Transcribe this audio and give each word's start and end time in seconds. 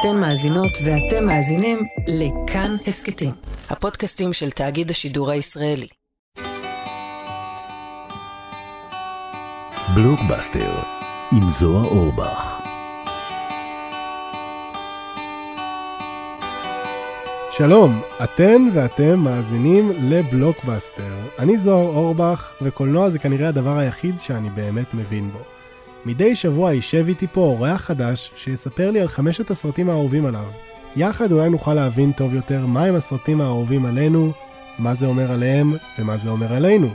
אתן 0.00 0.16
מאזינות 0.16 0.70
ואתם 0.84 1.24
מאזינים 1.26 1.78
לכאן 2.06 2.76
הסכתים, 2.86 3.30
הפודקאסטים 3.70 4.32
של 4.32 4.50
תאגיד 4.50 4.90
השידור 4.90 5.30
הישראלי. 5.30 5.86
בלוקבאסטר 9.94 10.74
עם 11.32 11.50
זוהר 11.60 11.84
אורבך. 11.84 12.60
שלום, 17.50 18.00
אתן 18.24 18.68
ואתם 18.74 19.18
מאזינים 19.20 19.92
לבלוקבאסטר. 20.10 21.14
אני 21.38 21.56
זוהר 21.56 21.86
אורבך, 21.86 22.52
וקולנוע 22.62 23.10
זה 23.10 23.18
כנראה 23.18 23.48
הדבר 23.48 23.78
היחיד 23.78 24.20
שאני 24.20 24.50
באמת 24.50 24.94
מבין 24.94 25.30
בו. 25.30 25.57
מדי 26.04 26.34
שבוע 26.34 26.72
יישב 26.72 27.04
איתי 27.08 27.26
פה 27.32 27.40
אורח 27.40 27.80
חדש 27.80 28.30
שיספר 28.36 28.90
לי 28.90 29.00
על 29.00 29.08
חמשת 29.08 29.50
הסרטים 29.50 29.90
האהובים 29.90 30.26
עליו. 30.26 30.44
יחד 30.96 31.32
אולי 31.32 31.50
נוכל 31.50 31.74
להבין 31.74 32.12
טוב 32.12 32.34
יותר 32.34 32.66
מהם 32.66 32.94
הסרטים 32.94 33.40
האהובים 33.40 33.86
עלינו, 33.86 34.32
מה 34.78 34.94
זה 34.94 35.06
אומר 35.06 35.32
עליהם 35.32 35.74
ומה 35.98 36.16
זה 36.16 36.30
אומר 36.30 36.52
עלינו. 36.52 36.88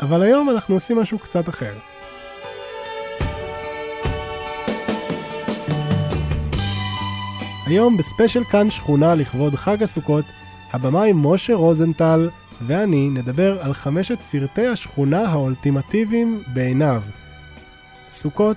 אבל 0.00 0.22
היום 0.22 0.50
אנחנו 0.50 0.74
עושים 0.74 0.98
משהו 0.98 1.18
קצת 1.18 1.48
אחר. 1.48 1.72
היום 7.66 7.96
בספיישל 7.96 8.44
כאן 8.44 8.70
שכונה 8.70 9.14
לכבוד 9.14 9.54
חג 9.54 9.82
הסוכות, 9.82 10.24
הבמאי 10.72 11.12
משה 11.14 11.54
רוזנטל 11.54 12.30
ואני 12.62 13.08
נדבר 13.08 13.60
על 13.60 13.72
חמשת 13.72 14.20
סרטי 14.20 14.66
השכונה 14.66 15.20
האולטימטיביים 15.20 16.42
בעיניו. 16.46 17.02
סוכות 18.10 18.56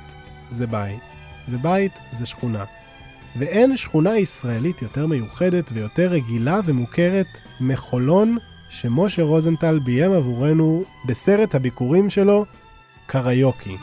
זה 0.50 0.68
בית, 0.68 1.02
ובית 1.50 1.92
זה 2.12 2.26
שכונה. 2.26 2.64
ואין 3.36 3.78
שכונה 3.78 4.18
ישראלית 4.18 4.82
יותר 4.82 5.08
מיוחדת 5.08 5.70
ויותר 5.74 6.08
רגילה 6.08 6.60
ומוכרת 6.66 7.28
מחולון 7.62 8.38
שמשה 8.70 9.24
רוזנטל 9.24 9.80
ביים 9.80 10.12
עבורנו 10.12 10.84
בסרט 11.06 11.56
הביקורים 11.56 12.10
שלו, 12.10 12.46
קריוקי. 13.06 13.78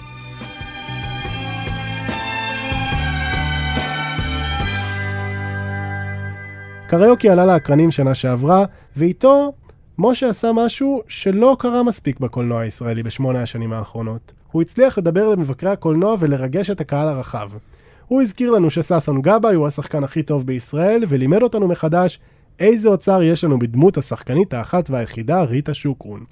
קריוקי 6.89 7.31
עלה 7.31 7.47
לאקרנים 7.47 7.91
שנה 7.91 8.15
שעברה, 8.15 8.65
ואיתו 8.97 9.53
משה 9.99 10.29
עשה 10.29 10.51
משהו 10.55 11.03
שלא 11.09 11.57
קרה 11.59 11.83
מספיק 11.83 12.21
בקולנוע 12.21 12.61
הישראלי 12.61 13.03
בשמונה 13.03 13.43
השנים 13.43 13.73
האחרונות. 13.73 14.40
הוא 14.53 14.63
הצליח 14.63 14.99
לדבר 14.99 15.29
למבקרי 15.29 15.71
הקולנוע 15.71 16.17
ולרגש 16.19 16.71
את 16.71 16.81
הקהל 16.81 17.09
הרחב. 17.09 17.51
הוא 18.07 18.23
הזכיר 18.23 18.51
לנו 18.51 18.71
שששון 18.71 19.23
גבאי 19.23 19.55
הוא 19.55 19.67
השחקן 19.67 20.05
הכי 20.05 20.23
טוב 20.23 20.47
בישראל, 20.47 21.03
ולימד 21.09 21.43
אותנו 21.43 21.69
מחדש 21.69 22.21
איזה 22.61 22.89
אוצר 22.89 23.23
יש 23.23 23.45
לנו 23.45 23.59
בדמות 23.59 23.99
השחקנית 23.99 24.55
האחת 24.55 24.91
והיחידה, 24.91 25.43
ריטה 25.43 25.75
שוקרון. 25.75 26.25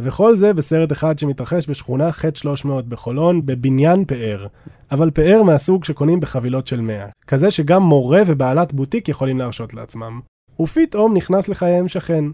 וכל 0.00 0.36
זה 0.36 0.52
בסרט 0.52 0.92
אחד 0.92 1.18
שמתרחש 1.18 1.70
בשכונה 1.70 2.12
ח' 2.12 2.24
300 2.34 2.88
בחולון, 2.88 3.46
בבניין 3.46 4.04
פאר. 4.04 4.46
אבל 4.92 5.10
פאר 5.10 5.42
מהסוג 5.42 5.84
שקונים 5.84 6.20
בחבילות 6.20 6.66
של 6.66 6.80
100. 6.80 7.06
כזה 7.26 7.50
שגם 7.50 7.82
מורה 7.82 8.22
ובעלת 8.26 8.72
בוטיק 8.72 9.08
יכולים 9.08 9.38
להרשות 9.38 9.74
לעצמם. 9.74 10.20
ופתאום 10.60 11.16
נכנס 11.16 11.48
לחייהם 11.48 11.88
שכן. 11.88 12.24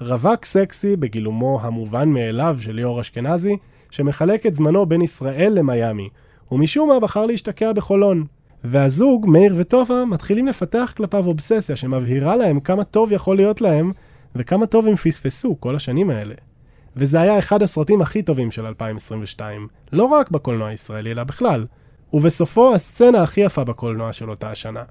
רווק 0.00 0.44
סקסי 0.44 0.96
בגילומו 0.96 1.60
המובן 1.62 2.08
מאליו 2.08 2.56
של 2.60 2.72
ליאור 2.72 3.00
אשכנזי, 3.00 3.56
שמחלק 3.90 4.46
את 4.46 4.54
זמנו 4.54 4.86
בין 4.86 5.02
ישראל 5.02 5.52
למיאמי, 5.54 6.08
ומשום 6.52 6.88
מה 6.88 7.00
בחר 7.00 7.26
להשתקע 7.26 7.72
בחולון. 7.72 8.24
והזוג, 8.64 9.26
מאיר 9.28 9.54
וטובה, 9.58 10.04
מתחילים 10.04 10.46
לפתח 10.46 10.92
כלפיו 10.96 11.26
אובססיה 11.26 11.76
שמבהירה 11.76 12.36
להם 12.36 12.60
כמה 12.60 12.84
טוב 12.84 13.12
יכול 13.12 13.36
להיות 13.36 13.60
להם, 13.60 13.92
וכמה 14.36 14.66
טוב 14.66 14.86
הם 14.86 14.96
פספסו 14.96 15.56
כל 15.60 15.76
השנים 15.76 16.10
האלה. 16.10 16.34
וזה 16.96 17.20
היה 17.20 17.38
אחד 17.38 17.62
הסרטים 17.62 18.00
הכי 18.00 18.22
טובים 18.22 18.50
של 18.50 18.66
2022, 18.66 19.68
לא 19.92 20.04
רק 20.04 20.30
בקולנוע 20.30 20.68
הישראלי, 20.68 21.10
אלא 21.10 21.24
בכלל. 21.24 21.66
ובסופו 22.12 22.74
הסצנה 22.74 23.22
הכי 23.22 23.40
יפה 23.40 23.64
בקולנוע 23.64 24.12
של 24.12 24.30
אותה 24.30 24.50
השנה. 24.50 24.82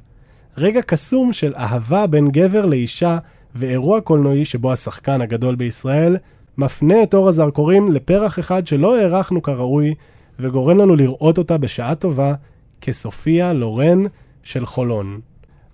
רגע 0.57 0.81
קסום 0.81 1.33
של 1.33 1.53
אהבה 1.55 2.07
בין 2.07 2.31
גבר 2.31 2.65
לאישה, 2.65 3.17
ואירוע 3.55 4.01
קולנועי 4.01 4.45
שבו 4.45 4.71
השחקן 4.71 5.21
הגדול 5.21 5.55
בישראל 5.55 6.17
מפנה 6.57 7.03
את 7.03 7.13
אור 7.13 7.29
הזרקורים 7.29 7.91
לפרח 7.91 8.39
אחד 8.39 8.67
שלא 8.67 8.97
הערכנו 8.97 9.41
כראוי, 9.41 9.93
וגורם 10.39 10.77
לנו 10.77 10.95
לראות 10.95 11.37
אותה 11.37 11.57
בשעה 11.57 11.95
טובה 11.95 12.33
כסופיה 12.81 13.53
לורן 13.53 14.03
של 14.43 14.65
חולון. 14.65 15.19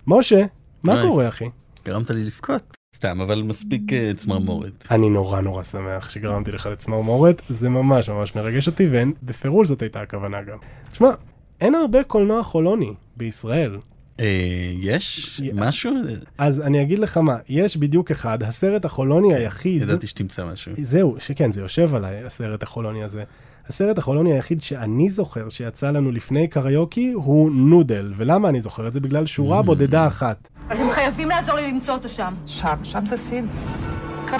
משה, 0.06 0.44
מה 0.82 0.92
היי. 0.92 1.08
קורה 1.08 1.28
אחי? 1.28 1.48
גרמת 1.84 2.10
לי 2.10 2.24
לבכות. 2.24 2.76
סתם, 2.96 3.20
אבל 3.20 3.42
מספיק 3.42 3.92
אה, 3.92 4.12
צמרמורת. 4.16 4.86
אני 4.90 5.10
נורא 5.10 5.40
נורא 5.40 5.62
שמח 5.62 6.10
שגרמתי 6.10 6.52
לך 6.52 6.66
לצמרמורת, 6.66 7.42
זה 7.48 7.68
ממש 7.68 8.08
ממש 8.08 8.36
מרגש 8.36 8.66
אותי, 8.66 8.86
ובפירוש 8.90 9.68
זאת 9.68 9.82
הייתה 9.82 10.00
הכוונה 10.00 10.42
גם. 10.42 10.58
תשמע, 10.90 11.10
אין 11.60 11.74
הרבה 11.74 12.04
קולנוע 12.04 12.42
חולוני 12.42 12.94
בישראל. 13.16 13.78
אה, 14.20 14.70
יש 14.78 15.40
משהו? 15.54 15.90
אז 16.38 16.60
אני 16.60 16.82
אגיד 16.82 16.98
לך 16.98 17.16
מה, 17.16 17.36
יש 17.48 17.76
בדיוק 17.76 18.10
אחד, 18.10 18.42
הסרט 18.42 18.84
החולוני 18.84 19.34
היחיד, 19.34 19.82
ידעתי 19.82 20.06
שתמצא 20.06 20.52
משהו. 20.52 20.72
זהו, 20.76 21.16
שכן, 21.18 21.52
זה 21.52 21.60
יושב 21.60 21.94
עליי, 21.94 22.24
הסרט 22.24 22.62
החולוני 22.62 23.04
הזה. 23.04 23.24
הסרט 23.68 23.98
החולוני 23.98 24.32
היחיד 24.32 24.62
שאני 24.62 25.10
זוכר 25.10 25.48
שיצא 25.48 25.90
לנו 25.90 26.12
לפני 26.12 26.48
קריוקי 26.48 27.12
הוא 27.12 27.50
נודל, 27.50 28.12
ולמה 28.16 28.48
אני 28.48 28.60
זוכר 28.60 28.86
את 28.88 28.92
זה? 28.92 29.00
בגלל 29.00 29.26
שורה 29.26 29.62
בודדה 29.62 30.06
אחת. 30.06 30.48
אתם 30.72 30.90
חייבים 30.90 31.28
לעזור 31.28 31.54
לי 31.54 31.72
למצוא 31.72 31.94
אותו 31.94 32.08
שם. 32.08 32.34
שם, 32.46 32.76
שם 32.84 33.06
זה 33.06 33.16
סין. 33.16 33.46
כאן 34.26 34.38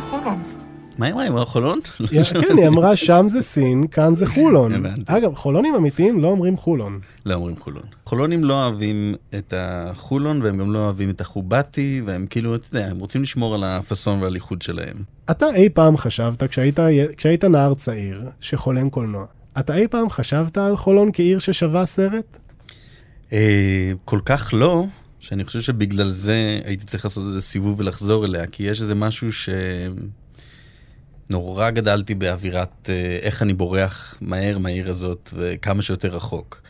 מה 0.99 1.13
מה, 1.13 1.23
עם 1.25 1.45
חולון? 1.45 1.81
יש, 2.13 2.33
כן, 2.33 2.59
היא 2.59 2.69
אמרה 2.69 2.97
שם 2.97 3.25
זה 3.29 3.43
סין, 3.43 3.87
כאן 3.87 4.15
זה 4.15 4.27
חולון. 4.27 4.73
אגב, 5.07 5.35
חולונים 5.35 5.75
אמיתיים 5.75 6.21
לא 6.21 6.29
אומרים 6.29 6.57
חולון. 6.57 7.01
לא 7.27 7.35
אומרים 7.35 7.57
חולון. 7.57 7.83
חולונים 8.07 8.45
לא 8.45 8.63
אוהבים 8.63 9.15
את 9.35 9.55
החולון, 9.57 10.43
והם 10.43 10.57
גם 10.57 10.73
לא 10.73 10.79
אוהבים 10.79 11.11
את 11.11 11.21
החובטי, 11.21 12.03
והם 12.05 12.27
כאילו, 12.31 12.55
אתה 12.55 12.77
יודע, 12.77 12.91
הם 12.91 12.99
רוצים 12.99 13.23
לשמור 13.23 13.55
על 13.55 13.65
הפאסון 13.65 14.23
ועל 14.23 14.35
הייחוד 14.35 14.63
שלהם. 14.63 14.97
אתה 15.31 15.47
אי 15.55 15.69
פעם 15.69 15.97
חשבת, 15.97 16.43
כשהיית, 16.43 16.79
כשהיית 17.17 17.45
נער 17.45 17.75
צעיר, 17.75 18.23
שחולם 18.41 18.91
קולנוע, 18.91 19.25
אתה 19.59 19.75
אי 19.75 19.89
פעם 19.89 20.11
חשבת 20.11 20.59
על 20.59 20.77
חולון 20.77 21.11
כעיר 21.13 21.39
ששווה 21.39 21.87
סרט? 21.87 22.39
אה, 23.33 23.93
כל 24.05 24.21
כך 24.25 24.51
לא, 24.53 24.87
שאני 25.21 25.45
חושב 25.45 25.61
שבגלל 25.61 26.11
זה 26.11 26.61
הייתי 26.65 26.85
צריך 26.85 27.05
לעשות 27.05 27.25
איזה 27.27 27.41
סיבוב 27.41 27.81
ולחזור 27.81 28.25
אליה, 28.25 28.47
כי 28.47 28.63
יש 28.63 28.81
איזה 28.81 28.95
משהו 28.95 29.33
ש... 29.33 29.49
נורא 31.31 31.71
גדלתי 31.71 32.15
באווירת 32.15 32.91
אה, 32.91 33.19
איך 33.23 33.43
אני 33.43 33.55
בורח 33.55 34.19
מהר 34.21 34.59
מהעיר 34.59 34.91
הזאת 34.91 35.31
וכמה 35.35 35.83
שיותר 35.83 36.09
רחוק. 36.09 36.63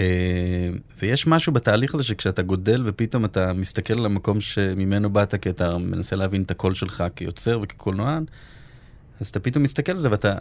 אה, 0.00 0.70
ויש 0.98 1.26
משהו 1.26 1.52
בתהליך 1.52 1.94
הזה 1.94 2.02
שכשאתה 2.02 2.42
גודל 2.42 2.82
ופתאום 2.84 3.24
אתה 3.24 3.52
מסתכל 3.52 3.94
על 3.98 4.06
המקום 4.06 4.40
שממנו 4.40 5.10
באת, 5.10 5.34
כי 5.34 5.50
אתה 5.50 5.78
מנסה 5.78 6.16
להבין 6.16 6.42
את 6.42 6.50
הקול 6.50 6.74
שלך 6.74 7.04
כיוצר 7.16 7.60
וכקולנוען, 7.62 8.24
אז 9.20 9.28
אתה 9.28 9.40
פתאום 9.40 9.62
מסתכל 9.62 9.92
על 9.92 9.98
זה 9.98 10.10
ואתה 10.10 10.34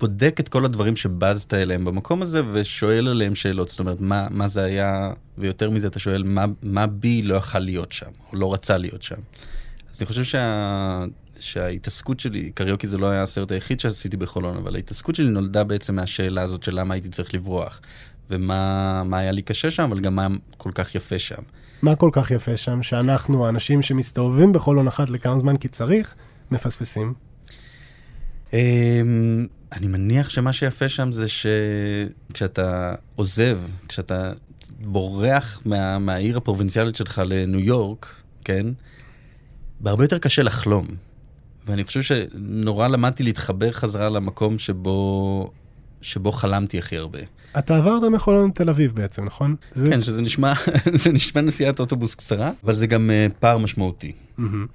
בודק 0.00 0.36
את 0.40 0.48
כל 0.48 0.64
הדברים 0.64 0.96
שבזת 0.96 1.54
אליהם 1.54 1.84
במקום 1.84 2.22
הזה 2.22 2.42
ושואל 2.52 3.08
עליהם 3.08 3.34
שאלות. 3.34 3.68
זאת 3.68 3.80
אומרת, 3.80 4.00
מה, 4.00 4.26
מה 4.30 4.48
זה 4.48 4.62
היה, 4.62 5.12
ויותר 5.38 5.70
מזה 5.70 5.86
אתה 5.86 5.98
שואל, 5.98 6.22
מה, 6.22 6.44
מה 6.62 6.86
בי 6.86 7.22
לא 7.22 7.34
יכל 7.34 7.58
להיות 7.58 7.92
שם, 7.92 8.10
או 8.32 8.36
לא 8.38 8.52
רצה 8.52 8.78
להיות 8.78 9.02
שם. 9.02 9.20
אז 9.92 10.00
אני 10.00 10.06
חושב 10.06 10.24
שה... 10.24 11.04
שההתעסקות 11.40 12.20
שלי, 12.20 12.50
קריוקי 12.50 12.86
זה 12.86 12.98
לא 12.98 13.10
היה 13.10 13.22
הסרט 13.22 13.52
היחיד 13.52 13.80
שעשיתי 13.80 14.16
בחולון, 14.16 14.56
אבל 14.56 14.74
ההתעסקות 14.74 15.14
שלי 15.14 15.30
נולדה 15.30 15.64
בעצם 15.64 15.96
מהשאלה 15.96 16.42
הזאת 16.42 16.62
של 16.62 16.80
למה 16.80 16.94
הייתי 16.94 17.08
צריך 17.08 17.34
לברוח. 17.34 17.80
ומה 18.30 19.02
מה 19.04 19.18
היה 19.18 19.32
לי 19.32 19.42
קשה 19.42 19.70
שם, 19.70 19.82
אבל 19.82 20.00
גם 20.00 20.14
מה 20.14 20.26
כל 20.56 20.70
כך 20.74 20.94
יפה 20.94 21.18
שם. 21.18 21.42
מה 21.82 21.96
כל 21.96 22.10
כך 22.12 22.30
יפה 22.30 22.56
שם, 22.56 22.82
שאנחנו, 22.82 23.46
האנשים 23.46 23.82
שמסתובבים 23.82 24.52
בחולון 24.52 24.88
אחת 24.88 25.10
לכמה 25.10 25.38
זמן 25.38 25.56
כי 25.56 25.68
צריך, 25.68 26.14
מפספסים? 26.50 27.14
אמ, 28.52 29.46
אני 29.72 29.86
מניח 29.86 30.30
שמה 30.30 30.52
שיפה 30.52 30.88
שם 30.88 31.12
זה 31.12 31.26
שכשאתה 31.28 32.94
עוזב, 33.16 33.58
כשאתה 33.88 34.32
בורח 34.80 35.60
מה, 35.64 35.98
מהעיר 35.98 36.36
הפרובינציאלית 36.36 36.96
שלך 36.96 37.22
לניו 37.26 37.60
יורק, 37.60 38.14
כן? 38.44 38.66
בהרבה 39.80 40.04
יותר 40.04 40.18
קשה 40.18 40.42
לחלום. 40.42 40.86
ואני 41.66 41.84
חושב 41.84 42.02
שנורא 42.02 42.88
למדתי 42.88 43.22
להתחבר 43.22 43.72
חזרה 43.72 44.08
למקום 44.08 44.58
שבו, 44.58 45.50
שבו 46.00 46.32
חלמתי 46.32 46.78
הכי 46.78 46.96
הרבה. 46.96 47.18
אתה 47.58 47.76
עברת 47.76 48.02
מחולון 48.02 48.48
לתל 48.48 48.70
אביב 48.70 48.92
בעצם, 48.94 49.24
נכון? 49.24 49.56
זה... 49.72 49.88
כן, 49.90 50.02
שזה 50.02 50.22
נשמע, 50.22 50.52
זה 51.02 51.12
נשמע 51.12 51.40
נסיעת 51.42 51.80
אוטובוס 51.80 52.14
קצרה, 52.14 52.50
אבל 52.64 52.74
זה 52.74 52.86
גם 52.86 53.10
uh, 53.10 53.32
פער 53.40 53.58
משמעותי. 53.58 54.12
מהמם. 54.38 54.66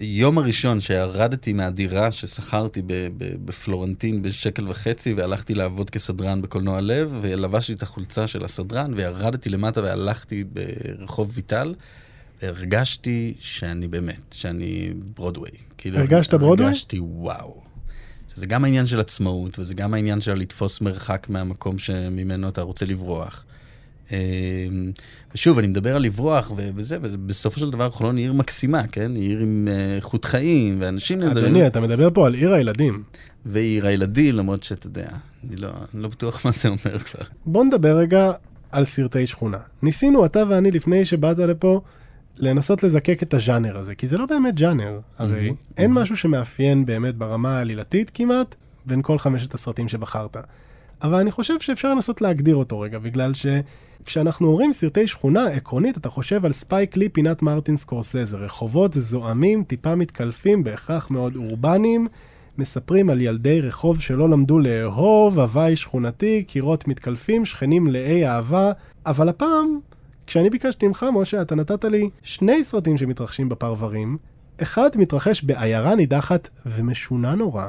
יום 0.00 0.38
הראשון 0.38 0.80
שירדתי 0.80 1.52
מהדירה 1.52 2.12
ששכרתי 2.12 2.82
בפלורנטין 3.18 4.22
בשקל 4.22 4.68
וחצי 4.68 5.14
והלכתי 5.14 5.54
לעבוד 5.54 5.90
כסדרן 5.90 6.42
בקולנוע 6.42 6.80
לב 6.80 7.18
ולבשתי 7.22 7.72
את 7.72 7.82
החולצה 7.82 8.26
של 8.26 8.44
הסדרן 8.44 8.94
וירדתי 8.94 9.50
למטה 9.50 9.82
והלכתי 9.82 10.44
ברחוב 10.44 11.32
ויטל 11.34 11.74
והרגשתי 12.42 13.34
שאני 13.40 13.88
באמת, 13.88 14.32
שאני 14.32 14.92
ברודוויי. 15.14 15.52
כאילו, 15.78 15.98
הרגשת 15.98 16.34
ברודוויי? 16.34 16.66
הרגשתי 16.66 16.98
וואו. 17.00 17.62
שזה 18.34 18.46
גם 18.46 18.64
העניין 18.64 18.86
של 18.86 19.00
עצמאות 19.00 19.58
וזה 19.58 19.74
גם 19.74 19.94
העניין 19.94 20.20
של 20.20 20.34
לתפוס 20.34 20.80
מרחק 20.80 21.26
מהמקום 21.30 21.78
שממנו 21.78 22.48
אתה 22.48 22.62
רוצה 22.62 22.86
לברוח. 22.86 23.44
אה, 24.12 24.18
ושוב, 25.34 25.58
אני 25.58 25.66
מדבר 25.66 25.96
על 25.96 26.02
לברוח 26.02 26.50
ו- 26.56 26.70
וזה, 26.74 26.98
ובסופו 27.02 27.60
של 27.60 27.70
דבר 27.70 27.90
חולון 27.90 28.16
היא 28.16 28.24
עיר 28.24 28.32
מקסימה, 28.32 28.86
כן? 28.86 29.14
היא 29.14 29.28
עיר 29.28 29.38
עם 29.38 29.68
אה, 29.70 29.96
איכות 29.96 30.24
חיים, 30.24 30.76
ואנשים 30.80 31.18
נהדרים. 31.18 31.46
אדוני, 31.46 31.66
אתה 31.66 31.80
מדבר 31.80 32.08
פה 32.14 32.26
על 32.26 32.34
עיר 32.34 32.52
הילדים. 32.52 33.02
ועיר 33.46 33.86
הילדים, 33.86 34.34
למרות 34.34 34.62
שאתה 34.62 34.86
יודע, 34.86 35.08
אני 35.48 35.56
לא, 35.56 35.70
אני 35.94 36.02
לא 36.02 36.08
בטוח 36.08 36.46
מה 36.46 36.52
זה 36.52 36.68
אומר 36.68 36.98
כבר. 36.98 37.24
בוא 37.46 37.64
נדבר 37.64 37.96
רגע 37.96 38.32
על 38.72 38.84
סרטי 38.84 39.26
שכונה. 39.26 39.58
ניסינו, 39.82 40.26
אתה 40.26 40.42
ואני, 40.48 40.70
לפני 40.70 41.04
שבאת 41.04 41.38
לפה, 41.38 41.80
לנסות 42.38 42.82
לזקק 42.82 43.22
את 43.22 43.34
הז'אנר 43.34 43.78
הזה, 43.78 43.94
כי 43.94 44.06
זה 44.06 44.18
לא 44.18 44.26
באמת 44.26 44.58
ז'אנר. 44.58 45.00
הרי 45.18 45.54
אין 45.76 45.92
משהו 45.92 46.16
שמאפיין 46.16 46.86
באמת 46.86 47.14
ברמה 47.14 47.58
העלילתית 47.58 48.10
כמעט 48.14 48.54
בין 48.86 49.02
כל 49.02 49.18
חמשת 49.18 49.54
הסרטים 49.54 49.88
שבחרת. 49.88 50.36
אבל 51.02 51.14
אני 51.14 51.30
חושב 51.30 51.60
שאפשר 51.60 51.94
לנסות 51.94 52.20
להגדיר 52.20 52.56
אותו 52.56 52.80
רגע, 52.80 52.98
בגלל 52.98 53.32
שכשאנחנו 53.34 54.48
אומרים 54.48 54.72
סרטי 54.72 55.06
שכונה, 55.06 55.46
עקרונית 55.46 55.96
אתה 55.96 56.10
חושב 56.10 56.44
על 56.44 56.52
ספייק 56.52 56.96
לי 56.96 57.08
פינת 57.08 57.42
מרטין 57.42 57.76
סקורסזה, 57.76 58.36
רחובות 58.36 58.94
זועמים, 58.94 59.64
טיפה 59.64 59.94
מתקלפים, 59.94 60.64
בהכרח 60.64 61.10
מאוד 61.10 61.36
אורבניים, 61.36 62.06
מספרים 62.58 63.10
על 63.10 63.20
ילדי 63.20 63.60
רחוב 63.60 64.00
שלא 64.00 64.28
למדו 64.28 64.58
לאהוב, 64.58 65.38
הוואי 65.38 65.76
שכונתי, 65.76 66.42
קירות 66.42 66.88
מתקלפים, 66.88 67.44
שכנים 67.44 67.84
מלאי 67.84 68.26
אהבה, 68.26 68.72
אבל 69.06 69.28
הפעם, 69.28 69.78
כשאני 70.28 70.50
ביקשתי 70.50 70.86
ממך, 70.86 71.06
משה, 71.14 71.42
אתה 71.42 71.54
נתת 71.54 71.84
לי 71.84 72.10
שני 72.22 72.64
סרטים 72.64 72.98
שמתרחשים 72.98 73.48
בפרברים, 73.48 74.16
אחד 74.62 74.90
מתרחש 74.96 75.42
בעיירה 75.42 75.94
נידחת 75.94 76.48
ומשונה 76.66 77.34
נורא, 77.34 77.66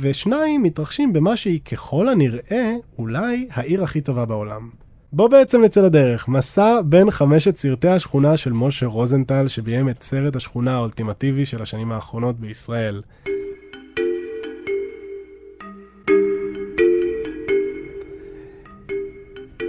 ושניים 0.00 0.62
מתרחשים 0.62 1.12
במה 1.12 1.36
שהיא 1.36 1.60
ככל 1.60 2.08
הנראה 2.08 2.74
אולי 2.98 3.48
העיר 3.50 3.82
הכי 3.82 4.00
טובה 4.00 4.24
בעולם. 4.24 4.70
בוא 5.12 5.28
בעצם 5.28 5.62
נצא 5.62 5.82
לדרך, 5.82 6.28
מסע 6.28 6.80
בין 6.84 7.10
חמשת 7.10 7.56
סרטי 7.56 7.88
השכונה 7.88 8.36
של 8.36 8.52
משה 8.52 8.86
רוזנטל, 8.86 9.48
שביים 9.48 9.88
את 9.88 10.02
סרט 10.02 10.36
השכונה 10.36 10.74
האולטימטיבי 10.74 11.46
של 11.46 11.62
השנים 11.62 11.92
האחרונות 11.92 12.40
בישראל. 12.40 13.02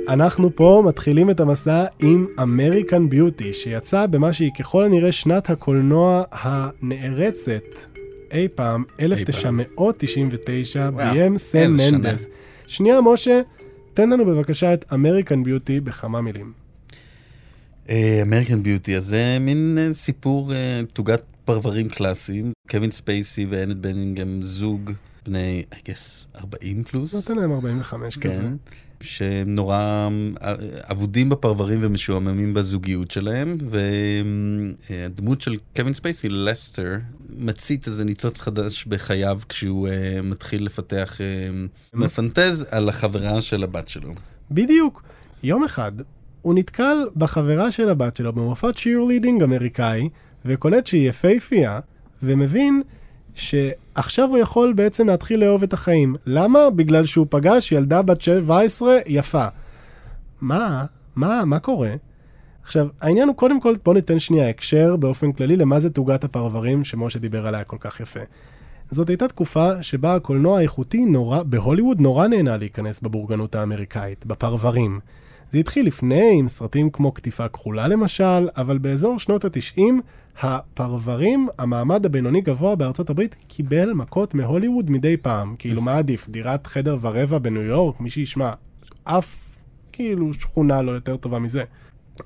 אנחנו 0.08 0.56
פה 0.56 0.84
מתחילים 0.86 1.30
את 1.30 1.40
המסע 1.40 1.86
עם 2.02 2.28
אמריקן 2.42 3.10
ביוטי, 3.10 3.54
שיצא 3.54 4.06
במה 4.06 4.34
שהיא 4.34 4.52
ככל 4.60 4.84
הנראה 4.84 5.12
שנת 5.12 5.50
הקולנוע 5.50 6.24
הנערצת 6.32 7.64
אי 8.32 8.48
פעם, 8.56 8.84
1999, 9.00 10.90
וואו, 10.94 11.14
ביים 11.14 11.38
סם, 11.38 11.78
שנייה. 11.78 11.98
מנדס. 11.98 12.28
שנייה, 12.68 13.02
משה, 13.02 13.42
תן 13.94 14.10
לנו 14.10 14.26
בבקשה 14.26 14.74
את 14.74 14.86
American 14.94 15.44
Beauty 15.44 15.80
בכמה 15.80 16.22
מילים. 16.22 16.52
American 18.22 18.64
Beauty, 18.64 18.98
אז 18.98 19.06
זה 19.06 19.38
מין 19.40 19.78
אה, 19.82 19.94
סיפור 19.94 20.54
אה, 20.54 20.82
תוגת 20.94 21.22
פרברים 21.46 21.90
קלאסיים. 21.90 22.52
קווין 22.70 22.92
ספייסי 22.92 23.46
ואנט 23.50 23.82
בנינג 23.82 24.26
הם 24.26 24.44
זוג 24.44 24.92
בני, 25.26 25.64
I 25.74 25.76
guess, 25.76 26.38
40 26.42 26.84
פלוס. 26.84 27.16
נותן 27.16 27.36
להם 27.36 27.52
45 27.52 28.18
כזה. 28.18 28.44
שהם 29.02 29.56
נורא 29.56 30.10
אה, 30.42 30.56
אבודים 30.92 31.30
בפרברים 31.30 31.80
ומשועממים 31.82 32.54
בזוגיות 32.54 33.12
שלהם, 33.12 33.58
והדמות 34.90 35.42
של 35.42 35.58
קווין 35.76 35.94
ספייסי, 35.94 36.30
לסטר, 36.30 36.96
מצית 37.30 37.88
איזה 37.88 38.06
ניצוץ 38.06 38.42
חדש 38.42 38.86
בחייו 38.86 39.40
כשהוא 39.50 39.88
uh, 39.88 39.92
מתחיל 40.22 40.66
לפתח, 40.66 41.18
uh, 41.18 41.98
מפנטז 41.98 42.66
על 42.72 42.90
החברה 42.90 43.42
של 43.42 43.64
הבת 43.64 43.88
שלו. 43.88 44.14
בדיוק. 44.52 45.04
יום 45.44 45.64
אחד, 45.64 45.92
הוא 46.42 46.54
נתקל 46.54 46.98
בחברה 47.16 47.72
של 47.72 47.90
הבת 47.90 48.16
שלו 48.16 48.34
במופע 48.34 48.74
צ'ירלידינג 48.74 49.44
אמריקאי, 49.44 50.10
וקולט 50.46 50.88
שהיא 50.88 51.10
יפהפייה, 51.10 51.80
ומבין 52.24 52.82
שעכשיו 53.38 54.30
הוא 54.30 54.38
יכול 54.38 54.74
בעצם 54.74 55.08
להתחיל 55.08 55.40
לאהוב 55.40 55.64
את 55.64 55.74
החיים. 55.74 56.16
למה? 56.26 56.70
בגלל 56.70 57.06
שהוא 57.06 57.28
פגש 57.30 57.72
ילדה 57.72 58.02
בת 58.02 58.22
17 58.22 58.98
יפה. 59.08 59.46
מה? 60.42 60.86
מה? 61.16 61.46
מה 61.46 61.60
קורה? 61.60 61.92
עכשיו, 62.64 62.88
העניין 63.02 63.28
הוא 63.28 63.36
קודם 63.36 63.62
כל, 63.62 63.76
בוא 63.86 63.94
ניתן 63.94 64.20
שנייה 64.20 64.50
הקשר 64.50 64.96
באופן 64.96 65.32
כללי 65.32 65.58
למה 65.58 65.80
זה 65.80 65.90
תוגת 65.90 66.24
הפרברים 66.24 66.84
שמשה 66.84 67.20
דיבר 67.20 67.48
עליה 67.48 67.64
כל 67.64 67.78
כך 67.80 68.00
יפה. 68.00 68.20
זאת 68.92 69.10
הייתה 69.10 69.28
תקופה 69.28 69.84
שבה 69.84 70.16
הקולנוע 70.16 70.58
האיכותי 70.58 71.06
נורא, 71.06 71.44
בהוליווד 71.44 72.02
נורא 72.02 72.28
נהנה 72.28 72.58
להיכנס 72.58 73.00
בבורגנות 73.00 73.56
האמריקאית, 73.56 74.26
בפרברים. 74.26 75.00
זה 75.52 75.60
התחיל 75.60 75.88
לפני 75.88 76.40
עם 76.40 76.48
סרטים 76.48 76.90
כמו 76.90 77.12
קטיפה 77.12 77.48
כחולה 77.48 77.88
למשל, 77.88 78.50
אבל 78.58 78.78
באזור 78.78 79.20
שנות 79.20 79.46
ה-90, 79.46 79.82
הפרברים, 80.42 81.48
המעמד 81.58 82.06
הבינוני 82.06 82.42
גבוה 82.42 82.76
בארצות 82.76 83.10
הברית, 83.10 83.36
קיבל 83.48 83.94
מכות 83.94 84.34
מהוליווד 84.34 84.92
מדי 84.92 85.18
פעם. 85.18 85.56
כאילו, 85.60 85.82
מה 85.82 85.98
עדיף? 85.98 86.30
דירת 86.30 86.68
חדר 86.68 86.98
ורבע 87.02 87.38
בניו 87.38 87.62
יורק? 87.62 88.00
מי 88.00 88.10
שישמע. 88.10 88.52
אף, 89.04 89.50
כאילו, 89.92 90.34
שכונה 90.34 90.82
לא 90.82 90.92
יותר 90.92 91.18
טובה 91.18 91.40
מזה. 91.40 91.64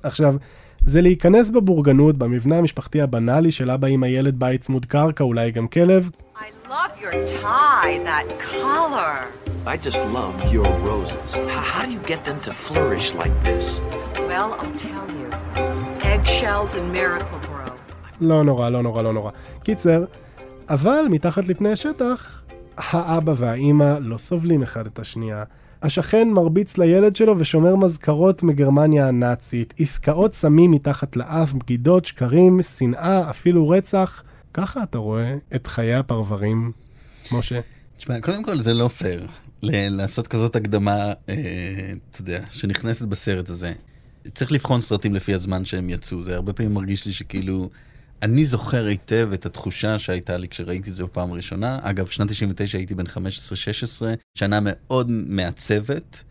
עכשיו, 0.02 0.34
זה 0.78 1.02
להיכנס 1.02 1.50
בבורגנות, 1.50 2.18
במבנה 2.18 2.58
המשפחתי 2.58 3.00
הבנאלי 3.00 3.52
של 3.52 3.70
אבא 3.70 3.88
עם 3.88 4.02
הילד 4.02 4.38
בית 4.38 4.60
צמוד 4.60 4.86
קרקע, 4.86 5.24
אולי 5.24 5.50
גם 5.50 5.68
כלב, 5.68 6.10
love 6.78 6.94
your 7.04 7.16
tie, 7.26 7.94
that 8.10 8.26
color. 8.52 9.14
I 9.72 9.76
just 9.86 10.02
love 10.18 10.36
your 10.56 10.70
roses. 10.90 11.28
How, 11.54 11.64
how 11.72 11.82
do 11.86 11.92
you 11.96 12.02
get 12.12 12.20
them 12.28 12.38
to 12.46 12.52
flourish 12.66 13.08
like 13.22 13.36
this? 13.48 13.66
Well, 14.30 14.50
I'll 14.58 14.76
tell 14.86 15.06
you. 15.18 15.28
Eggshells 16.14 16.72
and 16.78 16.86
miracle 16.98 17.38
grow. 17.48 17.72
לא 18.20 18.44
נורא, 18.44 18.68
לא 18.68 18.82
נורא, 18.82 19.02
לא 19.02 19.12
נורא. 19.12 19.30
קיצר, 19.64 20.04
אבל 20.68 21.06
מתחת 21.10 21.48
לפני 21.48 21.72
השטח, 21.72 22.44
האבא 22.76 23.32
והאימא 23.36 23.96
לא 24.00 24.18
סובלים 24.18 24.62
אחד 24.62 24.86
את 24.86 24.98
השנייה. 24.98 25.44
השכן 25.82 26.28
מרביץ 26.30 26.78
לילד 26.78 27.16
שלו 27.16 27.34
ושומר 27.38 27.76
מזכרות 27.76 28.42
מגרמניה 28.42 29.08
הנאצית, 29.08 29.74
עסקאות 29.78 30.34
סמים 30.34 30.70
מתחת 30.70 31.16
לאף, 31.16 31.52
בגידות, 31.52 32.04
שקרים, 32.04 32.62
שנאה, 32.62 33.30
אפילו 33.30 33.68
רצח. 33.68 34.22
ככה 34.54 34.82
אתה 34.82 34.98
רואה 34.98 35.36
את 35.54 35.66
חיי 35.66 35.94
הפרברים, 35.94 36.72
משה. 37.32 37.60
תשמע, 37.96 38.20
קודם 38.20 38.42
כל 38.42 38.60
זה 38.60 38.74
לא 38.74 38.88
פייר 38.88 39.26
לעשות 39.62 40.28
כזאת 40.28 40.56
הקדמה, 40.56 41.12
אה, 41.28 41.92
אתה 42.10 42.20
יודע, 42.20 42.44
שנכנסת 42.50 43.06
בסרט 43.06 43.48
הזה. 43.48 43.72
צריך 44.34 44.52
לבחון 44.52 44.80
סרטים 44.80 45.14
לפי 45.14 45.34
הזמן 45.34 45.64
שהם 45.64 45.90
יצאו, 45.90 46.22
זה 46.22 46.34
הרבה 46.34 46.52
פעמים 46.52 46.74
מרגיש 46.74 47.06
לי 47.06 47.12
שכאילו... 47.12 47.70
אני 48.22 48.44
זוכר 48.44 48.86
היטב 48.86 49.30
את 49.34 49.46
התחושה 49.46 49.98
שהייתה 49.98 50.36
לי 50.36 50.48
כשראיתי 50.48 50.90
את 50.90 50.94
זה 50.94 51.04
בפעם 51.04 51.32
הראשונה. 51.32 51.78
אגב, 51.82 52.06
שנת 52.06 52.28
99 52.28 52.78
הייתי 52.78 52.94
בן 52.94 53.06
15-16, 53.06 53.10
שנה 54.34 54.58
מאוד 54.62 55.10
מעצבת. 55.10 56.22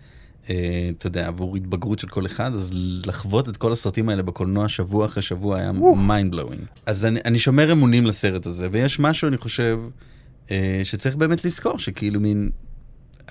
אה, 0.49 0.89
אתה 0.97 1.07
יודע, 1.07 1.27
עבור 1.27 1.55
התבגרות 1.55 1.99
של 1.99 2.07
כל 2.07 2.25
אחד, 2.25 2.53
אז 2.53 2.71
לחוות 3.05 3.49
את 3.49 3.57
כל 3.57 3.71
הסרטים 3.71 4.09
האלה 4.09 4.23
בקולנוע 4.23 4.67
שבוע 4.67 5.05
אחרי 5.05 5.21
שבוע 5.23 5.57
היה 5.57 5.71
mind 5.93 6.33
blowing. 6.33 6.65
אז 6.85 7.05
אני, 7.05 7.19
אני 7.25 7.39
שומר 7.39 7.71
אמונים 7.71 8.05
לסרט 8.05 8.45
הזה, 8.45 8.67
ויש 8.71 8.99
משהו, 8.99 9.27
אני 9.27 9.37
חושב, 9.37 9.79
אה, 10.51 10.81
שצריך 10.83 11.15
באמת 11.15 11.45
לזכור, 11.45 11.79
שכאילו 11.79 12.19
מין... 12.19 12.49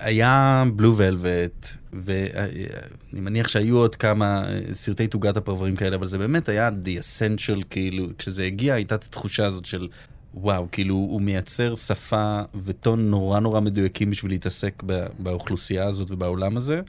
היה 0.01 0.63
בלו 0.75 0.97
ולווט, 0.97 1.67
ואני 1.93 3.21
מניח 3.21 3.47
שהיו 3.47 3.77
עוד 3.77 3.95
כמה 3.95 4.43
אה, 4.47 4.59
סרטי 4.73 5.07
תוגת 5.07 5.37
הפרברים 5.37 5.75
כאלה, 5.75 5.95
אבל 5.95 6.07
זה 6.07 6.17
באמת 6.17 6.49
היה 6.49 6.69
the 6.69 6.99
essential, 6.99 7.63
כאילו, 7.69 8.07
כשזה 8.17 8.43
הגיע 8.43 8.73
הייתה 8.73 8.95
את 8.95 9.03
התחושה 9.03 9.45
הזאת 9.45 9.65
של, 9.65 9.87
וואו, 10.33 10.67
כאילו, 10.71 10.95
הוא 10.95 11.21
מייצר 11.21 11.75
שפה 11.75 12.39
וטון 12.65 13.09
נורא 13.09 13.39
נורא 13.39 13.59
מדויקים 13.59 14.11
בשביל 14.11 14.31
להתעסק 14.31 14.83
באוכלוסייה 15.19 15.87
הזאת 15.87 16.11
ובעולם 16.11 16.57
הזה. 16.57 16.81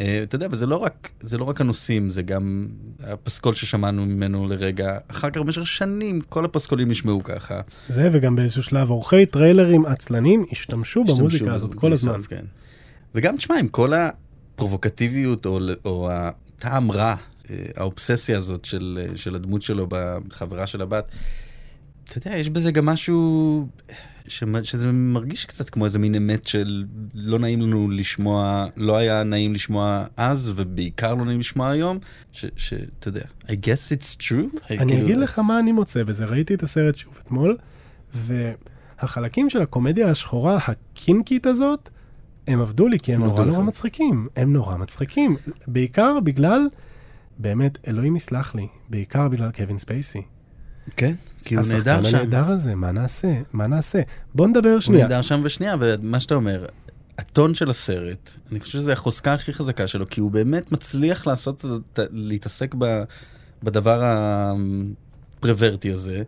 אה, 0.00 0.20
אתה 0.22 0.34
יודע, 0.34 0.46
וזה 0.50 0.66
לא 0.66 0.76
רק, 0.76 1.10
זה 1.20 1.38
לא 1.38 1.44
רק 1.44 1.60
הנושאים, 1.60 2.10
זה 2.10 2.22
גם 2.22 2.68
הפסקול 3.00 3.54
ששמענו 3.54 4.06
ממנו 4.06 4.48
לרגע. 4.48 4.98
אחר 5.08 5.30
כך 5.30 5.40
במשך 5.40 5.66
שנים 5.66 6.20
כל 6.20 6.44
הפסקולים 6.44 6.88
נשמעו 6.88 7.24
ככה. 7.24 7.60
זה, 7.88 8.08
וגם 8.12 8.36
באיזשהו 8.36 8.62
שלב 8.62 8.90
עורכי 8.90 9.26
טריילרים 9.26 9.86
עצלנים 9.86 10.44
השתמשו 10.52 11.04
במוזיקה 11.04 11.54
הזאת 11.54 11.74
כל 11.74 11.92
הזמן. 11.92 12.20
כן. 12.28 12.44
וגם, 13.14 13.36
תשמע, 13.36 13.58
עם 13.58 13.68
כל 13.68 13.92
הפרובוקטיביות 13.94 15.46
או, 15.46 15.60
או 15.84 16.08
הטעם 16.10 16.92
רע, 16.92 17.14
אה, 17.50 17.56
האובססיה 17.76 18.38
הזאת 18.38 18.64
של, 18.64 18.98
אה, 19.02 19.16
של 19.16 19.34
הדמות 19.34 19.62
שלו 19.62 19.86
בחברה 19.88 20.66
של 20.66 20.82
הבת, 20.82 21.08
אתה 22.18 22.28
יודע, 22.28 22.38
יש 22.38 22.48
בזה 22.48 22.70
גם 22.72 22.86
משהו 22.86 23.66
שמ- 24.28 24.64
שזה 24.64 24.92
מרגיש 24.92 25.44
קצת 25.44 25.70
כמו 25.70 25.84
איזה 25.84 25.98
מין 25.98 26.14
אמת 26.14 26.44
של 26.46 26.84
לא 27.14 27.38
נעים 27.38 27.62
לנו 27.62 27.90
לשמוע, 27.90 28.66
לא 28.76 28.96
היה 28.96 29.22
נעים 29.22 29.54
לשמוע 29.54 30.04
אז, 30.16 30.52
ובעיקר 30.56 31.14
לא 31.14 31.24
נעים 31.24 31.40
לשמוע 31.40 31.70
היום, 31.70 31.98
ש- 32.32 32.44
שאתה 32.56 33.08
יודע, 33.08 33.20
I 33.46 33.50
guess 33.50 33.96
it's 33.96 34.16
true. 34.20 34.58
אני 34.70 34.78
כאילו- 34.78 35.04
אגיד 35.04 35.16
לך 35.16 35.38
מה 35.38 35.58
אני 35.58 35.72
מוצא 35.72 36.02
בזה, 36.02 36.24
ראיתי 36.24 36.54
את 36.54 36.62
הסרט 36.62 36.96
שוב 36.96 37.18
אתמול, 37.24 37.56
והחלקים 38.14 39.50
של 39.50 39.62
הקומדיה 39.62 40.10
השחורה 40.10 40.58
הקינקית 40.66 41.46
הזאת, 41.46 41.88
הם 42.48 42.60
עבדו 42.60 42.88
לי 42.88 42.98
כי 42.98 43.14
הם 43.14 43.24
נורא 43.24 43.44
נורא. 43.44 43.62
מצחיקים. 43.62 44.28
הם 44.36 44.52
נורא 44.52 44.76
מצחיקים. 44.76 45.36
בעיקר 45.66 46.20
בגלל, 46.24 46.60
באמת, 47.38 47.78
אלוהים 47.88 48.16
יסלח 48.16 48.54
לי, 48.54 48.66
בעיקר 48.88 49.28
בגלל 49.28 49.50
קווין 49.50 49.78
ספייסי. 49.78 50.22
כן, 50.96 51.14
כי 51.44 51.54
הוא 51.54 51.60
השחקן 51.60 51.76
נהדר 51.90 52.10
שם. 52.10 52.16
הנהדר 52.16 52.48
הזה, 52.48 52.74
מה 52.74 52.92
נעשה? 52.92 53.34
מה 53.52 53.66
נעשה? 53.66 54.00
בוא 54.34 54.48
נדבר 54.48 54.68
הוא 54.68 54.80
שנייה. 54.80 55.02
נהדר 55.02 55.22
שם 55.22 55.40
ושנייה, 55.44 55.74
ומה 55.80 56.20
שאתה 56.20 56.34
אומר, 56.34 56.66
הטון 57.18 57.54
של 57.54 57.70
הסרט, 57.70 58.30
אני 58.52 58.60
חושב 58.60 58.78
שזו 58.78 58.92
החוזקה 58.92 59.34
הכי 59.34 59.52
חזקה 59.52 59.86
שלו, 59.86 60.06
כי 60.06 60.20
הוא 60.20 60.30
באמת 60.30 60.72
מצליח 60.72 61.26
לעשות, 61.26 61.64
להתעסק 61.98 62.74
ב, 62.78 63.02
בדבר 63.62 64.02
הפרוורטי 65.38 65.92
הזה, 65.92 66.22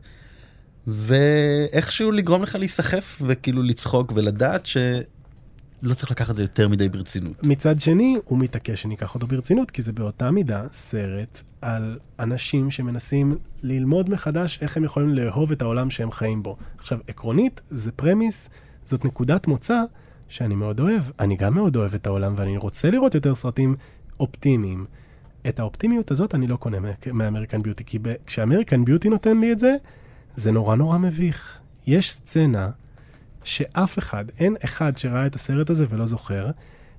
ואיכשהו 0.87 2.13
לגרום 2.13 2.43
לך 2.43 2.55
להיסחף 2.55 3.23
וכאילו 3.27 3.63
לצחוק 3.63 4.13
ולדעת 4.15 4.67
שלא 5.85 5.95
צריך 5.95 6.11
לקחת 6.11 6.31
את 6.31 6.37
זה 6.37 6.43
יותר 6.43 6.69
מדי 6.69 6.89
ברצינות. 6.89 7.43
מצד 7.43 7.81
שני, 7.81 8.17
הוא 8.25 8.39
מתעקש 8.39 8.83
שניקח 8.83 9.15
אותו 9.15 9.27
ברצינות, 9.27 9.71
כי 9.71 9.83
זה 9.83 9.93
באותה 9.93 10.31
מידה 10.31 10.67
סרט 10.73 11.43
על 11.61 11.99
אנשים 12.19 12.71
שמנסים 12.71 13.39
ללמוד 13.63 14.11
מחדש 14.11 14.59
איך 14.63 14.77
הם 14.77 14.85
יכולים 14.85 15.09
לאהוב 15.09 15.53
את 15.53 15.63
העולם 15.63 15.91
שהם 15.91 16.11
חיים 16.11 16.43
בו. 16.43 16.57
עכשיו, 16.79 16.99
עקרונית, 17.09 17.61
זה 17.69 17.93
premise, 17.93 18.51
זאת 18.85 19.05
נקודת 19.05 19.47
מוצא 19.47 19.83
שאני 20.29 20.55
מאוד 20.55 20.81
אוהב. 20.81 21.03
אני 21.21 21.37
גם 21.37 21.55
מאוד 21.55 21.77
אוהב 21.77 21.95
את 21.95 22.07
העולם, 22.07 22.35
ואני 22.37 22.57
רוצה 22.57 22.91
לראות 22.91 23.15
יותר 23.15 23.35
סרטים 23.35 23.77
אופטימיים. 24.21 24.87
את 25.49 25.61
האופטימיות 25.61 26.11
הזאת 26.11 26.35
אני 26.35 26.47
לא 26.47 26.57
קונה 26.57 26.79
מ 27.13 27.18
American 27.18 27.63
Beauty, 27.63 27.85
כי 27.85 27.99
כש 28.27 28.46
American 28.46 28.85
Beauty 28.85 29.09
נותן 29.09 29.41
לי 29.41 29.53
את 29.53 29.59
זה, 29.59 29.77
זה 30.37 30.53
נורא 30.53 30.77
נורא 30.77 30.99
מביך. 30.99 31.59
יש 31.87 32.13
סצנה 32.13 32.71
שאף 33.45 33.99
אחד, 33.99 34.25
אין 34.39 34.57
אחד 34.65 34.97
שראה 34.97 35.27
את 35.27 35.35
הסרט 35.35 35.71
הזה 35.71 35.87
ולא 35.91 36.07
זוכר. 36.07 36.51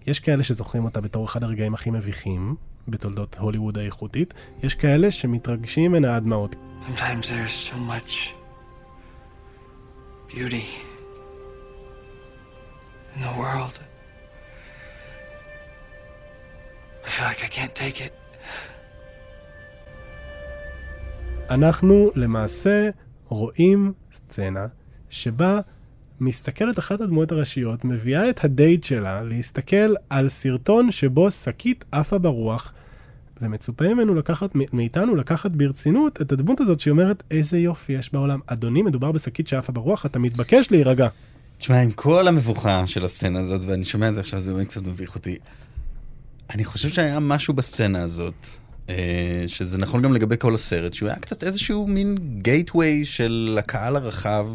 יש 0.08 0.20
כאלה 0.20 0.44
שזוכרים 0.44 0.86
אותה 0.86 1.02
בתור 1.02 1.26
אחד 1.26 1.44
הרגעים 1.44 1.74
הכי 1.74 1.90
מביכים 1.90 2.56
בתולדות 2.88 3.38
הוליווד 3.40 3.78
האיכותית, 3.78 4.34
יש 4.64 4.76
כאלה 4.76 5.12
שמתרגשים 5.12 5.92
ממנה 5.92 6.16
עד 6.16 6.24
דמעות. 6.24 6.56
Sometimes 6.88 7.26
there's 7.30 7.72
so 7.72 7.76
much 7.76 8.34
beauty 10.30 10.66
in 13.16 13.22
the 13.22 13.34
world. 13.42 13.80
I 17.04 17.10
feel 17.10 17.26
like 17.26 17.42
I 17.44 17.50
can't 17.58 17.76
take 17.76 18.00
it. 18.00 18.14
אנחנו 21.50 22.12
למעשה 22.16 22.90
רואים 23.26 23.94
סצנה 24.12 24.66
שבה 25.10 25.60
מסתכלת 26.20 26.80
אחת 26.80 27.02
הדמויות 27.02 27.32
הראשיות, 27.32 27.86
מביאה 27.86 28.30
את 28.30 28.44
הדייט 28.44 28.84
שלה 28.84 29.22
להסתכל 29.24 29.94
על 30.10 30.30
סרטון 30.30 30.92
שבו 30.92 31.32
שקית 31.32 31.86
עפה 31.92 32.18
ברוח, 32.18 32.74
ומצופה 33.42 33.94
ממנו 33.94 34.16
לקחת, 34.16 34.50
מאיתנו 34.74 35.16
לקחת 35.16 35.52
ברצינות 35.52 36.22
את 36.22 36.32
הדמות 36.32 36.62
הזאת 36.62 36.80
שהיא 36.80 36.92
אומרת, 36.92 37.24
איזה 37.32 37.60
יופי 37.60 37.94
יש 37.94 38.14
בעולם. 38.14 38.40
אדוני, 38.48 38.82
מדובר 38.82 39.12
בשקית 39.12 39.48
שעפה 39.48 39.72
ברוח, 39.72 40.06
אתה 40.06 40.20
מתבקש 40.20 40.68
להירגע. 40.72 41.08
תשמע, 41.58 41.82
עם 41.82 41.92
כל 41.92 42.28
המבוכה 42.28 42.88
של 42.88 43.06
הסצנה 43.06 43.40
הזאת, 43.40 43.62
ואני 43.68 43.84
שומע 43.84 44.10
את 44.10 44.14
זה 44.14 44.20
עכשיו, 44.20 44.42
זה 44.42 44.54
באמת 44.54 44.68
קצת 44.68 44.84
מביך 44.84 45.16
אותי. 45.16 45.38
אני 46.54 46.66
חושב 46.66 46.90
שהיה 46.90 47.20
משהו 47.20 47.54
בסצנה 47.54 48.04
הזאת, 48.04 48.48
אה, 48.90 49.44
שזה 49.48 49.78
נכון 49.78 50.02
גם 50.02 50.14
לגבי 50.14 50.36
כל 50.40 50.56
הסרט, 50.56 50.94
שהוא 50.94 51.10
היה 51.10 51.20
קצת 51.20 51.44
איזשהו 51.44 51.88
מין 51.88 52.18
גייטווי 52.42 53.06
של 53.06 53.58
הקהל 53.60 53.96
הרחב, 53.96 54.48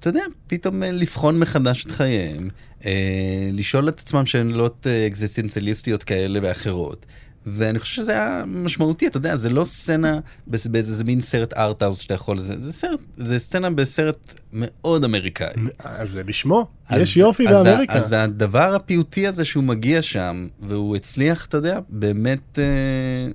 אתה 0.00 0.08
יודע, 0.08 0.24
פתאום 0.46 0.82
אה, 0.82 0.92
לבחון 0.92 1.38
מחדש 1.38 1.86
את 1.86 1.90
חייהם, 1.90 2.48
אה, 2.86 3.48
לשאול 3.52 3.88
את 3.88 4.00
עצמם 4.00 4.26
שאלות 4.26 4.86
אה, 4.86 5.06
אקזיסטנציאליסטיות 5.06 6.04
כאלה 6.04 6.38
ואחרות. 6.42 7.06
ואני 7.46 7.78
חושב 7.78 7.94
שזה 7.94 8.12
היה 8.12 8.44
משמעותי, 8.46 9.06
אתה 9.06 9.16
יודע, 9.16 9.36
זה 9.36 9.50
לא 9.50 9.64
סצנה 9.64 10.20
באיזה 10.46 11.04
מין 11.04 11.20
סרט 11.20 11.52
ארטהאוס 11.52 11.98
שאתה 11.98 12.14
יכול, 12.14 12.40
זה, 12.40 12.54
זה 12.60 12.72
סרט, 12.72 13.00
זה 13.16 13.38
סצנה 13.38 13.70
בסרט 13.70 14.34
מאוד 14.52 15.04
אמריקאי. 15.04 15.52
אז 15.78 16.10
זה 16.10 16.24
בשמו, 16.24 16.66
אז- 16.88 17.02
יש 17.02 17.16
יופי 17.16 17.48
אז 17.48 17.66
באמריקה. 17.66 17.92
אז 17.92 18.12
הדבר 18.12 18.74
הפיוטי 18.74 19.26
הזה 19.26 19.44
שהוא 19.44 19.64
מגיע 19.64 20.02
שם, 20.02 20.46
והוא 20.60 20.96
הצליח, 20.96 21.46
אתה 21.46 21.56
יודע, 21.56 21.78
באמת, 21.88 22.58
אה, 22.58 23.28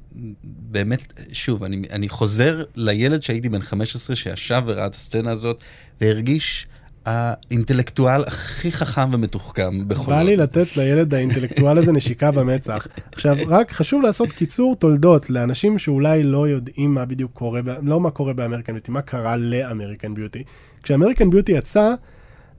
באמת, 0.43 1.13
שוב, 1.31 1.63
אני, 1.63 1.87
אני 1.91 2.09
חוזר 2.09 2.63
לילד 2.75 3.23
שהייתי 3.23 3.49
בן 3.49 3.61
15 3.61 4.15
שישב 4.15 4.61
וראה 4.65 4.85
את 4.85 4.95
הסצנה 4.95 5.31
הזאת, 5.31 5.63
והרגיש 6.01 6.67
האינטלקטואל 7.05 8.23
הכי 8.23 8.71
חכם 8.71 9.13
ומתוחכם 9.13 9.87
בכל... 9.87 10.11
בא 10.11 10.21
לי 10.21 10.35
לתת 10.35 10.77
לילד 10.77 11.13
האינטלקטואל 11.13 11.77
הזה 11.77 11.91
נשיקה 11.91 12.31
במצח. 12.31 12.87
עכשיו, 13.11 13.37
רק 13.47 13.71
חשוב 13.71 14.01
לעשות 14.01 14.31
קיצור 14.31 14.75
תולדות 14.75 15.29
לאנשים 15.29 15.79
שאולי 15.79 16.23
לא 16.23 16.47
יודעים 16.47 16.93
מה 16.93 17.05
בדיוק 17.05 17.31
קורה, 17.33 17.61
לא 17.81 17.99
מה 17.99 18.11
קורה 18.11 18.33
באמריקן 18.33 18.73
ביוטי, 18.73 18.91
מה 18.91 19.01
קרה 19.01 19.37
לאמריקן 19.37 20.13
ביוטי. 20.13 20.43
כש 20.83 20.98
American 20.98 21.29
Beauty 21.29 21.51
יצא, 21.51 21.93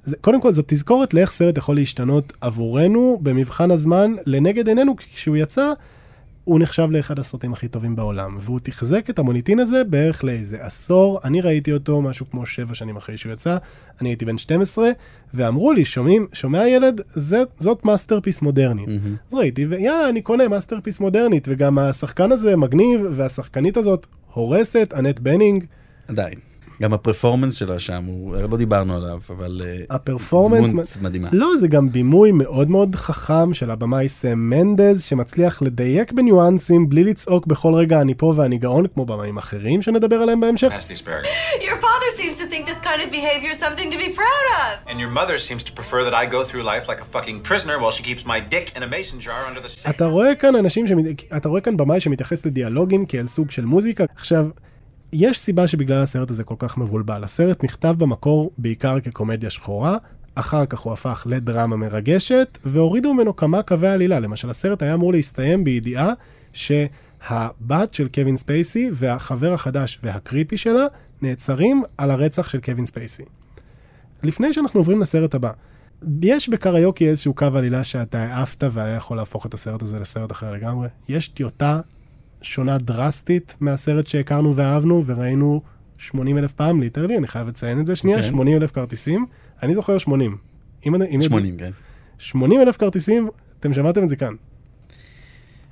זה, 0.04 0.16
קודם 0.20 0.40
כל 0.40 0.52
זאת 0.52 0.64
תזכורת 0.68 1.14
לאיך 1.14 1.30
סרט 1.30 1.58
יכול 1.58 1.76
להשתנות 1.76 2.32
עבורנו 2.40 3.18
במבחן 3.22 3.70
הזמן 3.70 4.14
לנגד 4.26 4.68
עינינו, 4.68 4.96
כי 4.96 5.06
כשהוא 5.14 5.36
יצא, 5.36 5.72
הוא 6.44 6.60
נחשב 6.60 6.88
לאחד 6.90 7.18
הסרטים 7.18 7.52
הכי 7.52 7.68
טובים 7.68 7.96
בעולם, 7.96 8.36
והוא 8.40 8.60
תחזק 8.62 9.10
את 9.10 9.18
המוניטין 9.18 9.58
הזה 9.58 9.84
בערך 9.84 10.24
לאיזה 10.24 10.64
עשור. 10.64 11.20
אני 11.24 11.40
ראיתי 11.40 11.72
אותו 11.72 12.02
משהו 12.02 12.30
כמו 12.30 12.46
שבע 12.46 12.74
שנים 12.74 12.96
אחרי 12.96 13.16
שהוא 13.16 13.32
יצא, 13.32 13.56
אני 14.00 14.08
הייתי 14.08 14.24
בן 14.24 14.38
12, 14.38 14.90
ואמרו 15.34 15.72
לי, 15.72 15.84
שומע, 15.84 16.26
שומע 16.32 16.68
ילד, 16.68 17.00
זה, 17.12 17.42
זאת 17.58 17.84
masterpiece 17.84 18.42
מודרנית. 18.42 18.88
אז 19.28 19.34
ראיתי, 19.34 19.66
ויאללה, 19.66 20.08
אני 20.08 20.22
קונה 20.22 20.48
masterpiece 20.48 21.00
מודרנית, 21.00 21.48
וגם 21.50 21.78
השחקן 21.78 22.32
הזה 22.32 22.56
מגניב, 22.56 23.00
והשחקנית 23.10 23.76
הזאת 23.76 24.06
הורסת, 24.32 24.94
אנט 24.98 25.20
בנינג. 25.20 25.64
עדיין. 26.08 26.51
גם 26.82 26.92
הפרפורמנס 26.92 27.54
שלה 27.54 27.78
שם, 27.78 28.04
הוא, 28.04 28.36
לא 28.50 28.56
דיברנו 28.56 28.96
עליו, 28.96 29.18
אבל... 29.30 29.62
אה, 29.64 29.96
הפרפורמנס... 29.96 30.70
דמות 30.70 30.96
מדהימה. 31.02 31.28
לא, 31.32 31.56
זה 31.56 31.68
גם 31.68 31.92
בימוי 31.92 32.32
מאוד 32.32 32.70
מאוד 32.70 32.94
חכם 32.94 33.54
של 33.54 33.70
הבמאי 33.70 34.08
סם 34.08 34.38
מנדז, 34.38 35.02
שמצליח 35.02 35.62
לדייק 35.62 36.12
בניואנסים 36.12 36.88
בלי 36.88 37.04
לצעוק 37.04 37.46
בכל 37.46 37.74
רגע 37.74 38.00
אני 38.00 38.14
פה 38.14 38.32
ואני 38.36 38.58
גאון, 38.58 38.86
כמו 38.94 39.04
במאים 39.04 39.36
אחרים 39.36 39.82
שנדבר 39.82 40.16
עליהם 40.16 40.40
בהמשך. 40.40 40.72
Your 41.60 41.80
father 41.80 42.10
seems 42.16 42.38
to 42.42 42.46
think 42.52 42.66
this 42.66 42.80
kind 42.80 43.00
of 43.04 43.08
behavior 43.10 43.50
is 43.54 43.58
something 43.66 43.88
to 43.94 43.98
be 44.04 44.08
proud 44.20 44.46
of. 44.60 44.90
And 44.90 44.98
your 45.02 45.12
mother 45.20 45.36
seems 45.48 45.62
to 45.68 45.72
prefer 45.78 46.00
that 46.06 46.14
I 46.22 46.24
go 46.36 46.40
through 46.48 46.64
life 46.72 46.84
like 46.90 47.00
a 47.06 47.08
fucking 47.14 47.38
prisoner 47.48 47.76
while 47.82 47.94
she 47.96 48.02
keeps 48.08 48.22
my 48.32 48.38
dick 48.54 48.66
in 48.76 48.82
a 48.82 48.90
mason 48.96 49.18
jar 49.26 49.40
under 49.48 49.60
the. 49.60 49.90
אתה 49.90 50.04
רואה 50.04 50.34
כאן 50.34 50.56
אנשים. 50.56 50.86
אתה 51.36 51.48
רואה 51.48 51.60
כאן 51.60 51.76
במאי 51.76 52.00
שמתייחס 52.00 52.46
לדיאלוגים 52.46 53.06
כאל 53.06 53.26
סוג 53.26 53.50
של 53.50 53.64
מוזיקה. 53.64 54.04
עכשיו, 54.16 54.46
יש 55.12 55.38
סיבה 55.38 55.66
שבגלל 55.66 56.02
הסרט 56.02 56.30
הזה 56.30 56.44
כל 56.44 56.54
כך 56.58 56.78
מבולבל. 56.78 57.24
הסרט 57.24 57.64
נכתב 57.64 57.94
במקור 57.98 58.50
בעיקר 58.58 59.00
כקומדיה 59.00 59.50
שחורה, 59.50 59.96
אחר 60.34 60.66
כך 60.66 60.78
הוא 60.78 60.92
הפך 60.92 61.26
לדרמה 61.26 61.76
מרגשת, 61.76 62.58
והורידו 62.64 63.14
ממנו 63.14 63.36
כמה 63.36 63.62
קווי 63.62 63.88
עלילה. 63.88 64.20
למשל, 64.20 64.50
הסרט 64.50 64.82
היה 64.82 64.94
אמור 64.94 65.12
להסתיים 65.12 65.64
בידיעה 65.64 66.12
שהבת 66.52 67.94
של 67.94 68.08
קווין 68.08 68.36
ספייסי 68.36 68.90
והחבר 68.92 69.52
החדש 69.52 69.98
והקריפי 70.02 70.56
שלה 70.56 70.86
נעצרים 71.22 71.82
על 71.98 72.10
הרצח 72.10 72.48
של 72.48 72.60
קווין 72.60 72.86
ספייסי. 72.86 73.24
לפני 74.22 74.52
שאנחנו 74.52 74.80
עוברים 74.80 75.00
לסרט 75.00 75.34
הבא, 75.34 75.50
יש 76.22 76.48
בקריוקי 76.48 77.08
איזשהו 77.08 77.34
קו 77.34 77.46
עלילה 77.54 77.84
שאתה 77.84 78.22
העפת 78.22 78.64
והיה 78.70 78.96
יכול 78.96 79.16
להפוך 79.16 79.46
את 79.46 79.54
הסרט 79.54 79.82
הזה 79.82 80.00
לסרט 80.00 80.32
אחר 80.32 80.52
לגמרי. 80.52 80.88
יש 81.08 81.28
טיוטה 81.28 81.80
שונה 82.42 82.78
דרסטית 82.78 83.56
מהסרט 83.60 84.06
שהכרנו 84.06 84.56
ואהבנו 84.56 85.02
וראינו 85.06 85.62
80 85.98 86.38
אלף 86.38 86.52
פעם, 86.52 86.80
ליטרלי, 86.80 87.18
אני 87.18 87.26
חייב 87.26 87.48
לציין 87.48 87.80
את 87.80 87.86
זה 87.86 87.96
שנייה, 87.96 88.16
כן. 88.16 88.28
80 88.28 88.56
אלף 88.56 88.70
כרטיסים, 88.70 89.26
אני 89.62 89.74
זוכר 89.74 89.98
80. 89.98 90.36
אם, 90.86 90.94
אם 91.02 91.20
80, 91.20 91.58
כן. 91.58 91.70
80 92.18 92.60
אלף 92.60 92.76
כרטיסים, 92.76 93.28
אתם 93.60 93.74
שמעתם 93.74 94.04
את 94.04 94.08
זה 94.08 94.16
כאן. 94.16 94.34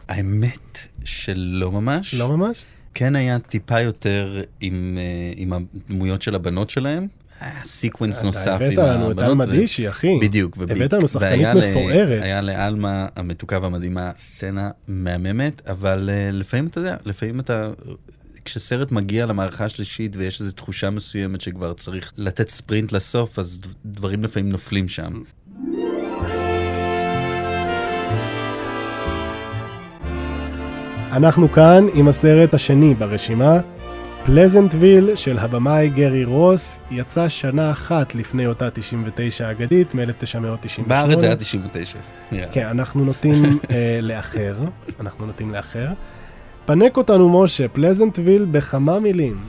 האמת 0.08 0.78
שלא 1.04 1.72
ממש. 1.72 2.14
לא 2.14 2.36
ממש? 2.36 2.64
כן 2.94 3.16
היה 3.16 3.38
טיפה 3.38 3.80
יותר 3.80 4.42
עם, 4.60 4.98
אה, 5.00 5.32
עם 5.36 5.52
הדמויות 5.52 6.22
של 6.22 6.34
הבנות 6.34 6.70
שלהם. 6.70 7.06
אתה 7.40 8.26
נוסף 8.26 8.46
הבאת 8.48 8.78
לנו 8.78 9.10
את. 9.10 9.18
עלמה 9.18 9.46
דישי, 9.46 9.88
אחי. 9.88 10.18
בדיוק. 10.22 10.56
הבאת 10.70 10.92
לנו 10.92 11.08
שחקנית 11.08 11.46
ל- 11.54 11.70
מפוארת. 11.70 12.22
היה 12.22 12.40
לאלמה 12.42 13.06
המתוקה 13.16 13.58
והמדהימה 13.62 14.10
סצנה 14.16 14.70
מהממת, 14.88 15.62
אבל 15.68 16.10
אה, 16.12 16.30
לפעמים 16.32 16.66
אתה 16.66 16.80
יודע, 16.80 16.96
לפעמים 17.04 17.40
אתה 17.40 17.70
כשסרט 18.44 18.92
מגיע 18.92 19.26
למערכה 19.26 19.64
השלישית 19.64 20.16
ויש 20.16 20.40
איזו 20.40 20.52
תחושה 20.52 20.90
מסוימת 20.90 21.40
שכבר 21.40 21.72
צריך 21.72 22.12
לתת 22.16 22.48
ספרינט 22.48 22.92
לסוף, 22.92 23.38
אז 23.38 23.60
דברים 23.84 24.24
לפעמים 24.24 24.48
נופלים 24.48 24.88
שם. 24.88 25.22
אנחנו 31.12 31.52
כאן 31.52 31.86
עם 31.94 32.08
הסרט 32.08 32.54
השני 32.54 32.94
ברשימה, 32.94 33.60
פלזנטוויל 34.24 35.16
של 35.16 35.38
הבמאי 35.38 35.88
גרי 35.88 36.24
רוס, 36.24 36.78
יצא 36.90 37.28
שנה 37.28 37.70
אחת 37.70 38.14
לפני 38.14 38.46
אותה 38.46 38.70
99 38.70 39.50
אגדית, 39.50 39.94
מ-1998. 39.94 40.82
בארץ 40.86 41.20
זה 41.20 41.26
היה 41.26 41.36
99. 41.36 41.98
כן, 42.52 42.66
אנחנו 42.66 43.04
נוטים 43.04 43.42
אה, 43.70 43.98
לאחר, 44.02 44.56
אנחנו 45.00 45.26
נוטים 45.26 45.50
לאחר. 45.50 45.88
פנק 46.66 46.96
אותנו 46.96 47.42
משה, 47.42 47.68
פלזנטוויל 47.68 48.44
בכמה 48.44 49.00
מילים. 49.00 49.40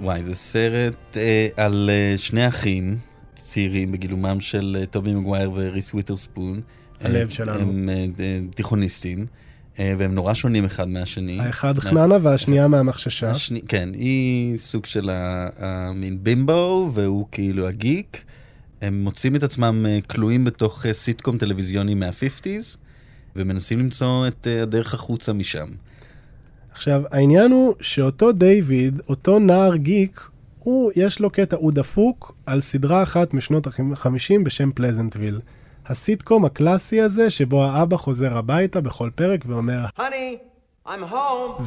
וואי, 0.00 0.22
זה 0.22 0.34
סרט 0.34 1.16
אה, 1.16 1.48
על 1.56 1.90
אה, 1.92 2.14
שני 2.16 2.48
אחים 2.48 2.96
צעירים 3.34 3.92
בגילומם 3.92 4.40
של 4.40 4.76
אה, 4.80 4.86
טובי 4.86 5.14
מגווייר 5.14 5.50
וריס 5.54 5.94
וויטרספון. 5.94 6.60
הלב 7.00 7.28
שלנו. 7.28 7.60
הם 7.60 7.88
אה, 7.88 8.06
אה, 8.20 8.40
תיכוניסטים, 8.54 9.18
אה, 9.18 9.24
והם 9.78 10.14
נורא 10.14 10.34
שונים 10.34 10.64
אחד 10.64 10.88
מהשני. 10.88 11.40
האחד 11.40 11.78
חננה 11.78 12.16
והשנייה 12.22 12.68
מהמחששה. 12.68 13.30
השני, 13.30 13.60
כן, 13.68 13.88
היא 13.94 14.58
סוג 14.58 14.86
של 14.86 15.10
המין 15.58 16.18
בימבו, 16.24 16.90
והוא 16.94 17.26
כאילו 17.32 17.68
הגיק. 17.68 18.24
הם 18.82 19.04
מוצאים 19.04 19.36
את 19.36 19.42
עצמם 19.42 19.86
אה, 19.88 19.98
כלואים 20.10 20.44
בתוך 20.44 20.86
אה, 20.86 20.92
סיטקום 20.92 21.38
טלוויזיוני 21.38 21.94
מה-50's, 21.94 22.76
ומנסים 23.36 23.78
למצוא 23.78 24.28
את 24.28 24.46
אה, 24.46 24.62
הדרך 24.62 24.94
החוצה 24.94 25.32
משם. 25.32 25.66
עכשיו, 26.72 27.02
העניין 27.10 27.50
הוא 27.50 27.74
שאותו 27.80 28.32
דיוויד, 28.32 29.00
אותו 29.08 29.38
נער 29.38 29.76
גיק, 29.76 30.20
הוא, 30.58 30.90
יש 30.96 31.20
לו 31.20 31.30
קטע, 31.30 31.56
הוא 31.56 31.72
דפוק 31.72 32.34
על 32.46 32.60
סדרה 32.60 33.02
אחת 33.02 33.34
משנות 33.34 33.66
ה-50 33.66 34.44
בשם 34.44 34.70
פלזנטוויל. 34.72 35.40
הסיטקום 35.90 36.44
הקלאסי 36.44 37.00
הזה, 37.00 37.30
שבו 37.30 37.64
האבא 37.64 37.96
חוזר 37.96 38.38
הביתה 38.38 38.80
בכל 38.80 39.10
פרק 39.14 39.44
ואומר, 39.46 39.84
Honey, 39.98 40.86
I'm 40.86 41.12
home. 41.12 41.62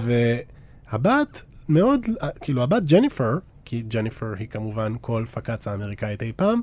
והבת 0.92 1.46
מאוד, 1.70 2.06
כאילו 2.42 2.63
הבת 2.63 2.86
ג'ניפר, 2.86 3.38
כי 3.65 3.82
ג'ניפר 3.82 4.34
היא 4.39 4.48
כמובן 4.48 4.94
כל 5.01 5.25
פקצה 5.34 5.72
האמריקאית 5.72 6.24
אי 6.24 6.32
פעם, 6.36 6.62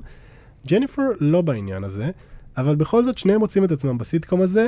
ג'ניפר 0.67 1.01
לא 1.19 1.41
בעניין 1.41 1.83
הזה, 1.83 2.11
אבל 2.57 2.75
בכל 2.75 3.03
זאת 3.03 3.17
שניהם 3.17 3.39
מוצאים 3.39 3.63
את 3.63 3.71
עצמם 3.71 3.97
בסיטקום 3.97 4.41
הזה, 4.41 4.67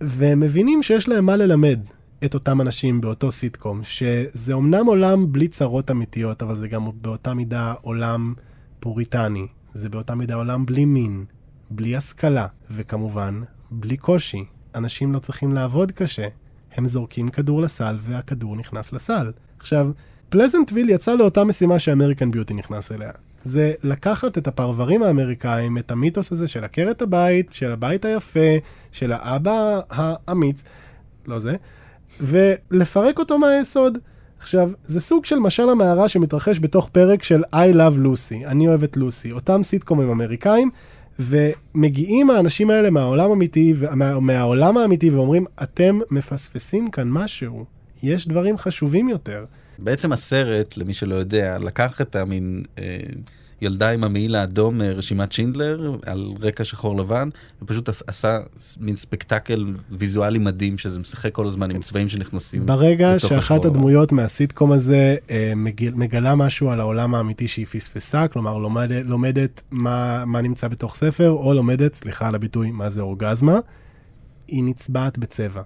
והם 0.00 0.40
מבינים 0.40 0.82
שיש 0.82 1.08
להם 1.08 1.26
מה 1.26 1.36
ללמד 1.36 1.80
את 2.24 2.34
אותם 2.34 2.60
אנשים 2.60 3.00
באותו 3.00 3.32
סיטקום, 3.32 3.80
שזה 3.84 4.52
אומנם 4.52 4.86
עולם 4.86 5.32
בלי 5.32 5.48
צרות 5.48 5.90
אמיתיות, 5.90 6.42
אבל 6.42 6.54
זה 6.54 6.68
גם 6.68 6.88
באותה 6.94 7.34
מידה 7.34 7.74
עולם 7.82 8.34
פוריטני, 8.80 9.46
זה 9.72 9.88
באותה 9.88 10.14
מידה 10.14 10.34
עולם 10.34 10.66
בלי 10.66 10.84
מין, 10.84 11.24
בלי 11.70 11.96
השכלה, 11.96 12.46
וכמובן, 12.70 13.42
בלי 13.70 13.96
קושי. 13.96 14.44
אנשים 14.74 15.12
לא 15.12 15.18
צריכים 15.18 15.52
לעבוד 15.52 15.92
קשה, 15.92 16.26
הם 16.74 16.88
זורקים 16.88 17.28
כדור 17.28 17.62
לסל 17.62 17.96
והכדור 18.00 18.56
נכנס 18.56 18.92
לסל. 18.92 19.32
עכשיו, 19.58 19.90
פלזנטוויל 20.28 20.90
יצא 20.90 21.14
לאותה 21.14 21.44
משימה 21.44 21.78
ש 21.78 21.88
American 21.88 22.30
Beauty 22.30 22.54
נכנס 22.54 22.92
אליה. 22.92 23.10
זה 23.44 23.72
לקחת 23.82 24.38
את 24.38 24.46
הפרברים 24.46 25.02
האמריקאים, 25.02 25.78
את 25.78 25.90
המיתוס 25.90 26.32
הזה 26.32 26.48
של 26.48 26.64
עקרת 26.64 27.02
הבית, 27.02 27.52
של 27.52 27.72
הבית 27.72 28.04
היפה, 28.04 28.56
של 28.92 29.12
האבא 29.12 29.80
האמיץ, 29.90 30.64
לא 31.26 31.38
זה, 31.38 31.56
ולפרק 32.20 33.18
אותו 33.18 33.38
מהיסוד. 33.38 33.98
עכשיו, 34.38 34.70
זה 34.84 35.00
סוג 35.00 35.24
של 35.24 35.38
משל 35.38 35.68
המערה 35.68 36.08
שמתרחש 36.08 36.58
בתוך 36.60 36.88
פרק 36.88 37.22
של 37.22 37.42
I 37.54 37.74
Love 37.74 37.98
Lucy, 38.04 38.46
אני 38.46 38.68
אוהב 38.68 38.82
את 38.82 38.96
לוסי, 38.96 39.32
אותם 39.32 39.62
סיטקומים 39.62 40.10
אמריקאים, 40.10 40.70
ומגיעים 41.18 42.30
האנשים 42.30 42.70
האלה 42.70 42.90
מהעולם 42.90 43.30
האמיתי, 43.30 43.74
מה, 43.94 44.20
מהעולם 44.20 44.76
האמיתי 44.76 45.10
ואומרים, 45.10 45.44
אתם 45.62 45.98
מפספסים 46.10 46.90
כאן 46.90 47.08
משהו, 47.08 47.64
יש 48.02 48.28
דברים 48.28 48.56
חשובים 48.56 49.08
יותר. 49.08 49.44
בעצם 49.78 50.12
הסרט, 50.12 50.76
למי 50.76 50.92
שלא 50.94 51.14
יודע, 51.14 51.58
לקח 51.58 52.00
את 52.00 52.16
המין 52.16 52.62
אה, 52.78 52.98
ילדה 53.60 53.90
עם 53.90 54.04
המעיל 54.04 54.34
האדום 54.34 54.78
מרשימת 54.78 55.32
שינדלר, 55.32 55.96
על 56.06 56.32
רקע 56.40 56.64
שחור 56.64 56.96
לבן, 56.96 57.28
ופשוט 57.62 57.88
עשה 58.06 58.38
מין 58.80 58.96
ספקטקל 58.96 59.66
ויזואלי 59.90 60.38
מדהים, 60.38 60.78
שזה 60.78 60.98
משחק 60.98 61.32
כל 61.32 61.46
הזמן 61.46 61.70
עם 61.70 61.82
צבעים 61.82 62.08
שנכנסים 62.08 62.66
ברגע 62.66 63.18
שאחת 63.18 63.32
השחור 63.32 63.56
לבן. 63.56 63.68
הדמויות 63.68 64.12
מהסיטקום 64.12 64.72
הזה 64.72 65.16
אה, 65.30 65.52
מגיל, 65.56 65.94
מגלה 65.94 66.34
משהו 66.34 66.70
על 66.70 66.80
העולם 66.80 67.14
האמיתי 67.14 67.48
שהיא 67.48 67.66
פספסה, 67.66 68.28
כלומר 68.28 68.58
לומדת, 68.58 69.06
לומדת 69.06 69.62
מה, 69.70 70.24
מה 70.24 70.40
נמצא 70.40 70.68
בתוך 70.68 70.94
ספר, 70.94 71.30
או 71.30 71.54
לומדת, 71.54 71.94
סליחה 71.94 72.28
על 72.28 72.34
הביטוי, 72.34 72.70
מה 72.70 72.90
זה 72.90 73.00
אורגזמה, 73.00 73.58
היא 74.48 74.64
נצבעת 74.64 75.18
בצבע. 75.18 75.62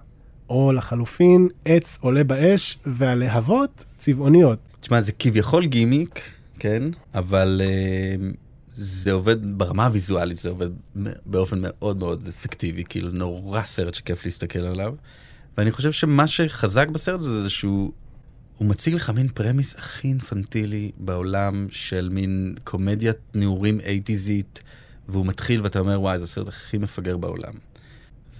או 0.49 0.73
לחלופין, 0.73 1.47
עץ 1.65 1.97
עולה 2.01 2.23
באש, 2.23 2.77
והלהבות 2.85 3.85
צבעוניות. 3.97 4.59
תשמע, 4.79 5.01
זה 5.01 5.11
כביכול 5.19 5.65
גימיק, 5.65 6.21
כן? 6.61 6.83
אבל 7.13 7.61
אה, 7.63 8.15
זה 8.75 9.11
עובד 9.11 9.57
ברמה 9.57 9.85
הוויזואלית, 9.85 10.37
זה 10.37 10.49
עובד 10.49 10.69
באופן 11.25 11.57
מאוד 11.61 11.97
מאוד 11.97 12.27
אפקטיבי, 12.27 12.83
כאילו 12.83 13.09
זה 13.09 13.17
נורא 13.17 13.61
סרט 13.61 13.93
שכיף 13.93 14.25
להסתכל 14.25 14.59
עליו. 14.59 14.95
ואני 15.57 15.71
חושב 15.71 15.91
שמה 15.91 16.27
שחזק 16.27 16.87
בסרט 16.87 17.19
הזה 17.19 17.41
זה 17.41 17.49
שהוא 17.49 17.91
הוא 18.57 18.67
מציג 18.67 18.93
לך 18.93 19.09
מין 19.09 19.27
פרמיס 19.27 19.75
הכי 19.75 20.07
אינפנטילי 20.07 20.91
בעולם 20.97 21.67
של 21.71 22.09
מין 22.11 22.55
קומדיית 22.63 23.17
נעורים 23.35 23.79
אייטיזית, 23.79 24.63
והוא 25.09 25.25
מתחיל 25.25 25.61
ואתה 25.61 25.79
אומר, 25.79 26.01
וואי, 26.01 26.19
זה 26.19 26.23
הסרט 26.23 26.47
הכי 26.47 26.77
מפגר 26.77 27.17
בעולם. 27.17 27.53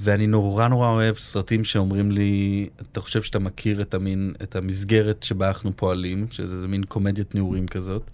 ואני 0.04 0.28
נורא 0.28 0.68
נורא 0.68 0.88
אוהב 0.88 1.16
סרטים 1.16 1.64
שאומרים 1.64 2.12
לי, 2.12 2.70
אתה 2.82 3.02
חושב 3.02 3.24
שאתה 3.24 3.40
מכיר 3.40 3.82
את, 3.82 3.94
המין, 3.94 4.34
את 4.44 4.56
המסגרת 4.56 5.24
שבה 5.24 5.48
אנחנו 5.48 5.72
פועלים, 5.76 6.28
שזה 6.32 6.68
מין 6.68 6.84
קומדיית 6.84 7.36
נעורים 7.36 7.68
כזאת. 7.68 8.10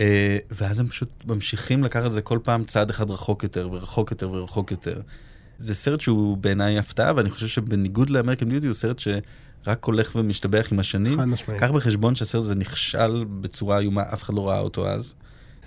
אה, 0.00 0.38
ואז 0.50 0.80
הם 0.80 0.88
פשוט 0.88 1.08
ממשיכים 1.26 1.84
לקחת 1.84 2.06
את 2.06 2.12
זה 2.12 2.22
כל 2.22 2.38
פעם 2.42 2.64
צעד 2.64 2.90
אחד 2.90 3.10
רחוק 3.10 3.42
יותר 3.42 3.68
ורחוק 3.72 4.10
יותר 4.10 4.30
ורחוק 4.30 4.70
יותר. 4.70 5.00
זה 5.58 5.74
סרט 5.74 6.00
שהוא 6.00 6.36
בעיניי 6.36 6.78
הפתעה, 6.78 7.12
ואני 7.16 7.30
חושב 7.30 7.48
שבניגוד 7.48 8.10
לאמריקן 8.10 8.48
ביוטי 8.48 8.66
הוא 8.66 8.74
סרט 8.74 8.98
שרק 8.98 9.84
הולך 9.84 10.16
ומשתבח 10.16 10.68
עם 10.72 10.78
השנים. 10.78 11.16
חד 11.18 11.24
משמעית. 11.24 11.60
קח 11.60 11.70
בחשבון 11.70 12.14
שהסרט 12.14 12.42
הזה 12.42 12.54
נכשל 12.54 13.24
בצורה 13.40 13.78
איומה, 13.78 14.02
אף 14.12 14.22
אחד 14.22 14.34
לא 14.34 14.48
ראה 14.48 14.58
אותו 14.58 14.88
אז. 14.88 15.14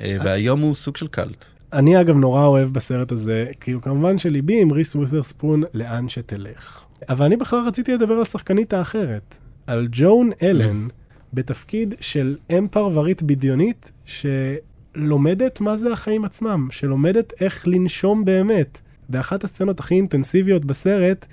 אה, 0.02 0.18
והיום 0.24 0.60
הוא 0.60 0.76
סוג 0.76 0.98
של 0.98 1.08
קאלט. 1.08 1.46
אני 1.74 2.02
אגב 2.02 2.16
נורא 2.16 2.46
אוהב 2.46 2.70
בסרט 2.70 3.12
הזה, 3.12 3.46
כאילו 3.60 3.82
כמובן 3.82 4.18
שליבי 4.18 4.62
עם 4.62 4.72
ריס 4.72 4.96
ווית'רספון 4.96 5.64
לאן 5.74 6.10
שתלך. 6.10 6.84
אבל 7.10 7.26
אני 7.26 7.38
בכלל 7.38 7.60
רציתי 7.68 7.94
לדבר 7.94 8.14
על 8.14 8.22
השחקנית 8.22 8.74
האחרת, 8.74 9.38
על 9.68 9.88
ג'ון 9.92 10.30
אלן, 10.44 10.88
בתפקיד 11.34 11.96
של 12.02 12.38
אם 12.50 12.68
פרברית 12.72 13.24
בדיונית, 13.24 13.92
שלומדת 14.06 15.62
מה 15.62 15.78
זה 15.78 15.94
החיים 15.94 16.26
עצמם, 16.26 16.68
שלומדת 16.72 17.34
איך 17.42 17.68
לנשום 17.68 18.26
באמת. 18.26 18.82
באחת 19.10 19.44
הסצנות 19.44 19.80
הכי 19.80 19.96
אינטנסיביות 19.96 20.66
בסרט, 20.66 21.26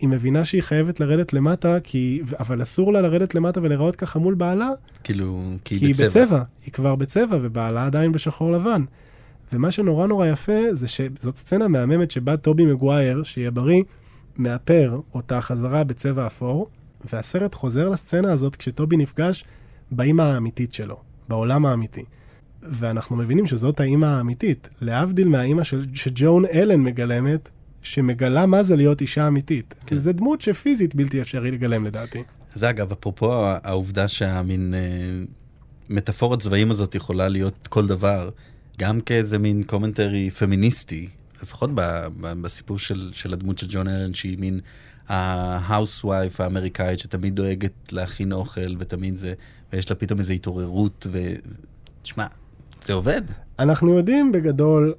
היא 0.00 0.08
מבינה 0.08 0.44
שהיא 0.44 0.62
חייבת 0.62 1.00
לרדת 1.00 1.32
למטה, 1.32 1.80
כי... 1.84 2.22
אבל 2.38 2.62
אסור 2.62 2.92
לה 2.92 3.00
לרדת 3.00 3.34
למטה 3.34 3.62
ולהיראות 3.62 3.96
ככה 3.96 4.18
מול 4.18 4.34
בעלה, 4.34 4.70
כאילו, 5.04 5.42
כי 5.64 5.78
כי 5.78 5.84
היא 5.84 5.86
היא 5.86 6.06
בצבע. 6.06 6.24
בצבע, 6.24 6.42
היא 6.64 6.72
כבר 6.72 6.94
בצבע, 6.94 7.38
ובעלה 7.42 7.86
עדיין 7.86 8.12
בשחור 8.12 8.52
לבן. 8.52 8.82
ומה 9.52 9.70
שנורא 9.70 10.06
נורא 10.06 10.26
יפה 10.26 10.60
זה 10.72 10.88
שזאת 10.88 11.36
סצנה 11.36 11.68
מהממת 11.68 12.10
שבה 12.10 12.36
טובי 12.36 12.64
מגווייר, 12.64 13.22
שיהיה 13.22 13.50
בריא, 13.50 13.82
מאפר 14.36 15.00
אותה 15.14 15.40
חזרה 15.40 15.84
בצבע 15.84 16.26
אפור, 16.26 16.68
והסרט 17.12 17.54
חוזר 17.54 17.88
לסצנה 17.88 18.32
הזאת 18.32 18.56
כשטובי 18.56 18.96
נפגש 18.96 19.44
באימא 19.90 20.22
האמיתית 20.22 20.72
שלו, 20.74 20.96
בעולם 21.28 21.66
האמיתי. 21.66 22.04
ואנחנו 22.62 23.16
מבינים 23.16 23.46
שזאת 23.46 23.80
האימא 23.80 24.06
האמיתית, 24.06 24.68
להבדיל 24.80 25.28
מהאימא 25.28 25.64
של, 25.64 25.84
שג'ון 25.94 26.44
אלן 26.46 26.80
מגלמת, 26.80 27.48
שמגלה 27.82 28.46
מה 28.46 28.62
זה 28.62 28.76
להיות 28.76 29.00
אישה 29.00 29.28
אמיתית. 29.28 29.74
כן. 29.86 29.98
זו 29.98 30.12
דמות 30.12 30.40
שפיזית 30.40 30.94
בלתי 30.94 31.20
אפשרי 31.20 31.50
לגלם 31.50 31.84
לדעתי. 31.84 32.22
זה 32.54 32.70
אגב, 32.70 32.92
אפרופו 32.92 33.46
העובדה 33.62 34.08
שהמין 34.08 34.74
אה, 34.74 34.80
מטאפורת 35.88 36.40
צבעים 36.40 36.70
הזאת 36.70 36.94
יכולה 36.94 37.28
להיות 37.28 37.66
כל 37.66 37.86
דבר, 37.86 38.30
גם 38.78 39.00
כאיזה 39.00 39.38
מין 39.38 39.62
commentary 39.62 40.30
פמיניסטי, 40.30 41.08
לפחות 41.42 41.70
ב, 41.74 41.80
ב, 42.20 42.32
בסיפור 42.42 42.78
של, 42.78 43.10
של 43.12 43.32
הדמות 43.32 43.58
של 43.58 43.66
ג'ון 43.70 43.88
אלן, 43.88 44.14
שהיא 44.14 44.38
מין 44.38 44.60
ה 45.08 45.21
housewife 45.21 46.40
האמריקאית 46.40 46.98
שתמיד 46.98 47.34
דואגת 47.34 47.92
להכין 47.92 48.32
אוכל 48.32 48.76
ותמיד 48.78 49.16
זה, 49.16 49.34
ויש 49.72 49.90
לה 49.90 49.96
פתאום 49.96 50.18
איזו 50.18 50.32
התעוררות, 50.32 51.06
ו... 51.12 51.18
תשמע, 52.02 52.26
זה 52.84 52.92
עובד. 52.92 53.22
אנחנו 53.58 53.96
יודעים 53.96 54.32
בגדול, 54.32 54.94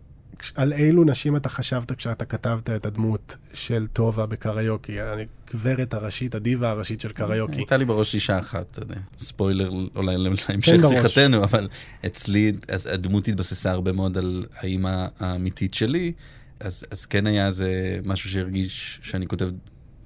על 0.55 0.73
אילו 0.73 1.03
נשים 1.03 1.35
אתה 1.35 1.49
חשבת 1.49 1.91
כשאתה 1.91 2.25
כתבת 2.25 2.69
את 2.69 2.85
הדמות 2.85 3.37
של 3.53 3.87
טובה 3.87 4.25
בקריוקי, 4.25 4.97
הגברת 5.01 5.93
הראשית, 5.93 6.35
הדיבה 6.35 6.69
הראשית 6.69 7.01
של 7.01 7.09
קריוקי. 7.09 7.55
הייתה 7.55 7.77
לי 7.77 7.85
בראש 7.85 8.15
אישה 8.15 8.39
אחת, 8.39 8.67
אתה 8.71 8.81
יודע. 8.81 8.95
ספוילר 9.17 9.71
אולי 9.95 10.17
להמשך 10.17 10.47
כן, 10.61 10.77
בראש. 10.77 10.93
שיחתנו, 10.93 11.43
אבל 11.43 11.67
אצלי 12.05 12.51
הדמות 12.69 13.27
התבססה 13.27 13.71
הרבה 13.71 13.91
מאוד 13.91 14.17
על 14.17 14.45
האימא 14.55 15.07
האמיתית 15.19 15.73
שלי, 15.73 16.11
אז, 16.59 16.83
אז 16.91 17.05
כן 17.05 17.27
היה 17.27 17.51
זה 17.51 17.99
משהו 18.05 18.29
שהרגיש 18.29 18.99
שאני 19.01 19.27
כותב 19.27 19.49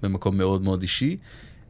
במקום 0.02 0.38
מאוד 0.38 0.62
מאוד 0.62 0.82
אישי. 0.82 1.17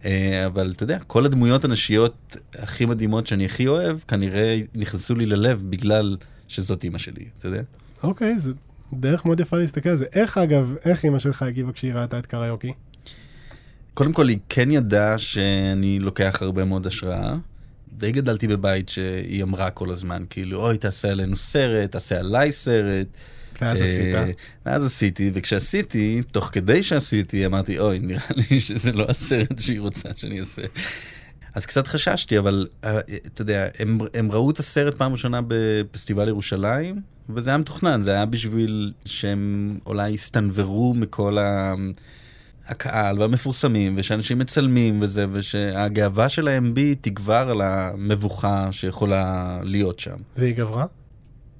אה, 0.06 0.46
אבל 0.46 0.72
אתה 0.76 0.84
יודע, 0.84 1.00
כל 1.00 1.26
הדמויות 1.26 1.66
הנשיות 1.66 2.38
הכי 2.54 2.86
מדהימות 2.86 3.28
שאני 3.28 3.46
הכי 3.46 3.68
אוהב, 3.68 4.00
כנראה 4.08 4.60
נכנסו 4.76 5.16
לי 5.16 5.26
ללב 5.26 5.64
בגלל 5.70 6.18
שזאת 6.48 6.84
אימא 6.84 6.98
שלי, 6.98 7.26
אתה 7.38 7.48
יודע? 7.48 7.62
אוקיי, 8.04 8.40
זה 8.40 8.52
דרך 8.94 9.26
מאוד 9.26 9.40
יפה 9.40 9.58
להסתכל 9.58 9.90
על 9.90 9.96
זה. 9.96 10.06
איך 10.14 10.38
אגב, 10.38 10.76
איך 10.86 11.06
אימא 11.06 11.20
שלך 11.20 11.42
הגיבה 11.42 11.72
כשהיא 11.72 11.94
ראתה 11.94 12.20
את 12.20 12.26
קריוקי? 12.26 12.74
קודם 13.94 14.14
כל, 14.14 14.30
היא 14.30 14.38
כן 14.50 14.72
ידעה 14.72 15.18
שאני 15.18 16.00
לוקח 16.00 16.38
הרבה 16.42 16.66
מאוד 16.66 16.88
השראה. 16.88 17.36
די 17.98 18.12
גדלתי 18.12 18.48
בבית 18.48 18.90
שהיא 18.90 19.44
אמרה 19.44 19.70
כל 19.70 19.90
הזמן, 19.90 20.24
כאילו, 20.30 20.62
אוי, 20.66 20.78
תעשה 20.78 21.12
עלינו 21.12 21.36
סרט, 21.36 21.92
תעשה 21.92 22.20
עליי 22.20 22.52
סרט. 22.52 23.08
ואז 23.62 23.82
אה, 23.82 23.88
עשית. 23.88 24.38
ואז 24.66 24.86
עשיתי, 24.86 25.32
וכשעשיתי, 25.34 26.22
תוך 26.32 26.50
כדי 26.52 26.84
שעשיתי, 26.84 27.46
אמרתי, 27.46 27.80
אוי, 27.80 28.00
נראה 28.00 28.28
לי 28.52 28.60
שזה 28.60 28.92
לא 28.92 29.06
הסרט 29.10 29.60
שהיא 29.60 29.80
רוצה 29.80 30.10
שאני 30.16 30.40
אעשה. 30.40 30.62
אז 31.54 31.66
קצת 31.66 31.88
חששתי, 31.88 32.38
אבל 32.38 32.68
אה, 32.84 33.00
אתה 33.26 33.42
יודע, 33.42 33.68
הם, 33.80 33.98
הם 34.14 34.32
ראו 34.32 34.52
את 34.52 34.60
הסרט 34.60 34.96
פעם 34.96 35.12
ראשונה 35.12 35.40
בפסטיבל 35.48 36.28
ירושלים, 36.28 37.02
וזה 37.30 37.50
היה 37.50 37.58
מתוכנן, 37.58 38.02
זה 38.02 38.12
היה 38.12 38.26
בשביל 38.26 38.94
שהם 39.06 39.80
אולי 39.86 40.10
יסתנוורו 40.10 40.94
מכל 40.94 41.38
ה... 41.38 41.74
הקהל 42.68 43.20
והמפורסמים, 43.20 43.94
ושאנשים 43.98 44.40
מצלמים 44.40 45.02
וזה, 45.02 45.26
ושהגאווה 45.32 46.30
שלהם 46.30 46.74
בי 46.74 46.96
תגבר 47.02 47.50
על 47.50 47.62
המבוכה 47.62 48.68
שיכולה 48.72 49.60
להיות 49.64 50.00
שם. 50.00 50.18
והיא 50.38 50.56
גברה? 50.56 50.86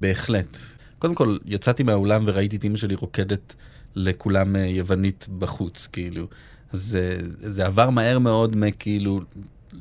בהחלט. 0.00 0.56
קודם 0.98 1.14
כל, 1.14 1.36
יצאתי 1.46 1.82
מהאולם 1.82 2.22
וראיתי 2.26 2.56
את 2.56 2.64
אמא 2.64 2.76
שלי 2.76 2.94
רוקדת 2.94 3.54
לכולם 3.94 4.56
אה, 4.56 4.60
יוונית 4.60 5.26
בחוץ, 5.38 5.88
כאילו. 5.92 6.26
אז 6.72 6.80
זה, 6.80 7.18
זה 7.38 7.66
עבר 7.66 7.90
מהר 7.90 8.18
מאוד 8.18 8.56
מכאילו 8.56 9.20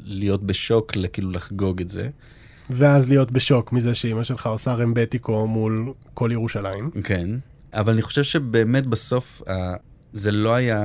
להיות 0.04 0.44
בשוק 0.44 0.96
לכאילו 0.96 1.32
לחגוג 1.32 1.82
את 1.82 1.90
זה. 1.90 2.10
ואז 2.70 3.10
להיות 3.10 3.32
בשוק 3.32 3.72
מזה 3.74 3.96
שאימא 3.96 4.24
שלך 4.24 4.48
עושה 4.48 4.74
רמבטיקו 4.74 5.48
מול 5.48 5.94
כל 6.14 6.30
ירושלים. 6.32 6.90
כן, 7.04 7.30
אבל 7.74 7.94
אני 7.94 8.02
חושב 8.02 8.24
שבאמת 8.24 8.88
בסוף 8.88 9.42
ה- 9.50 9.76
זה 10.14 10.32
לא 10.32 10.54
היה 10.56 10.80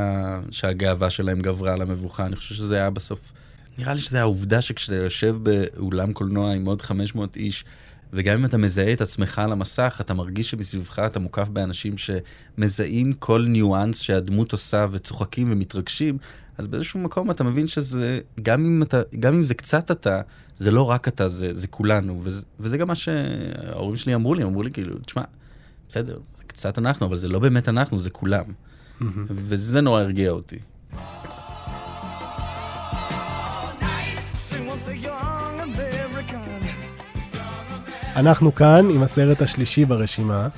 שהגאווה 0.50 1.10
שלהם 1.10 1.40
גברה 1.40 1.72
על 1.72 1.82
המבוכה, 1.82 2.26
אני 2.26 2.36
חושב 2.36 2.54
שזה 2.54 2.74
היה 2.76 2.90
בסוף... 2.90 3.32
נראה 3.78 3.94
לי 3.94 4.00
שזה 4.00 4.20
העובדה 4.20 4.60
שכשאתה 4.60 4.94
יושב 4.94 5.36
באולם 5.42 6.12
קולנוע 6.12 6.52
עם 6.52 6.64
עוד 6.64 6.82
500 6.82 7.36
איש, 7.36 7.64
וגם 8.12 8.38
אם 8.38 8.44
אתה 8.44 8.58
מזהה 8.58 8.92
את 8.92 9.00
עצמך 9.00 9.38
על 9.38 9.52
המסך, 9.52 9.98
אתה 10.00 10.14
מרגיש 10.14 10.50
שמסביבך 10.50 10.98
אתה 10.98 11.18
מוקף 11.18 11.48
באנשים 11.48 11.94
שמזהים 11.98 13.12
כל 13.12 13.44
ניואנס 13.48 14.00
שהדמות 14.00 14.52
עושה 14.52 14.86
וצוחקים 14.90 15.52
ומתרגשים, 15.52 16.18
אז 16.58 16.66
באיזשהו 16.66 17.00
מקום 17.00 17.30
אתה 17.30 17.44
מבין 17.44 17.66
שזה, 17.66 18.20
גם 18.42 18.64
אם, 18.64 18.82
אתה, 18.82 19.02
גם 19.20 19.34
אם 19.34 19.44
זה 19.44 19.54
קצת 19.54 19.90
אתה, 19.90 20.20
זה 20.56 20.70
לא 20.70 20.82
רק 20.82 21.08
אתה, 21.08 21.28
זה, 21.28 21.54
זה 21.54 21.66
כולנו. 21.66 22.20
וזה, 22.22 22.42
וזה 22.60 22.78
גם 22.78 22.88
מה 22.88 22.94
שההורים 22.94 23.96
שלי 23.96 24.14
אמרו 24.14 24.34
לי, 24.34 24.42
אמרו 24.42 24.62
לי 24.62 24.70
כאילו, 24.70 24.98
תשמע, 24.98 25.22
בסדר, 25.88 26.18
זה 26.38 26.44
קצת 26.46 26.78
אנחנו, 26.78 27.06
אבל 27.06 27.16
זה 27.16 27.28
לא 27.28 27.38
באמת 27.38 27.68
אנחנו, 27.68 28.00
זה 28.00 28.10
כולם. 28.10 28.44
וזה 29.28 29.80
נורא 29.80 30.00
הרגיע 30.00 30.30
אותי. 30.30 30.58
אנחנו 38.16 38.54
כאן 38.54 38.90
עם 38.90 39.02
הסרט 39.02 39.42
השלישי 39.42 39.84
ברשימה, 39.84 40.48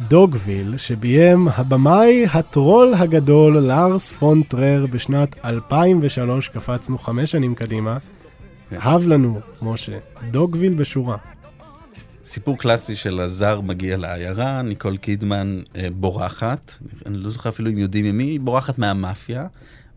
דוגוויל, 0.00 0.76
שביים 0.76 1.48
הבמאי 1.48 2.26
הטרול 2.34 2.94
הגדול 2.94 3.58
לארס 3.58 4.12
פון 4.12 4.42
טריר 4.42 4.86
בשנת 4.86 5.36
2003, 5.44 6.48
קפצנו 6.48 6.98
חמש 6.98 7.30
שנים 7.30 7.54
קדימה. 7.54 7.98
הב 8.72 9.08
לנו, 9.08 9.40
משה, 9.62 9.98
דוגוויל 10.30 10.74
בשורה. 10.74 11.16
סיפור 12.24 12.58
קלאסי 12.58 12.96
של 12.96 13.20
הזר 13.20 13.60
מגיע 13.60 13.96
לעיירה, 13.96 14.62
ניקול 14.62 14.96
קידמן 14.96 15.60
אה, 15.76 15.88
בורחת, 15.92 16.78
אני 17.06 17.18
לא 17.18 17.30
זוכר 17.30 17.48
אפילו 17.48 17.70
אם 17.70 17.78
יודעים 17.78 18.04
ממי, 18.04 18.24
היא 18.24 18.40
בורחת 18.40 18.78
מהמאפיה, 18.78 19.46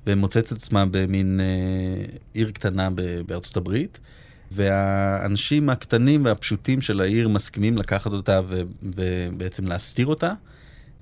ומוצאת 0.07 0.45
את 0.45 0.51
עצמה 0.51 0.85
במין 0.91 1.39
אה, 1.39 2.05
עיר 2.33 2.51
קטנה 2.51 2.89
בארצות 3.25 3.57
הברית, 3.57 3.99
והאנשים 4.51 5.69
הקטנים 5.69 6.25
והפשוטים 6.25 6.81
של 6.81 7.01
העיר 7.01 7.29
מסכימים 7.29 7.77
לקחת 7.77 8.13
אותה 8.13 8.41
ו- 8.47 8.61
ובעצם 8.83 9.67
להסתיר 9.67 10.07
אותה, 10.07 10.33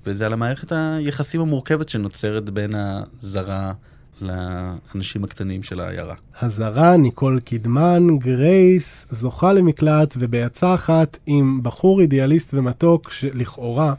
וזה 0.06 0.26
על 0.26 0.32
המערכת 0.32 0.72
היחסים 0.72 1.40
המורכבת 1.40 1.88
שנוצרת 1.88 2.50
בין 2.50 2.74
הזרה 2.74 3.72
לאנשים 4.20 5.24
הקטנים 5.24 5.62
של 5.62 5.80
העיירה. 5.80 6.14
הזרה, 6.40 6.96
ניקול 6.96 7.40
קידמן, 7.40 8.18
גרייס, 8.18 9.06
זוכה 9.10 9.52
למקלט 9.52 10.14
ובעצה 10.18 10.74
אחת 10.74 11.18
עם 11.26 11.60
בחור 11.62 12.00
אידיאליסט 12.00 12.54
ומתוק, 12.54 13.10
שלכאורה, 13.10 13.94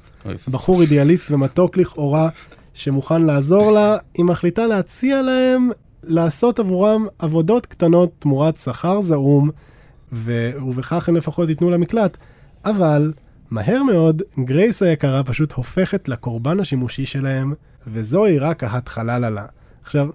בחור 0.48 0.82
אידיאליסט 0.82 1.32
ומתוק 1.32 1.78
לכאורה, 1.78 2.30
שמוכן 2.74 3.22
לעזור 3.22 3.72
לה, 3.72 3.98
היא 4.14 4.26
מחליטה 4.26 4.68
להציע 4.68 5.22
להם 5.22 5.70
לעשות 6.08 6.60
עבורם 6.60 7.08
עבודות 7.20 7.66
קטנות 7.66 8.12
תמורת 8.20 8.58
שכר 8.58 9.02
זעום, 9.02 9.50
ו... 10.14 10.52
ובכך 10.68 11.10
הם 11.10 11.16
לפחות 11.16 11.50
ייתנו 11.50 11.70
לה 11.70 11.78
מקלט. 11.78 12.18
אבל, 12.66 13.14
מהר 13.52 13.84
מאוד, 13.84 14.22
גרייס 14.40 14.84
היקרה 14.84 15.24
פשוט 15.24 15.54
הופכת 15.54 16.10
לקורבן 16.10 16.60
השימושי 16.60 17.06
שלהם, 17.06 17.54
וזוהי 17.88 18.40
רק 18.40 18.64
ההתחלה. 18.64 19.46
עכשיו, 19.84 20.10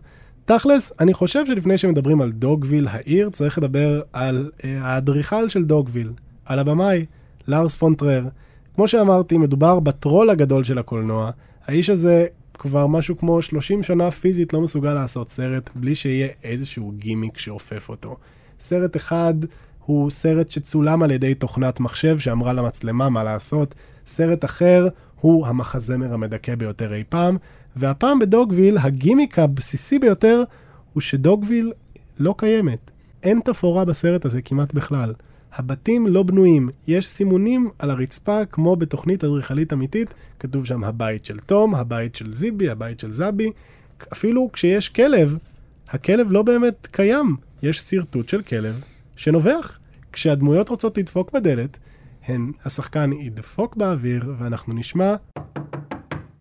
תכלס, 0.44 0.92
אני 1.00 1.14
חושב 1.14 1.46
שלפני 1.46 1.78
שמדברים 1.78 2.20
על 2.20 2.32
דוגוויל 2.32 2.88
העיר, 2.90 3.30
צריך 3.30 3.58
לדבר 3.58 4.02
על 4.12 4.50
אה, 4.64 4.78
האדריכל 4.82 5.48
של 5.48 5.64
דוגוויל, 5.64 6.12
על 6.44 6.58
הבמאי, 6.58 7.06
לארס 7.48 7.76
פון 7.76 7.94
טריר. 7.94 8.24
כמו 8.74 8.88
שאמרתי, 8.88 9.38
מדובר 9.38 9.80
בטרול 9.80 10.30
הגדול 10.30 10.64
של 10.64 10.78
הקולנוע. 10.78 11.30
האיש 11.66 11.90
הזה 11.90 12.26
כבר 12.62 12.86
משהו 12.86 13.18
כמו 13.18 13.42
30 13.42 13.82
שנה 13.82 14.10
פיזית 14.10 14.52
לא 14.52 14.60
מסוגל 14.60 14.94
לעשות 14.94 15.30
סרט 15.30 15.70
בלי 15.74 15.94
שיהיה 15.94 16.28
איזשהו 16.44 16.92
גימיק 16.98 17.38
שאופף 17.38 17.88
אותו. 17.88 18.16
סרט 18.60 18.96
אחד 18.96 19.34
הוא 19.86 20.10
סרט 20.10 20.50
שצולם 20.50 21.02
על 21.02 21.10
ידי 21.10 21.34
תוכנת 21.34 21.80
מחשב 21.80 22.18
שאמרה 22.18 22.52
למצלמה 22.52 23.08
מה 23.08 23.24
לעשות. 23.24 23.74
סרט 24.06 24.44
אחר 24.44 24.88
הוא 25.20 25.46
המחזמר 25.46 26.14
המדכא 26.14 26.54
ביותר 26.54 26.94
אי 26.94 27.04
פעם. 27.08 27.36
והפעם 27.76 28.18
בדוגוויל, 28.18 28.78
הגימיק 28.78 29.38
הבסיסי 29.38 29.98
ביותר 29.98 30.42
הוא 30.92 31.00
שדוגוויל 31.00 31.72
לא 32.18 32.34
קיימת. 32.38 32.90
אין 33.22 33.40
תפאורה 33.44 33.84
בסרט 33.84 34.24
הזה 34.24 34.42
כמעט 34.42 34.74
בכלל. 34.74 35.14
הבתים 35.52 36.06
לא 36.06 36.22
בנויים, 36.22 36.68
יש 36.88 37.08
סימונים 37.08 37.70
על 37.78 37.90
הרצפה 37.90 38.44
כמו 38.44 38.76
בתוכנית 38.76 39.24
אדריכלית 39.24 39.72
אמיתית, 39.72 40.14
כתוב 40.38 40.64
שם 40.64 40.84
הבית 40.84 41.24
של 41.24 41.38
תום, 41.38 41.74
הבית 41.74 42.14
של 42.14 42.32
זיבי, 42.32 42.70
הבית 42.70 43.00
של 43.00 43.12
זבי. 43.12 43.50
אפילו 44.12 44.50
כשיש 44.52 44.88
כלב, 44.88 45.38
הכלב 45.88 46.32
לא 46.32 46.42
באמת 46.42 46.88
קיים. 46.90 47.36
יש 47.62 47.80
שרטוט 47.80 48.28
של 48.28 48.42
כלב 48.42 48.80
שנובח. 49.16 49.78
כשהדמויות 50.12 50.68
רוצות 50.68 50.98
לדפוק 50.98 51.32
בדלת, 51.32 51.78
הן, 52.26 52.52
השחקן 52.64 53.12
ידפוק 53.12 53.76
באוויר 53.76 54.34
ואנחנו 54.38 54.74
נשמע 54.74 55.14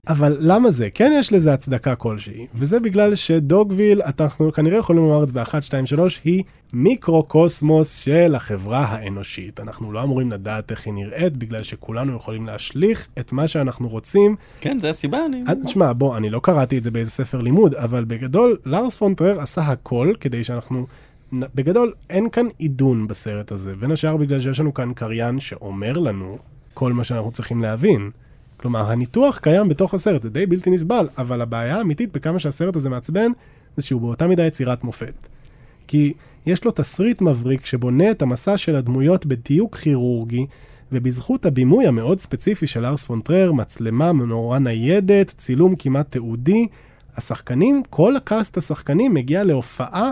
אבל 0.10 0.38
למה 0.40 0.72
זה? 0.72 0.90
כן 0.94 1.12
יש 1.20 1.34
לזה 1.34 1.54
הצדקה 1.54 1.96
כלשהי, 1.96 2.48
וזה 2.56 2.80
בגלל 2.80 3.16
שדוגוויל, 3.16 4.02
אנחנו 4.02 4.54
כנראה 4.54 4.78
יכולים 4.78 5.04
לומר 5.04 5.24
את 5.24 5.30
זה 5.30 5.36
ב-1, 5.36 5.62
2, 5.62 5.86
3, 5.86 6.22
היא 6.24 6.44
מיקרו-קוסמוס 6.74 8.00
של 8.00 8.36
החברה 8.36 8.86
האנושית. 8.86 9.60
אנחנו 9.60 9.92
לא 9.92 10.04
אמורים 10.04 10.32
לדעת 10.32 10.72
איך 10.72 10.86
היא 10.86 10.94
נראית, 10.94 11.38
בגלל 11.38 11.64
שכולנו 11.64 12.16
יכולים 12.16 12.46
להשליך 12.46 13.08
את 13.20 13.32
מה 13.32 13.48
שאנחנו 13.48 13.88
רוצים. 13.88 14.36
כן, 14.62 14.80
זה 14.80 14.90
הסיבה, 14.90 15.26
אני... 15.26 15.44
תשמע, 15.66 15.94
בוא, 15.94 16.18
אני 16.18 16.30
לא 16.30 16.40
קראתי 16.44 16.78
את 16.78 16.84
זה 16.84 16.92
באיזה 16.92 17.12
ספר 17.12 17.42
לימוד, 17.42 17.76
אבל 17.76 18.06
בגדול, 18.06 18.58
לארס 18.66 18.98
פון 18.98 19.14
טרר 19.14 19.42
עשה 19.42 19.62
הכל 19.62 20.14
כדי 20.20 20.44
שאנחנו... 20.44 20.86
בגדול, 21.34 21.94
אין 22.10 22.30
כאן 22.30 22.46
עידון 22.58 23.08
בסרט 23.08 23.52
הזה, 23.52 23.76
בין 23.76 23.92
השאר 23.92 24.18
בגלל 24.18 24.40
שיש 24.40 24.60
לנו 24.60 24.74
כאן 24.74 24.94
קריין 24.94 25.40
שאומר 25.40 25.98
לנו 25.98 26.38
כל 26.74 26.94
מה 26.94 27.04
שאנחנו 27.04 27.32
צריכים 27.32 27.62
להבין. 27.62 28.12
כלומר, 28.62 28.92
הניתוח 28.92 29.38
קיים 29.38 29.70
בתוך 29.70 29.94
הסרט, 29.94 30.24
זה 30.24 30.30
די 30.30 30.46
בלתי 30.46 30.70
נסבל, 30.70 31.10
אבל 31.18 31.42
הבעיה 31.42 31.78
האמיתית 31.78 32.12
בכמה 32.14 32.40
שהסרט 32.40 32.76
הזה 32.76 32.90
מעצבן, 32.90 33.32
זה 33.78 33.84
שהוא 33.84 34.02
באותה 34.02 34.28
מידה 34.28 34.46
יצירת 34.46 34.84
מופת. 34.84 35.28
כי 35.88 36.14
יש 36.46 36.66
לו 36.66 36.72
תסריט 36.72 37.22
מבריק 37.22 37.66
שבונה 37.66 38.12
את 38.12 38.22
המסע 38.22 38.58
של 38.58 38.76
הדמויות 38.76 39.26
בדיוק 39.26 39.78
כירורגי, 39.78 40.46
ובזכות 40.92 41.46
הבימוי 41.46 41.88
המאוד 41.88 42.20
ספציפי 42.20 42.68
של 42.68 42.86
ארס 42.86 43.06
פונטרר, 43.06 43.52
מצלמה 43.52 44.12
נורא 44.12 44.60
ניידת, 44.60 45.34
צילום 45.38 45.76
כמעט 45.76 46.12
תיעודי, 46.12 46.68
השחקנים, 47.16 47.82
כל 47.90 48.16
הקאסט 48.16 48.58
השחקנים 48.58 49.14
מגיע 49.14 49.44
להופעה 49.44 50.12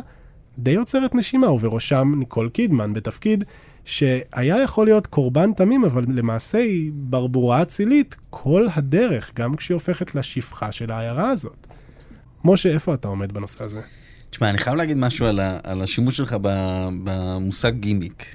די 0.57 0.75
עוצרת 0.75 1.15
נשימה, 1.15 1.51
ובראשם 1.51 2.13
ניקול 2.17 2.49
קידמן 2.49 2.93
בתפקיד 2.93 3.43
שהיה 3.87 4.61
יכול 4.63 4.85
להיות 4.85 5.07
קורבן 5.07 5.53
תמים, 5.53 5.85
אבל 5.85 6.05
למעשה 6.07 6.57
היא 6.57 6.91
ברבורה 6.93 7.61
אצילית 7.61 8.15
כל 8.29 8.67
הדרך, 8.73 9.31
גם 9.35 9.55
כשהיא 9.55 9.75
הופכת 9.75 10.15
לשפחה 10.15 10.71
של 10.71 10.91
העיירה 10.91 11.29
הזאת. 11.29 11.67
משה, 12.45 12.69
איפה 12.69 12.93
אתה 12.93 13.07
עומד 13.07 13.31
בנושא 13.31 13.63
הזה? 13.63 13.81
תשמע, 14.29 14.49
אני 14.49 14.57
חייב 14.57 14.75
להגיד 14.75 14.97
משהו 14.97 15.25
על, 15.25 15.39
ה, 15.39 15.59
על 15.63 15.81
השימוש 15.81 16.17
שלך 16.17 16.35
במושג 17.03 17.71
גימיק. 17.79 18.25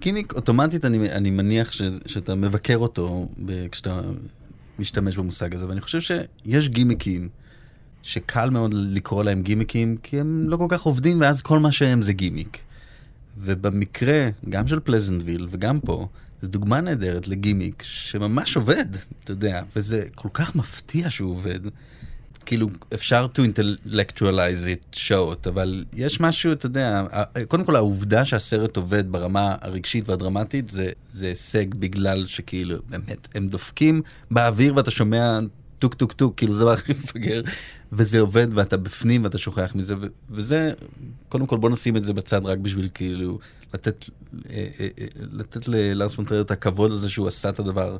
גימיק, 0.00 0.32
אוטומטית 0.32 0.84
אני, 0.84 1.10
אני 1.12 1.30
מניח 1.30 1.72
ש, 1.72 1.82
שאתה 2.06 2.34
מבקר 2.34 2.76
אותו 2.76 3.28
ב, 3.44 3.68
כשאתה 3.68 4.00
משתמש 4.78 5.16
במושג 5.16 5.54
הזה, 5.54 5.68
ואני 5.68 5.80
חושב 5.80 6.00
שיש 6.00 6.68
גימיקים 6.68 7.28
שקל 8.02 8.50
מאוד 8.50 8.74
לקרוא 8.74 9.24
להם 9.24 9.42
גימיקים, 9.42 9.96
כי 10.02 10.20
הם 10.20 10.48
לא 10.48 10.56
כל 10.56 10.66
כך 10.68 10.82
עובדים, 10.82 11.20
ואז 11.20 11.40
כל 11.40 11.58
מה 11.58 11.72
שהם 11.72 12.02
זה 12.02 12.12
גימיק. 12.12 12.58
ובמקרה, 13.38 14.28
גם 14.48 14.68
של 14.68 14.80
פלזנטוויל 14.80 15.46
וגם 15.50 15.80
פה, 15.80 16.08
זו 16.42 16.48
דוגמה 16.48 16.80
נהדרת 16.80 17.28
לגימיק 17.28 17.82
שממש 17.82 18.56
עובד, 18.56 18.86
אתה 19.24 19.32
יודע, 19.32 19.62
וזה 19.76 20.04
כל 20.14 20.28
כך 20.32 20.56
מפתיע 20.56 21.10
שהוא 21.10 21.30
עובד. 21.30 21.60
כאילו, 22.46 22.68
אפשר 22.94 23.26
to 23.34 23.38
intellectualize 23.38 24.66
it 24.66 24.86
שעות, 24.92 25.46
אבל 25.46 25.84
יש 25.92 26.20
משהו, 26.20 26.52
אתה 26.52 26.66
יודע, 26.66 27.04
קודם 27.48 27.64
כל 27.64 27.76
העובדה 27.76 28.24
שהסרט 28.24 28.76
עובד 28.76 29.12
ברמה 29.12 29.56
הרגשית 29.60 30.08
והדרמטית 30.08 30.68
זה, 30.70 30.90
זה 31.12 31.26
הישג 31.26 31.74
בגלל 31.74 32.26
שכאילו, 32.26 32.76
באמת, 32.88 33.28
הם 33.34 33.48
דופקים 33.48 34.02
באוויר 34.30 34.76
ואתה 34.76 34.90
שומע 34.90 35.38
טוק 35.78 35.94
טוק 35.94 36.12
טוק, 36.12 36.34
כאילו 36.36 36.54
זה 36.54 36.72
הכי 36.72 36.92
מפגר, 36.92 37.42
וזה 37.92 38.20
עובד 38.20 38.46
ואתה 38.50 38.76
בפנים 38.76 39.24
ואתה 39.24 39.38
שוכח 39.38 39.72
מזה, 39.74 39.94
ו- 39.96 40.06
וזה, 40.30 40.72
קודם 41.28 41.46
כל 41.46 41.56
בוא 41.56 41.70
נשים 41.70 41.96
את 41.96 42.02
זה 42.02 42.12
בצד 42.12 42.46
רק 42.46 42.58
בשביל 42.58 42.88
כאילו 42.94 43.38
לתת, 43.74 44.04
אה, 44.50 44.66
אה, 44.80 44.88
אה, 44.98 45.06
לתת 45.32 45.68
ללארס 45.68 46.14
פונטרר 46.14 46.40
את 46.40 46.50
הכבוד 46.50 46.92
הזה 46.92 47.08
שהוא 47.08 47.28
עשה 47.28 47.48
את 47.48 47.58
הדבר 47.58 47.96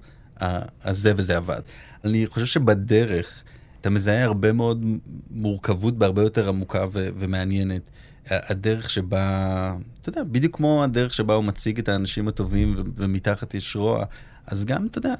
הזה 0.84 1.12
וזה 1.16 1.36
עבד. 1.36 1.60
אני 2.04 2.26
חושב 2.26 2.46
שבדרך 2.46 3.42
אתה 3.80 3.90
מזהה 3.90 4.24
הרבה 4.24 4.52
מאוד 4.52 4.84
מורכבות 5.30 5.98
בהרבה 5.98 6.22
יותר 6.22 6.48
עמוקה 6.48 6.84
ו- 6.92 7.08
ומעניינת. 7.18 7.90
הדרך 8.30 8.90
שבה, 8.90 9.74
אתה 10.00 10.08
יודע, 10.08 10.22
בדיוק 10.24 10.56
כמו 10.56 10.84
הדרך 10.84 11.12
שבה 11.12 11.34
הוא 11.34 11.44
מציג 11.44 11.78
את 11.78 11.88
האנשים 11.88 12.28
הטובים 12.28 12.74
ו- 12.76 12.82
ומתחת 12.96 13.54
יש 13.54 13.76
רוע, 13.76 14.04
אז 14.46 14.64
גם, 14.64 14.86
אתה 14.86 14.98
יודע, 14.98 15.14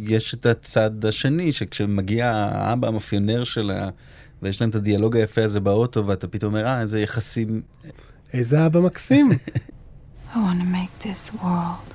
יש 0.00 0.34
את 0.34 0.46
הצד 0.46 1.04
השני, 1.04 1.52
שכשמגיע 1.52 2.30
האבא 2.30 2.88
המאפיונר 2.88 3.44
שלה, 3.44 3.88
ויש 4.42 4.60
להם 4.60 4.70
את 4.70 4.74
הדיאלוג 4.74 5.16
היפה 5.16 5.44
הזה 5.44 5.60
באוטו, 5.60 6.06
ואתה 6.06 6.28
פתאום 6.28 6.54
אומר, 6.54 6.66
אה, 6.66 6.80
איזה 6.80 7.00
יחסים... 7.00 7.62
איזה 8.32 8.66
אבא 8.66 8.80
מקסים. 8.80 9.30
I 10.34 10.36
want 10.36 10.60
to 10.60 10.68
make 10.78 10.92
this 11.08 11.32
world 11.42 11.88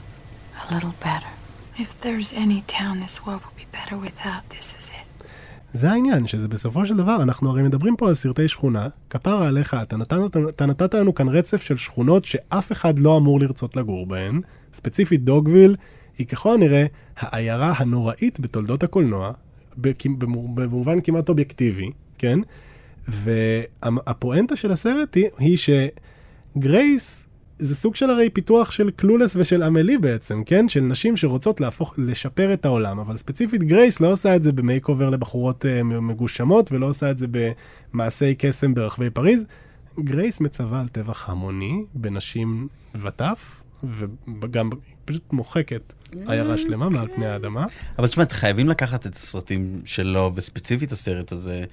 a 0.62 0.74
little 0.74 0.96
better. 1.08 1.34
If 1.78 1.90
there's 2.02 2.32
any 2.34 2.60
town 2.80 2.94
this 3.06 3.18
world 3.26 3.42
will 3.46 3.60
be 3.64 3.68
better 3.78 3.98
without, 4.08 4.44
this 4.50 4.74
is 4.80 4.90
it. 4.90 5.28
זה 5.74 5.92
העניין, 5.92 6.28
שזה 6.28 6.48
בסופו 6.48 6.86
של 6.86 6.98
דבר, 6.98 7.24
אנחנו 7.24 7.50
הרי 7.50 7.64
מדברים 7.64 7.96
פה 7.96 8.08
על 8.08 8.14
סרטי 8.14 8.48
שכונה, 8.48 8.88
כפרה 9.10 9.48
עליך, 9.48 9.78
אתה 9.82 9.98
נתת, 9.98 10.18
אתה 10.50 10.66
נתת 10.66 10.94
לנו 10.94 11.16
כאן 11.16 11.30
רצף 11.30 11.62
של 11.62 11.78
שכונות 11.78 12.26
שאף 12.26 12.72
אחד 12.72 13.00
לא 13.00 13.18
אמור 13.18 13.40
לרצות 13.40 13.76
לגור 13.76 14.08
בהן, 14.08 14.42
ספציפית 14.74 15.24
דוגוויל, 15.24 15.76
היא 16.18 16.28
ככל 16.28 16.54
הנראה 16.54 16.86
העיירה 17.18 17.74
הנוראית 17.78 18.40
בתולדות 18.40 18.84
הקולנוע, 18.84 19.32
במובן 20.56 21.02
כמעט 21.02 21.30
אובייקטיבי, 21.30 21.92
כן? 22.18 22.40
והפואנטה 23.08 24.56
של 24.56 24.72
הסרט 24.72 25.16
היא, 25.16 25.28
היא 25.38 25.58
שגרייס 26.58 27.28
זה 27.60 27.76
סוג 27.76 27.96
של 27.96 28.10
הריפיתוח 28.10 28.72
של 28.72 28.92
קלולס 28.92 29.36
ושל 29.36 29.64
אמלי 29.64 29.98
בעצם, 29.98 30.44
כן? 30.46 30.70
של 30.70 30.80
נשים 30.80 31.18
שרוצות 31.18 31.62
להפוך, 31.62 31.94
לשפר 31.98 32.54
את 32.54 32.66
העולם, 32.66 33.00
אבל 33.00 33.18
ספציפית 33.18 33.64
גרייס 33.64 34.00
לא 34.00 34.12
עושה 34.12 34.36
את 34.36 34.44
זה 34.44 34.52
ב 34.52 34.88
makeover 34.88 35.10
לבחורות 35.10 35.66
uh, 35.66 35.84
מגושמות, 35.84 36.72
ולא 36.72 36.86
עושה 36.86 37.12
את 37.12 37.18
זה 37.18 37.28
במעשי 37.94 38.36
קסם 38.36 38.74
ברחבי 38.74 39.10
פריז. 39.10 39.46
גרייס 40.00 40.42
מצווה 40.42 40.80
על 40.80 40.88
טבח 40.88 41.30
המוני 41.30 41.84
בנשים 41.94 42.68
וטף, 43.02 43.63
וגם 44.42 44.70
פשוט 45.06 45.34
מוחקת 45.34 45.94
עיירה 46.28 46.58
שלמה 46.58 46.90
מעל 46.90 47.08
פני 47.16 47.26
האדמה. 47.26 47.66
אבל 48.00 48.08
תשמע, 48.08 48.24
חייבים 48.30 48.70
לקחת 48.70 49.08
את 49.08 49.16
הסרטים 49.16 49.82
שלו, 49.86 50.32
וספציפית 50.36 50.92
הסרט 50.92 51.32
הזה, 51.32 51.64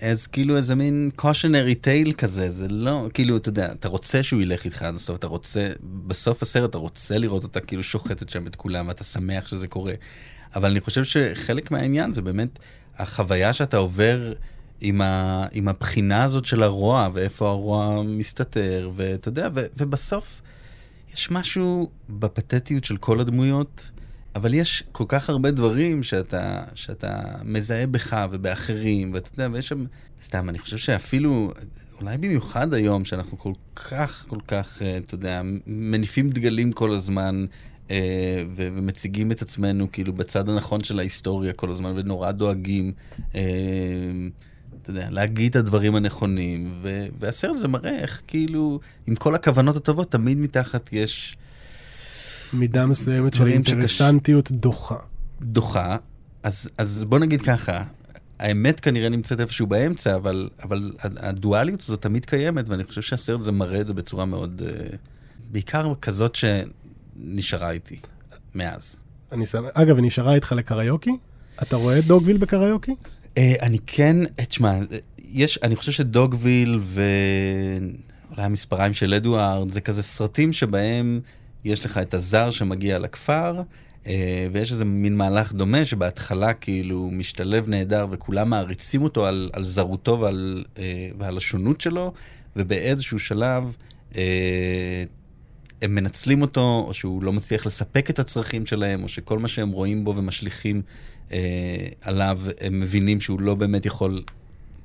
אז 0.00 0.26
כאילו 0.26 0.56
איזה 0.56 0.74
מין 0.74 1.10
cautionary 1.20 1.86
tale 1.86 2.12
כזה, 2.12 2.50
זה 2.50 2.68
לא, 2.68 3.08
כאילו, 3.14 3.36
אתה 3.36 3.48
יודע, 3.48 3.72
אתה 3.72 3.88
רוצה 3.88 4.22
שהוא 4.22 4.42
ילך 4.42 4.64
איתך 4.64 4.82
עד 4.82 4.94
הסוף, 4.94 5.18
אתה 5.18 5.26
רוצה, 5.26 5.72
בסוף 6.06 6.42
הסרט 6.42 6.70
אתה 6.70 6.78
רוצה 6.78 7.18
לראות 7.18 7.42
אותה 7.42 7.60
כאילו 7.60 7.82
שוחטת 7.82 8.28
שם 8.28 8.46
את 8.46 8.56
כולם, 8.56 8.88
ואתה 8.88 9.04
שמח 9.04 9.46
שזה 9.46 9.68
קורה. 9.68 9.92
אבל 10.56 10.70
אני 10.70 10.80
חושב 10.80 11.04
שחלק 11.04 11.70
מהעניין 11.70 12.12
זה 12.12 12.22
באמת 12.22 12.58
החוויה 12.98 13.52
שאתה 13.52 13.76
עובר 13.76 14.32
עם, 14.80 15.00
ה, 15.00 15.46
עם 15.52 15.68
הבחינה 15.68 16.24
הזאת 16.24 16.44
של 16.44 16.62
הרוע, 16.62 17.08
ואיפה 17.12 17.48
הרוע 17.48 18.02
מסתתר, 18.02 18.90
ואתה 18.96 19.28
יודע, 19.28 19.48
ו, 19.54 19.66
ובסוף 19.76 20.42
יש 21.14 21.30
משהו 21.30 21.90
בפתטיות 22.08 22.84
של 22.84 22.96
כל 22.96 23.20
הדמויות. 23.20 23.90
אבל 24.34 24.54
יש 24.54 24.84
כל 24.92 25.04
כך 25.08 25.30
הרבה 25.30 25.50
דברים 25.50 26.02
שאתה, 26.02 26.64
שאתה 26.74 27.22
מזהה 27.44 27.86
בך 27.86 28.16
ובאחרים, 28.30 29.14
ואתה 29.14 29.30
יודע, 29.34 29.48
ויש 29.52 29.68
שם, 29.68 29.84
סתם, 30.22 30.48
אני 30.48 30.58
חושב 30.58 30.76
שאפילו, 30.76 31.52
אולי 32.00 32.18
במיוחד 32.18 32.74
היום, 32.74 33.04
שאנחנו 33.04 33.38
כל 33.38 33.52
כך, 33.76 34.26
כל 34.28 34.38
כך, 34.48 34.82
אה, 34.82 34.96
אתה 34.96 35.14
יודע, 35.14 35.42
מניפים 35.66 36.30
דגלים 36.30 36.72
כל 36.72 36.92
הזמן, 36.92 37.46
אה, 37.90 38.44
ומציגים 38.56 39.32
את 39.32 39.42
עצמנו 39.42 39.92
כאילו 39.92 40.12
בצד 40.12 40.48
הנכון 40.48 40.84
של 40.84 40.98
ההיסטוריה 40.98 41.52
כל 41.52 41.70
הזמן, 41.70 41.92
ונורא 41.96 42.30
דואגים, 42.30 42.92
אה, 43.34 43.40
אתה 44.84 44.90
יודע, 44.90 45.10
להגיד 45.10 45.50
את 45.50 45.56
הדברים 45.56 45.94
הנכונים, 45.94 46.72
ו- 46.82 47.06
והסרט 47.18 47.54
הזה 47.54 47.68
מראה 47.68 47.98
איך 47.98 48.22
כאילו, 48.26 48.80
עם 49.06 49.14
כל 49.14 49.34
הכוונות 49.34 49.76
הטובות, 49.76 50.12
תמיד 50.12 50.38
מתחת 50.38 50.92
יש... 50.92 51.36
מידה 52.52 52.86
מסוימת 52.86 53.34
של 53.34 53.46
אינטרסנטיות 53.46 54.46
שקש... 54.46 54.56
דוחה. 54.56 54.96
דוחה, 55.42 55.96
אז, 56.42 56.68
אז 56.78 57.04
בוא 57.08 57.18
נגיד 57.18 57.42
ככה, 57.42 57.82
האמת 58.38 58.80
כנראה 58.80 59.08
נמצאת 59.08 59.40
איפשהו 59.40 59.66
באמצע, 59.66 60.14
אבל, 60.14 60.50
אבל 60.62 60.92
הדואליות 60.98 61.80
הזאת 61.80 62.02
תמיד 62.02 62.24
קיימת, 62.24 62.68
ואני 62.68 62.84
חושב 62.84 63.02
שהסרט 63.02 63.40
הזה 63.40 63.52
מראה 63.52 63.80
את 63.80 63.86
זה 63.86 63.94
בצורה 63.94 64.24
מאוד, 64.24 64.62
uh, 64.64 64.96
בעיקר 65.52 65.92
כזאת 66.02 66.34
שנשארה 66.34 67.70
איתי 67.70 67.98
מאז. 68.54 68.96
אני 69.32 69.46
שם, 69.46 69.64
אגב, 69.74 69.96
היא 69.96 70.06
נשארה 70.06 70.34
איתך 70.34 70.52
לקריוקי? 70.52 71.16
אתה 71.62 71.76
רואה 71.76 71.98
את 71.98 72.04
דוגוויל 72.04 72.36
בקריוקי? 72.36 72.94
Uh, 73.38 73.62
אני 73.62 73.78
כן, 73.86 74.16
תשמע, 74.36 74.78
יש, 75.18 75.58
אני 75.62 75.76
חושב 75.76 75.92
שדוגוויל 75.92 76.78
ואולי 76.80 78.42
המספריים 78.42 78.94
של 78.94 79.14
אדוארד, 79.14 79.70
זה 79.70 79.80
כזה 79.80 80.02
סרטים 80.02 80.52
שבהם... 80.52 81.20
יש 81.64 81.84
לך 81.84 81.98
את 81.98 82.14
הזר 82.14 82.50
שמגיע 82.50 82.98
לכפר, 82.98 83.62
אה, 84.06 84.46
ויש 84.52 84.72
איזה 84.72 84.84
מין 84.84 85.16
מהלך 85.16 85.52
דומה 85.52 85.84
שבהתחלה 85.84 86.52
כאילו 86.52 87.10
משתלב 87.12 87.68
נהדר 87.68 88.06
וכולם 88.10 88.50
מעריצים 88.50 89.02
אותו 89.02 89.26
על, 89.26 89.50
על 89.52 89.64
זרותו 89.64 90.20
ועל, 90.20 90.64
אה, 90.78 91.08
ועל 91.18 91.36
השונות 91.36 91.80
שלו, 91.80 92.12
ובאיזשהו 92.56 93.18
שלב 93.18 93.76
אה, 94.16 95.04
הם 95.82 95.94
מנצלים 95.94 96.42
אותו, 96.42 96.84
או 96.88 96.94
שהוא 96.94 97.22
לא 97.22 97.32
מצליח 97.32 97.66
לספק 97.66 98.10
את 98.10 98.18
הצרכים 98.18 98.66
שלהם, 98.66 99.02
או 99.02 99.08
שכל 99.08 99.38
מה 99.38 99.48
שהם 99.48 99.70
רואים 99.70 100.04
בו 100.04 100.16
ומשליכים 100.16 100.82
עליו, 102.00 102.38
הם 102.60 102.80
מבינים 102.80 103.20
שהוא 103.20 103.40
לא 103.40 103.54
באמת 103.54 103.86
יכול, 103.86 104.22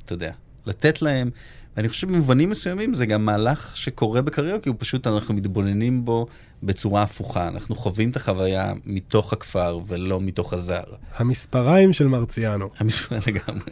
אתה 0.05 0.13
יודע, 0.13 0.31
לתת 0.65 1.01
להם. 1.01 1.29
ואני 1.77 1.89
חושב 1.89 2.01
שבמובנים 2.01 2.49
מסוימים 2.49 2.93
זה 2.93 3.05
גם 3.05 3.25
מהלך 3.25 3.77
שקורה 3.77 4.21
בקריוקי, 4.21 4.69
הוא 4.69 4.75
פשוט, 4.79 5.07
אנחנו 5.07 5.33
מתבוננים 5.33 6.05
בו 6.05 6.27
בצורה 6.63 7.03
הפוכה. 7.03 7.47
אנחנו 7.47 7.75
חווים 7.75 8.09
את 8.09 8.15
החוויה 8.15 8.73
מתוך 8.85 9.33
הכפר 9.33 9.79
ולא 9.87 10.21
מתוך 10.21 10.53
הזר. 10.53 10.83
המספריים 11.15 11.93
של 11.93 12.07
מרציאנו. 12.07 12.67
המספריים 12.77 13.23
לגמרי. 13.27 13.71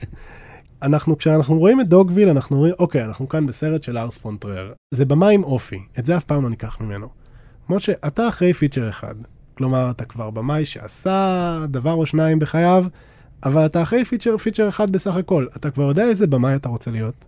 אנחנו, 0.82 1.18
כשאנחנו 1.18 1.60
רואים 1.60 1.82
את 1.82 1.88
דוגוויל, 1.88 2.30
אנחנו 2.30 2.58
רואים, 2.58 2.74
אוקיי, 2.80 3.04
אנחנו 3.04 3.30
כאן 3.30 3.46
בסרט 3.46 3.84
של 3.84 3.98
לארס 3.98 4.18
פון 4.18 4.39
טריר. 4.39 4.74
זה 4.92 5.06
במה 5.06 5.30
עם 5.30 5.44
אופי, 5.44 5.80
את 6.00 6.06
זה 6.06 6.18
אף 6.18 6.24
פעם 6.24 6.44
לא 6.44 6.50
ניקח 6.50 6.82
ממנו. 6.82 7.08
כמו 7.68 7.80
שאתה 7.80 8.28
אחרי 8.28 8.54
feature 8.54 8.90
אחד. 8.90 9.16
כלומר, 9.58 9.92
אתה 9.92 10.06
כבר 10.06 10.30
במאי 10.30 10.66
שעשה 10.66 11.66
דבר 11.70 11.94
או 11.94 12.06
שניים 12.06 12.40
בחייו, 12.40 12.86
אבל 13.44 13.66
אתה 13.66 13.82
אחרי 13.82 14.06
פיצ'ר, 14.06 14.38
פיצ'ר 14.38 14.70
אחד 14.70 14.92
בסך 14.92 15.16
הכל. 15.16 15.48
אתה 15.56 15.72
כבר 15.72 15.84
יודע 15.84 16.04
איזה 16.04 16.28
במאי 16.28 16.56
אתה 16.56 16.70
רוצה 16.70 16.92
להיות. 16.92 17.26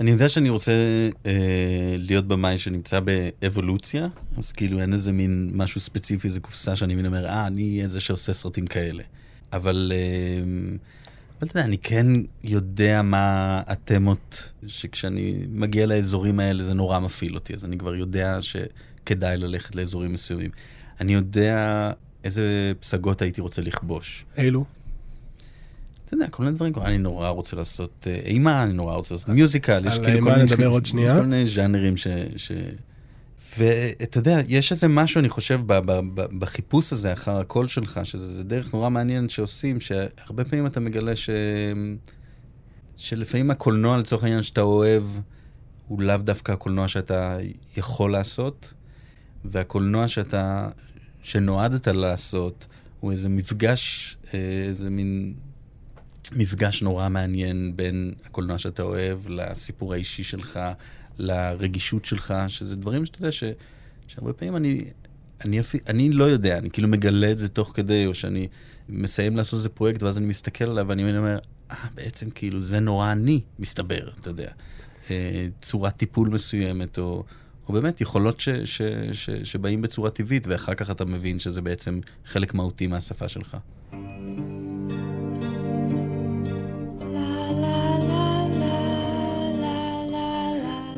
אני 0.00 0.10
יודע 0.10 0.28
שאני 0.28 0.48
רוצה 0.48 0.72
אה, 1.26 1.94
להיות 1.98 2.28
במאי 2.28 2.58
שנמצא 2.58 3.00
באבולוציה, 3.00 4.08
אז 4.38 4.52
כאילו 4.52 4.80
אין 4.80 4.92
איזה 4.92 5.12
מין 5.12 5.50
משהו 5.54 5.80
ספציפי, 5.80 6.28
איזה 6.28 6.40
קופסה 6.40 6.76
שאני 6.76 6.94
מבין 6.94 7.06
אומר, 7.06 7.26
אה, 7.26 7.46
אני 7.46 7.76
אהיה 7.76 7.88
זה 7.88 8.00
שעושה 8.00 8.32
סרטים 8.32 8.66
כאלה. 8.66 9.02
אבל, 9.52 9.92
אה, 9.94 10.42
אבל 11.38 11.48
אתה 11.48 11.58
יודע, 11.58 11.64
אני 11.68 11.78
כן 11.78 12.06
יודע 12.44 13.02
מה 13.02 13.60
התמות, 13.66 14.50
שכשאני 14.66 15.44
מגיע 15.48 15.86
לאזורים 15.86 16.40
האלה 16.40 16.62
זה 16.62 16.74
נורא 16.74 16.98
מפעיל 16.98 17.34
אותי, 17.34 17.54
אז 17.54 17.64
אני 17.64 17.78
כבר 17.78 17.94
יודע 17.94 18.38
שכדאי 18.40 19.36
ללכת 19.36 19.76
לאזורים 19.76 20.12
מסוימים. 20.12 20.50
אני 21.02 21.12
יודע 21.12 21.90
איזה 22.24 22.72
פסגות 22.80 23.22
הייתי 23.22 23.40
רוצה 23.40 23.62
לכבוש. 23.62 24.24
אילו? 24.38 24.64
אתה 26.04 26.14
יודע, 26.14 26.28
כל 26.28 26.42
מיני 26.42 26.54
דברים, 26.54 26.72
אני 26.76 26.98
נורא 26.98 27.28
רוצה 27.28 27.56
לעשות 27.56 28.06
אה, 28.06 28.14
אימה, 28.14 28.62
אני 28.62 28.72
נורא 28.72 28.94
רוצה 28.94 29.14
לעשות 29.14 29.28
מיוזיקל, 29.28 29.86
יש 29.86 29.94
כאילו 29.94 30.04
כל 30.04 30.14
אימה 30.14 30.30
מיני... 30.30 30.42
נדבר 30.42 30.66
עוד 30.66 30.86
שנייה. 30.86 31.06
יש 31.06 31.12
כל 31.12 31.22
מיני 31.22 31.46
ז'אנרים 31.46 31.96
ש... 31.96 32.06
ש... 32.36 32.52
ואתה 33.58 34.18
יודע, 34.18 34.40
יש 34.48 34.72
איזה 34.72 34.88
משהו, 34.88 35.18
אני 35.18 35.28
חושב, 35.28 35.60
ב- 35.66 35.78
ב- 35.78 36.00
ב- 36.14 36.38
בחיפוש 36.38 36.92
הזה 36.92 37.12
אחר 37.12 37.36
הקול 37.36 37.68
שלך, 37.68 38.00
שזה 38.04 38.44
דרך 38.44 38.74
נורא 38.74 38.88
מעניינת 38.88 39.30
שעושים, 39.30 39.80
שהרבה 39.80 40.44
פעמים 40.44 40.66
אתה 40.66 40.80
מגלה 40.80 41.16
ש... 41.16 41.30
שלפעמים 42.96 43.50
הקולנוע, 43.50 43.98
לצורך 43.98 44.22
העניין, 44.24 44.42
שאתה 44.42 44.60
אוהב, 44.60 45.04
הוא 45.88 46.02
לאו 46.02 46.16
דווקא 46.16 46.52
הקולנוע 46.52 46.88
שאתה 46.88 47.38
יכול 47.76 48.12
לעשות, 48.12 48.72
והקולנוע 49.44 50.08
שאתה, 50.08 50.68
שנועדת 51.22 51.88
לעשות, 51.88 52.66
הוא 53.00 53.12
איזה 53.12 53.28
מפגש, 53.28 54.16
אה, 54.34 54.64
איזה 54.68 54.90
מין 54.90 55.34
מפגש 56.32 56.82
נורא 56.82 57.08
מעניין 57.08 57.76
בין 57.76 58.14
הקולנוע 58.24 58.58
שאתה 58.58 58.82
אוהב 58.82 59.18
לסיפור 59.28 59.92
האישי 59.92 60.24
שלך, 60.24 60.60
לרגישות 61.18 62.04
שלך, 62.04 62.34
שזה 62.48 62.76
דברים 62.76 63.06
שאתה 63.06 63.18
יודע 63.18 63.32
ש, 63.32 63.44
שהרבה 64.06 64.32
פעמים 64.32 64.56
אני, 64.56 64.78
אני, 65.44 65.60
אפי, 65.60 65.78
אני 65.86 66.12
לא 66.12 66.24
יודע, 66.24 66.58
אני 66.58 66.70
כאילו 66.70 66.88
מגלה 66.88 67.30
את 67.30 67.38
זה 67.38 67.48
תוך 67.48 67.72
כדי, 67.74 68.06
או 68.06 68.14
שאני 68.14 68.48
מסיים 68.88 69.36
לעשות 69.36 69.58
איזה 69.58 69.68
פרויקט 69.68 70.02
ואז 70.02 70.18
אני 70.18 70.26
מסתכל 70.26 70.64
עליו 70.64 70.88
ואני 70.88 71.18
אומר, 71.18 71.38
אה, 71.70 71.76
בעצם 71.94 72.30
כאילו 72.30 72.60
זה 72.60 72.80
נורא 72.80 73.12
אני, 73.12 73.40
מסתבר, 73.58 74.10
אתה 74.20 74.30
יודע. 74.30 74.50
אה, 75.10 75.48
צורת 75.60 75.96
טיפול 75.96 76.28
מסוימת, 76.28 76.98
או, 76.98 77.24
או 77.68 77.72
באמת 77.72 78.00
יכולות 78.00 78.40
ש, 78.40 78.48
ש, 78.48 78.82
ש, 79.12 79.30
שבאים 79.30 79.82
בצורה 79.82 80.10
טבעית, 80.10 80.46
ואחר 80.46 80.74
כך 80.74 80.90
אתה 80.90 81.04
מבין 81.04 81.38
שזה 81.38 81.60
בעצם 81.60 82.00
חלק 82.26 82.54
מהותי 82.54 82.86
מהשפה 82.86 83.28
שלך. 83.28 83.56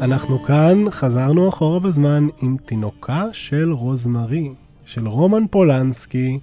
אנחנו 0.01 0.43
כאן, 0.43 0.91
חזרנו 0.91 1.49
אחורה 1.49 1.81
בזמן 1.81 2.27
עם 2.43 2.57
תינוקה 2.67 3.25
של 3.33 3.73
רוזמרי, 3.73 4.51
של 4.85 5.09
רומן 5.09 5.47
פולנסקי 5.51 6.39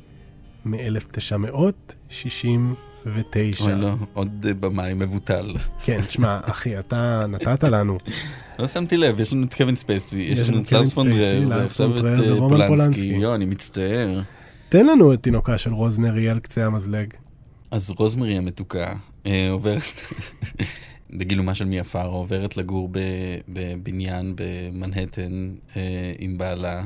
מ-1969. 3.05 3.61
אוי 3.61 3.75
לא, 3.75 3.95
עוד 4.13 4.45
אה, 4.47 4.53
במאי 4.53 4.93
מבוטל. 4.93 5.55
כן, 5.83 6.01
תשמע, 6.01 6.39
אחי, 6.51 6.79
אתה 6.79 7.25
נתת 7.29 7.63
לנו. 7.63 7.97
לא 8.59 8.67
שמתי 8.67 8.97
לב, 8.97 9.19
יש 9.19 9.33
לנו 9.33 9.45
את 9.45 9.53
קווין 9.53 9.75
ספייסי, 9.75 10.19
יש 10.19 10.49
לנו 10.49 10.61
את 10.61 10.69
קווין 10.69 10.81
לארס 10.81 10.93
פון 10.93 11.07
ספייסי, 11.09 11.45
רר, 11.45 11.59
ועכשיו 11.59 11.99
את 11.99 12.05
אה, 12.05 12.67
פולנסקי. 12.67 13.05
יואו, 13.05 13.35
אני 13.35 13.45
מצטער. 13.45 14.21
תן 14.69 14.85
לנו 14.85 15.13
את 15.13 15.23
תינוקה 15.23 15.57
של 15.57 15.73
רוזמרי 15.73 16.29
על 16.29 16.39
קצה 16.39 16.65
המזלג. 16.65 17.13
אז 17.71 17.91
רוזמרי 17.97 18.37
המתוקה 18.37 18.93
אה, 19.25 19.49
עוברת, 19.51 20.01
בגילומה 21.17 21.55
של 21.55 21.65
מי 21.65 21.79
עפר, 21.79 22.07
עוברת 22.07 22.57
לגור 22.57 22.89
בבניין 23.49 24.33
במנהטן 24.35 25.51
עם 26.19 26.37
בעלה, 26.37 26.83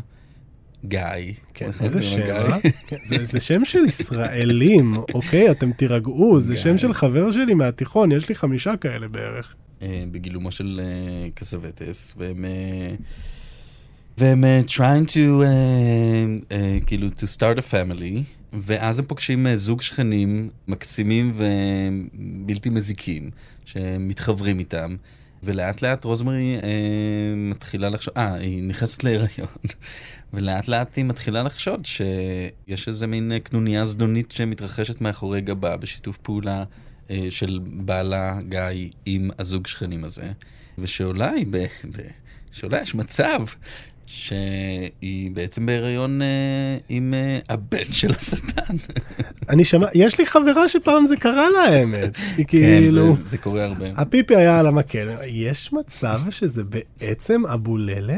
גיא. 0.88 1.34
כן, 1.54 1.68
נכון? 1.68 1.86
איזה 1.86 2.02
שם? 2.02 2.22
אה? 2.22 2.58
כן, 2.88 2.98
זה- 3.06 3.24
זה 3.24 3.40
שם 3.40 3.66
של 3.66 3.80
ישראלים, 3.88 4.94
אוקיי? 5.14 5.52
אתם 5.52 5.72
תירגעו, 5.72 6.42
זה 6.42 6.54
גיא. 6.54 6.62
שם 6.62 6.78
של 6.78 6.94
חבר 6.94 7.32
שלי 7.32 7.54
מהתיכון, 7.54 8.12
יש 8.12 8.30
לי 8.30 8.36
חמישה 8.36 8.78
כאלה 8.82 9.08
בערך. 9.08 9.54
אה, 9.82 10.04
בגילומו 10.12 10.52
של 10.52 10.82
אה, 10.84 11.30
קסווטס, 11.36 12.14
והם... 12.18 12.46
אה, 12.46 12.96
והם 14.18 14.44
אה, 14.46 14.62
trying 14.68 15.08
to, 15.10 15.44
אה, 15.44 15.46
אה, 16.52 16.78
כאילו, 16.86 17.08
to 17.08 17.38
start 17.38 17.58
a 17.60 17.72
family, 17.72 18.20
ואז 18.54 19.00
הם 19.00 19.06
פוגשים 19.06 19.48
אה, 19.48 19.56
זוג 19.56 19.82
שכנים 19.82 20.50
מקסימים 20.68 21.34
ובלתי 21.36 22.70
מזיקים, 22.70 23.30
שמתחברים 23.66 24.60
איתם, 24.60 24.96
ולאט 25.44 25.82
לאט 25.82 26.04
רוזמרי 26.04 26.56
אה, 26.56 26.70
מתחילה 27.36 27.90
לחשוב, 27.90 28.14
אה, 28.18 28.34
היא 28.34 28.64
נכנסת 28.64 29.04
להיריון, 29.04 29.48
ולאט 30.36 30.68
לאט 30.68 30.96
היא 30.96 31.06
מתחילה 31.06 31.44
לחשוד 31.44 31.86
שיש 31.86 32.88
איזה 32.88 33.08
מין 33.08 33.32
אה, 33.32 33.40
קנוניה 33.40 33.86
זדונית 33.86 34.32
שמתרחשת 34.32 35.02
מאחורי 35.02 35.42
גבה, 35.42 35.78
בשיתוף 35.78 36.18
פעולה 36.18 36.64
אה, 37.10 37.28
של 37.30 37.60
בעלה 37.64 38.40
גיא 38.50 38.90
עם 39.06 39.30
הזוג 39.40 39.68
שכנים 39.68 40.04
הזה, 40.04 40.32
ושאולי, 40.78 41.46
ב, 41.50 41.58
ב, 41.92 42.00
שאולי 42.52 42.82
יש 42.82 42.96
מצב 42.96 43.40
שהיא 44.06 45.32
בעצם 45.32 45.66
בהיריון 45.66 46.22
אה, 46.22 46.78
עם 46.90 47.14
אה, 47.14 47.40
הבן 47.50 47.92
של 47.92 48.12
השטן. 48.12 48.76
אני 49.50 49.66
שמע, 49.66 49.88
יש 49.96 50.20
לי 50.20 50.26
חברה 50.26 50.70
שפעם 50.70 51.06
זה 51.06 51.18
קרה 51.18 51.50
לה 51.50 51.60
האמת. 51.60 52.12
היא 52.38 52.46
כן, 52.46 52.58
כאילו, 52.58 53.16
זה, 53.16 53.30
זה 53.30 53.38
קורה 53.38 53.66
הרבה. 53.66 53.86
הפיפי 53.96 54.36
היה 54.36 54.60
על 54.60 54.68
המקל. 54.68 55.10
יש 55.26 55.74
מצב 55.74 56.20
שזה 56.30 56.64
בעצם 56.64 57.46
אבוללה? 57.46 58.18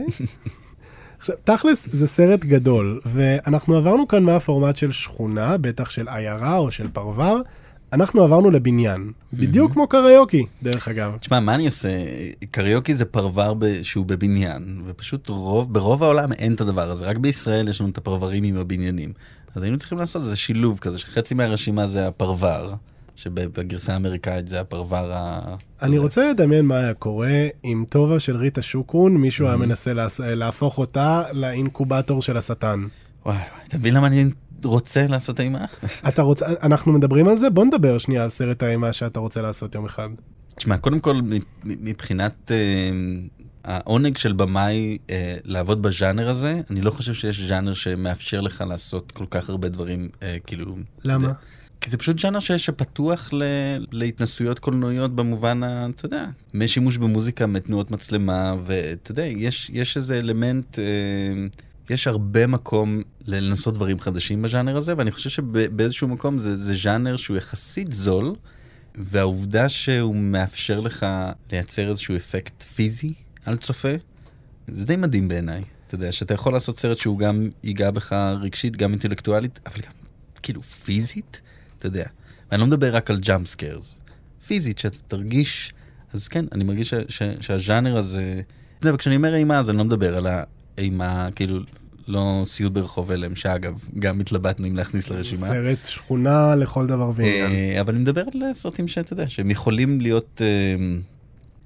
עכשיו, 1.20 1.36
תכלס 1.44 1.88
זה 1.92 2.08
סרט 2.08 2.46
גדול, 2.46 3.02
ואנחנו 3.06 3.76
עברנו 3.76 4.08
כאן 4.08 4.24
מהפורמט 4.24 4.76
של 4.76 4.92
שכונה, 4.92 5.58
בטח 5.58 5.90
של 5.90 6.08
עיירה 6.08 6.58
או 6.58 6.72
של 6.72 6.88
פרבר, 6.94 7.42
אנחנו 7.94 8.24
עברנו 8.24 8.52
לבניין. 8.52 9.12
בדיוק 9.34 9.74
כמו 9.74 9.88
קריוקי, 9.88 10.46
דרך 10.64 10.88
אגב. 10.88 11.18
תשמע, 11.18 11.40
מה 11.40 11.56
אני 11.56 11.66
אעשה? 11.66 11.90
קריוקי 12.52 12.96
זה 12.96 13.06
ב... 13.60 13.84
שהוא 13.84 14.06
בבניין, 14.06 14.82
ופשוט 14.86 15.30
רוב, 15.30 15.74
ברוב 15.74 16.04
העולם 16.04 16.34
אין 16.34 16.54
את 16.54 16.62
הדבר 16.62 16.92
הזה, 16.92 17.06
רק 17.06 17.18
בישראל 17.18 17.70
יש 17.70 17.82
לנו 17.82 17.90
את 17.90 17.98
הפרברים 17.98 18.44
עם 18.44 18.58
הבניינים. 18.58 19.14
אז 19.56 19.64
היינו 19.64 19.78
צריכים 19.78 19.98
לעשות 19.98 20.22
איזה 20.22 20.36
שילוב 20.36 20.80
כזה, 20.80 20.98
שחצי 20.98 21.34
מהרשימה 21.34 21.88
זה 21.88 22.08
הפרבר, 22.08 22.74
שבגרסה 23.18 23.94
האמריקאית 23.94 24.48
זה 24.48 24.60
הפרבר 24.62 25.12
ה... 25.14 25.56
אני 25.82 25.98
רוצה 25.98 26.30
לדמיין 26.30 26.66
מה 26.66 26.78
היה 26.80 26.94
קורה 26.94 27.48
אם 27.66 27.84
טובה 27.90 28.20
של 28.20 28.36
ריטה 28.38 28.62
שוקרון, 28.62 29.18
מישהו 29.18 29.48
היה 29.48 29.58
מנסה 29.58 29.94
לעש- 29.94 30.20
להפוך 30.24 30.78
אותה 30.78 31.24
לאינקובטור 31.34 32.22
של 32.22 32.38
השטן. 32.38 32.84
וואי, 33.26 33.36
וואי, 33.38 33.46
אתה 33.68 33.78
מבין 33.78 33.94
למה 33.94 34.08
אני 34.08 34.26
רוצה 34.64 35.08
לעשות 35.08 35.40
אימה? 35.40 35.66
אתה 36.08 36.22
רוצה, 36.22 36.46
אנחנו 36.64 36.94
מדברים 36.94 37.28
על 37.28 37.36
זה? 37.36 37.50
בוא 37.50 37.66
נדבר 37.66 37.98
שנייה 37.98 38.24
על 38.24 38.30
סרט 38.30 38.64
האימה 38.64 38.94
שאתה 38.94 39.20
רוצה 39.20 39.42
לעשות 39.42 39.76
יום 39.76 39.86
אחד. 39.86 40.10
תשמע, 40.56 40.78
קודם 40.78 41.00
כל, 41.00 41.22
מבחינת 41.64 42.52
אה, 42.52 42.92
העונג 43.64 44.18
של 44.18 44.34
במאי 44.34 44.98
אה, 45.10 45.38
לעבוד 45.44 45.82
בז'אנר 45.82 46.30
הזה, 46.30 46.62
אני 46.72 46.82
לא 46.82 46.92
חושב 46.92 47.14
שיש 47.14 47.42
ז'אנר 47.42 47.74
שמאפשר 47.74 48.42
לך 48.42 48.64
לעשות 48.70 49.12
כל 49.12 49.26
כך 49.30 49.50
הרבה 49.50 49.70
דברים, 49.70 50.10
אה, 50.24 50.38
כאילו... 50.48 50.76
למה? 51.06 51.32
כי 51.88 51.92
זה 51.92 51.98
פשוט 51.98 52.20
ז'אנר 52.20 52.40
שפתוח 52.40 53.34
ל, 53.34 53.44
להתנסויות 53.92 54.60
קולנועיות 54.60 55.16
במובן, 55.16 55.64
ה- 55.64 55.88
אתה 55.96 56.06
יודע, 56.06 56.26
משימוש 56.54 56.98
במוזיקה, 56.98 57.48
מתנועות 57.48 57.92
מצלמה, 57.92 58.56
ואתה 58.66 59.12
יודע, 59.12 59.26
יש, 59.26 59.72
יש 59.74 59.98
איזה 59.98 60.18
אלמנט, 60.18 60.80
אה, 60.80 60.84
יש 61.90 62.08
הרבה 62.08 62.48
מקום 62.48 63.02
לנסות 63.26 63.74
דברים 63.74 64.00
חדשים 64.00 64.42
בז'אנר 64.42 64.78
הזה, 64.78 64.94
ואני 64.98 65.12
חושב 65.12 65.30
שבאיזשהו 65.30 66.08
מקום 66.08 66.40
זה, 66.40 66.58
זה 66.58 66.74
ז'אנר 66.76 67.18
שהוא 67.18 67.38
יחסית 67.38 67.94
זול, 67.94 68.36
והעובדה 68.96 69.70
שהוא 69.70 70.16
מאפשר 70.16 70.80
לך 70.80 71.06
לייצר 71.52 71.90
איזשהו 71.90 72.16
אפקט 72.16 72.64
פיזי 72.64 73.14
על 73.46 73.58
צופה, 73.58 73.94
זה 74.68 74.86
די 74.86 74.96
מדהים 74.96 75.28
בעיניי. 75.28 75.64
אתה 75.88 75.96
יודע, 75.96 76.12
שאתה 76.12 76.34
יכול 76.34 76.54
לעשות 76.54 76.80
סרט 76.80 76.98
שהוא 76.98 77.20
גם 77.20 77.50
ייגע 77.64 77.92
בך 77.92 78.14
רגשית, 78.42 78.78
גם 78.78 78.92
אינטלקטואלית, 78.92 79.60
אבל 79.66 79.80
גם 79.82 79.92
כאילו 80.44 80.62
פיזית, 80.62 81.42
אתה 81.88 81.96
יודע. 81.96 82.10
ואני 82.52 82.62
לא 82.62 82.68
מדבר 82.68 82.96
רק 82.96 83.12
על 83.12 83.20
jump 83.20 83.48
scares. 83.48 83.96
פיזית, 84.48 84.80
שאתה 84.80 84.98
תרגיש, 85.08 85.74
אז 86.14 86.28
כן, 86.28 86.46
אני 86.52 86.64
מרגיש 86.64 86.90
ש, 86.90 86.94
ש, 87.10 87.22
שהז'אנר 87.40 87.98
הזה... 87.98 88.42
אתה 88.80 88.88
יודע, 88.88 88.96
וכשאני 88.96 89.16
אומר 89.16 89.36
אימה, 89.36 89.60
אז 89.60 89.70
אני 89.70 89.78
לא 89.78 89.86
מדבר 89.86 90.18
על 90.18 90.28
האימה, 90.78 91.30
כאילו, 91.36 91.60
לא 92.08 92.42
סיוט 92.46 92.74
ברחוב 92.74 93.12
הלם, 93.12 93.36
שאגב, 93.36 93.84
גם 94.00 94.20
התלבטנו 94.20 94.68
אם 94.68 94.76
להכניס 94.76 95.10
לרשימה. 95.10 95.48
סרט 95.48 95.86
שכונה 95.86 96.56
לכל 96.56 96.88
דבר 96.88 97.12
ועניין. 97.16 97.52
אה, 97.52 97.82
אבל 97.82 97.94
אני 97.94 98.02
מדבר 98.02 98.22
על 98.34 98.54
סרטים 98.54 98.88
שאתה 98.88 99.14
יודע, 99.14 99.30
שהם 99.30 99.52
יכולים 99.52 100.02
להיות, 100.02 100.42
אה, 100.42 100.86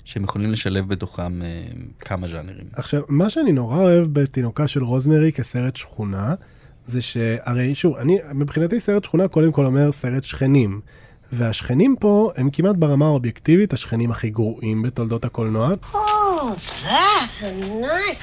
שהם 0.03 0.24
יכולים 0.24 0.51
לשלב 0.51 0.88
בתוכם 0.88 1.41
אה, 1.41 1.63
כמה 1.99 2.28
ז'אנרים. 2.28 2.65
עכשיו, 2.74 3.01
מה 3.09 3.30
שאני 3.30 3.51
נורא 3.51 3.78
אוהב 3.78 4.07
בתינוקה 4.13 4.67
של 4.67 4.84
רוזמרי 4.84 5.32
כסרט 5.32 5.76
שכונה, 5.76 6.36
זה 6.88 7.01
שהרי 7.01 7.75
שוב, 7.75 7.95
אני, 7.95 8.17
מבחינתי 8.34 8.79
סרט 8.79 9.03
שכונה 9.03 9.27
קודם 9.27 9.51
כל 9.51 9.65
אומר 9.65 9.91
סרט 9.91 10.23
שכנים. 10.23 10.82
והשכנים 11.32 11.95
פה 11.99 12.32
הם 12.36 12.49
כמעט 12.53 12.75
ברמה 12.75 13.05
האובייקטיבית 13.05 13.73
השכנים 13.73 14.11
הכי 14.11 14.29
גרועים 14.29 14.82
בתולדות 14.82 15.25
הקולנוע. 15.25 15.73
Oh, 15.93 15.97
that's 16.84 17.43
a 17.43 17.51
nice. 17.82 18.19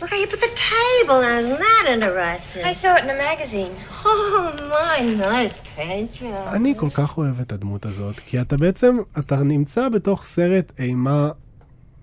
Look 0.00 0.10
how 0.10 0.16
you 0.16 0.26
put 0.26 0.40
the 0.40 0.54
table 0.72 1.20
on. 1.30 1.38
Isn't 1.42 1.60
that 1.68 1.86
interesting? 1.94 2.64
I 2.64 2.72
saw 2.72 2.96
it 2.96 3.04
in 3.04 3.10
a 3.10 3.18
magazine. 3.28 3.72
Oh, 4.04 4.52
my 4.74 4.98
nice 5.00 5.56
picture. 5.76 6.48
אני 6.52 6.74
כל 6.76 6.90
כך 6.90 7.18
אוהב 7.18 7.40
את 7.40 7.52
הדמות 7.52 7.86
הזאת, 7.86 8.16
כי 8.16 8.40
אתה 8.40 8.56
בעצם, 8.56 8.98
אתה 9.18 9.36
נמצא 9.36 9.88
בתוך 9.88 10.22
סרט 10.22 10.72
אימה 10.78 11.30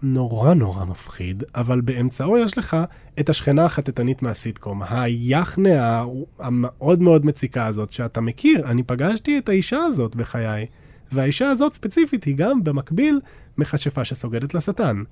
נורא 0.03 0.53
נורא 0.53 0.85
מפחיד, 0.85 1.43
אבל 1.55 1.81
באמצעו 1.81 2.37
יש 2.37 2.57
לך 2.57 2.77
את 3.19 3.29
השכנה 3.29 3.65
החטטנית 3.65 4.21
מהסיטקום, 4.21 4.81
היחנה 4.89 6.03
המאוד 6.39 7.01
מאוד 7.01 7.25
מציקה 7.25 7.65
הזאת 7.65 7.93
שאתה 7.93 8.21
מכיר. 8.21 8.69
אני 8.69 8.83
פגשתי 8.83 9.37
את 9.37 9.49
האישה 9.49 9.77
הזאת 9.77 10.15
בחיי, 10.15 10.65
והאישה 11.11 11.49
הזאת 11.49 11.73
ספציפית 11.73 12.23
היא 12.23 12.35
גם 12.35 12.63
במקביל 12.63 13.19
מכשפה 13.57 14.05
שסוגדת 14.05 14.53
לשטן. 14.53 15.03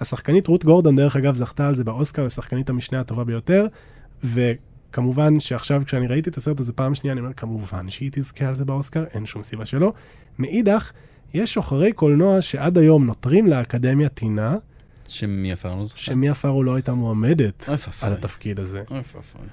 השחקנית 0.00 0.46
רות 0.46 0.64
גורדון, 0.64 0.96
דרך 0.96 1.16
אגב, 1.16 1.34
זכתה 1.34 1.68
על 1.68 1.74
זה 1.74 1.84
באוסקר 1.84 2.24
לשחקנית 2.24 2.70
המשנה 2.70 3.00
הטובה 3.00 3.24
ביותר, 3.24 3.66
וכמובן 4.24 5.40
שעכשיו 5.40 5.82
כשאני 5.86 6.06
ראיתי 6.06 6.30
את 6.30 6.36
הסרט 6.36 6.60
הזה 6.60 6.72
פעם 6.72 6.94
שנייה, 6.94 7.12
אני 7.12 7.20
אומר, 7.20 7.32
כמובן 7.32 7.90
שהיא 7.90 8.10
תזכה 8.12 8.48
על 8.48 8.54
זה 8.54 8.64
באוסקר, 8.64 9.04
אין 9.14 9.26
שום 9.26 9.42
סיבה 9.42 9.64
שלא. 9.64 9.92
מאידך, 10.38 10.92
יש 11.34 11.54
שוחרי 11.54 11.92
קולנוע 11.92 12.42
שעד 12.42 12.78
היום 12.78 13.06
נותרים 13.06 13.46
לאקדמיה 13.46 14.08
טינה, 14.08 14.56
שמיה 15.08 15.56
פארו 15.56 15.86
זכתה. 15.86 16.00
שמיה 16.00 16.34
פארו 16.34 16.62
לא 16.62 16.74
הייתה 16.74 16.94
מועמדת. 16.94 17.68
על 18.02 18.12
התפקיד 18.12 18.60
הזה. 18.60 18.82
אוי 18.90 18.98
ואבוי. 18.98 19.48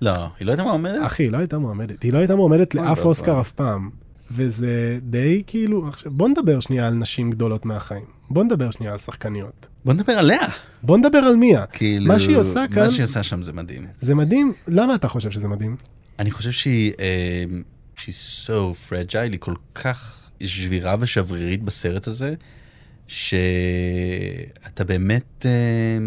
לא, 0.00 0.26
היא 0.38 0.46
לא 0.46 0.50
הייתה 0.50 0.62
מועמדת? 0.64 1.06
אחי, 1.06 1.22
היא 1.22 1.30
לא 1.30 1.38
הייתה 1.38 1.58
מועמדת. 1.58 2.02
היא 2.02 2.12
לא 2.12 2.18
הייתה 2.18 2.36
מועמדת 2.36 2.74
לאף. 2.74 3.04
אוסקר 3.04 3.40
אף 3.40 3.52
פעם. 3.52 3.90
וזה 4.30 4.98
די 5.02 5.42
כאילו, 5.46 5.90
בוא 6.06 6.28
נדבר 6.28 6.60
שנייה 6.60 6.86
על 6.86 6.94
נשים 6.94 7.30
גדולות 7.30 7.66
מהחיים. 7.66 8.04
בוא 8.30 8.44
נדבר 8.44 8.70
שנייה 8.70 8.92
על 8.92 8.98
שחקניות. 8.98 9.68
בוא 9.84 9.92
נדבר 9.92 10.12
עליה. 10.12 10.48
בוא 10.82 10.98
נדבר 10.98 11.18
על 11.18 11.36
מיה. 11.36 11.66
כאילו, 11.66 12.06
מה 12.06 12.20
שהיא 12.20 12.36
עושה 12.36 12.64
כאן, 12.72 12.82
מה 12.82 12.88
שהיא 12.88 13.04
עושה 13.04 13.22
שם 13.22 13.42
זה 13.42 13.52
מדהים. 13.52 13.86
זה 13.96 14.14
מדהים. 14.14 14.52
למה 14.68 14.94
אתה 14.94 15.08
חושב 15.08 15.30
שזה 15.30 15.48
מדהים? 15.48 15.76
אני 16.18 16.30
חושב 16.30 16.50
שהיא, 16.50 16.92
אה, 17.00 17.44
שהיא 17.96 18.14
so 18.46 18.88
fragile, 18.88 19.32
היא 19.32 19.40
כל 19.40 19.54
כך 19.74 20.23
שבירה 20.48 20.96
ושברירית 21.00 21.62
בסרט 21.62 22.06
הזה, 22.06 22.34
שאתה 23.06 24.84
באמת 24.86 25.46
אה, 25.46 25.98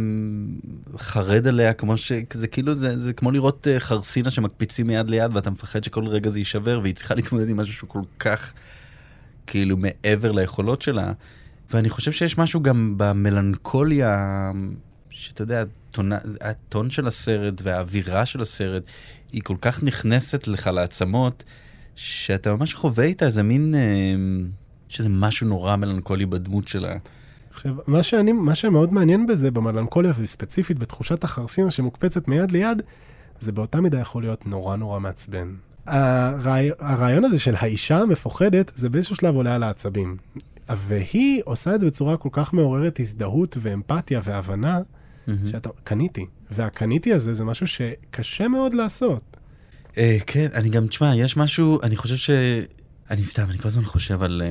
חרד 0.98 1.48
עליה 1.48 1.74
כמו 1.74 1.98
ש... 1.98 2.12
זה 2.34 2.48
כאילו, 2.48 2.76
זה, 2.76 3.00
זה 3.00 3.14
כמו 3.14 3.32
לראות 3.32 3.68
אה, 3.68 3.80
חרסינה 3.80 4.32
שמקפיצים 4.32 4.88
מיד 4.88 5.10
ליד 5.10 5.36
ואתה 5.36 5.50
מפחד 5.50 5.84
שכל 5.84 6.08
רגע 6.08 6.30
זה 6.30 6.40
יישבר, 6.40 6.80
והיא 6.84 6.96
צריכה 6.96 7.16
להתמודד 7.16 7.50
עם 7.50 7.58
משהו 7.58 7.74
שהוא 7.74 7.90
כל 7.90 8.02
כך, 8.20 8.54
כאילו, 9.48 9.78
מעבר 9.78 10.32
ליכולות 10.32 10.82
שלה. 10.82 11.12
ואני 11.74 11.90
חושב 11.90 12.12
שיש 12.12 12.38
משהו 12.38 12.64
גם 12.64 12.94
במלנכוליה, 12.98 14.52
שאתה 15.10 15.42
יודע, 15.42 15.64
הטון, 15.90 16.12
הטון 16.42 16.90
של 16.90 17.08
הסרט 17.08 17.62
והאווירה 17.64 18.26
של 18.26 18.42
הסרט, 18.42 18.84
היא 19.32 19.42
כל 19.42 19.56
כך 19.62 19.84
נכנסת 19.84 20.48
לך 20.48 20.68
לעצמות, 20.68 21.44
שאתה 21.98 22.56
ממש 22.56 22.74
חווה 22.74 23.04
איתה 23.04 23.26
איזה 23.26 23.44
מין, 23.44 23.76
אה, 23.76 23.82
שזה 24.90 25.10
משהו 25.10 25.48
נורא 25.48 25.76
מלנכולי 25.76 26.26
בדמות 26.26 26.68
שלה. 26.68 26.96
עכשיו, 27.54 27.76
מה, 27.88 28.04
שאני, 28.04 28.32
מה 28.32 28.56
שמאוד 28.56 28.94
מעניין 28.94 29.28
בזה, 29.28 29.52
במלנכוליה 29.52 30.14
וספציפית 30.20 30.80
בתחושת 30.80 31.24
החרסינה 31.24 31.72
שמוקפצת 31.72 32.28
מיד 32.28 32.52
ליד, 32.52 32.82
זה 33.40 33.52
באותה 33.52 33.82
מידה 33.82 34.00
יכול 34.00 34.24
להיות 34.24 34.48
נורא 34.48 34.76
נורא 34.76 35.00
מעצבן. 35.00 35.54
הרעי, 35.86 36.70
הרעיון 36.80 37.26
הזה 37.26 37.40
של 37.40 37.56
האישה 37.58 38.00
המפוחדת, 38.00 38.72
זה 38.76 38.90
באיזשהו 38.90 39.16
שלב 39.16 39.36
עולה 39.36 39.56
על 39.56 39.64
העצבים. 39.64 40.18
והיא 40.70 41.42
עושה 41.46 41.76
את 41.76 41.80
זה 41.80 41.86
בצורה 41.86 42.18
כל 42.18 42.30
כך 42.32 42.54
מעוררת 42.54 43.00
הזדהות 43.00 43.58
ואמפתיה 43.60 44.20
והבנה, 44.24 44.80
שאתה, 45.46 45.70
קניתי. 45.84 46.26
והקניתי 46.52 47.14
הזה 47.14 47.34
זה 47.34 47.46
משהו 47.46 47.68
שקשה 47.68 48.48
מאוד 48.48 48.74
לעשות. 48.74 49.37
אה, 49.98 50.18
כן, 50.28 50.48
אני 50.54 50.70
גם, 50.70 50.88
תשמע, 50.88 51.16
יש 51.16 51.38
משהו, 51.38 51.80
אני 51.84 51.96
חושב 51.96 52.16
ש... 52.16 52.30
אני 53.12 53.24
סתם, 53.24 53.50
אני 53.50 53.58
כל 53.58 53.68
הזמן 53.68 53.84
חושב 53.86 54.24
על 54.24 54.42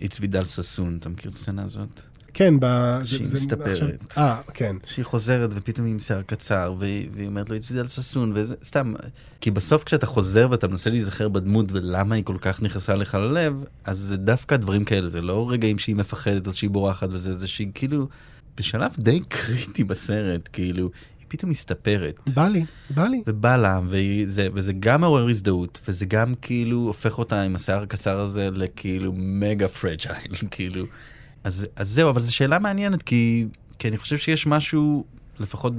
איץ 0.00 0.20
וידל 0.20 0.44
ששון, 0.44 0.96
אתה 1.00 1.08
מכיר 1.08 1.30
את 1.30 1.36
הסצנה 1.36 1.64
הזאת? 1.64 2.00
כן, 2.34 2.54
ב... 2.60 2.66
שהיא 3.04 3.26
זה- 3.26 3.36
מסתפרת. 3.36 4.14
אה, 4.18 4.40
כן. 4.54 4.76
שהיא 4.86 5.04
חוזרת 5.04 5.50
ופתאום 5.52 5.86
היא 5.86 5.92
עם 5.94 6.00
שיער 6.00 6.22
קצר, 6.22 6.74
והיא, 6.78 7.08
והיא 7.14 7.26
אומרת 7.26 7.50
לו, 7.50 7.56
הצבידה 7.56 7.80
על 7.80 7.88
ששון, 7.88 8.32
וזה 8.34 8.54
סתם. 8.64 8.94
כי 9.40 9.50
בסוף 9.50 9.84
כשאתה 9.84 10.06
חוזר 10.06 10.48
ואתה 10.50 10.68
מנסה 10.68 10.90
להיזכר 10.90 11.28
בדמות 11.28 11.72
ולמה 11.72 12.14
היא 12.14 12.24
כל 12.24 12.36
כך 12.40 12.62
נכנסה 12.62 12.94
לך 12.96 13.14
ללב, 13.14 13.54
אז 13.84 13.98
זה 13.98 14.16
דווקא 14.16 14.56
דברים 14.56 14.84
כאלה, 14.84 15.08
זה 15.08 15.20
לא 15.20 15.50
רגעים 15.50 15.78
שהיא 15.78 15.96
מפחדת 15.96 16.46
או 16.46 16.52
שהיא 16.52 16.70
בורחת 16.70 17.08
וזה, 17.12 17.32
זה 17.32 17.46
שהיא 17.46 17.68
כאילו, 17.74 18.08
בשלב 18.56 18.90
די 18.98 19.20
קריטי 19.28 19.84
בסרט, 19.84 20.48
כאילו, 20.52 20.90
פתאום 21.36 21.50
מסתפרת. 21.50 22.20
בא 22.34 22.48
לי, 22.48 22.64
בא 22.90 23.06
לי. 23.06 23.22
ובא 23.26 23.56
לה, 23.56 23.80
וזה, 23.86 24.48
וזה 24.54 24.72
גם 24.72 25.00
מעורר 25.00 25.28
הזדהות, 25.28 25.80
וזה 25.88 26.06
גם 26.06 26.34
כאילו 26.42 26.78
הופך 26.78 27.18
אותה 27.18 27.42
עם 27.42 27.54
השיער 27.54 27.82
הקצר 27.82 28.20
הזה 28.20 28.48
לכאילו 28.52 29.12
מגה 29.16 29.68
פרג'ייל, 29.68 30.34
כאילו. 30.50 30.86
אז, 31.44 31.66
אז 31.76 31.88
זהו, 31.90 32.10
אבל 32.10 32.20
זו 32.20 32.34
שאלה 32.34 32.58
מעניינת, 32.58 33.02
כי, 33.02 33.46
כי 33.78 33.88
אני 33.88 33.96
חושב 33.96 34.18
שיש 34.18 34.46
משהו, 34.46 35.04
לפחות 35.38 35.72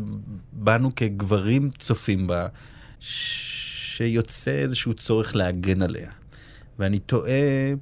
בנו 0.54 0.96
כגברים 0.96 1.70
צופים 1.80 2.28
בה, 2.28 2.48
שיוצא 3.00 4.52
איזשהו 4.52 4.94
צורך 4.94 5.36
להגן 5.36 5.82
עליה. 5.82 6.12
ואני 6.80 7.00
תוהה, 7.00 7.74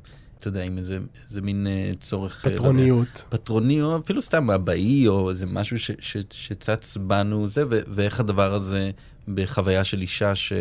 אתה 0.43 0.49
יודע, 0.49 0.63
עם 0.63 0.77
איזה, 0.77 0.99
איזה 1.29 1.41
מין 1.41 1.67
אה, 1.67 1.91
צורך... 1.99 2.45
אה, 2.45 2.49
לא 2.49 2.55
יודע, 2.55 2.63
פטרוניות. 2.63 3.25
פטרוני, 3.29 3.81
או 3.81 3.97
אפילו 3.97 4.21
סתם 4.21 4.51
אבאי, 4.51 5.07
או 5.07 5.29
איזה 5.29 5.45
משהו 5.45 5.79
ש, 5.79 5.91
ש, 5.99 6.17
שצץ 6.31 6.97
בנו, 6.97 7.47
זה, 7.47 7.63
ו, 7.69 7.79
ואיך 7.87 8.19
הדבר 8.19 8.53
הזה 8.53 8.91
בחוויה 9.27 9.83
של 9.83 10.01
אישה, 10.01 10.35
ש, 10.35 10.53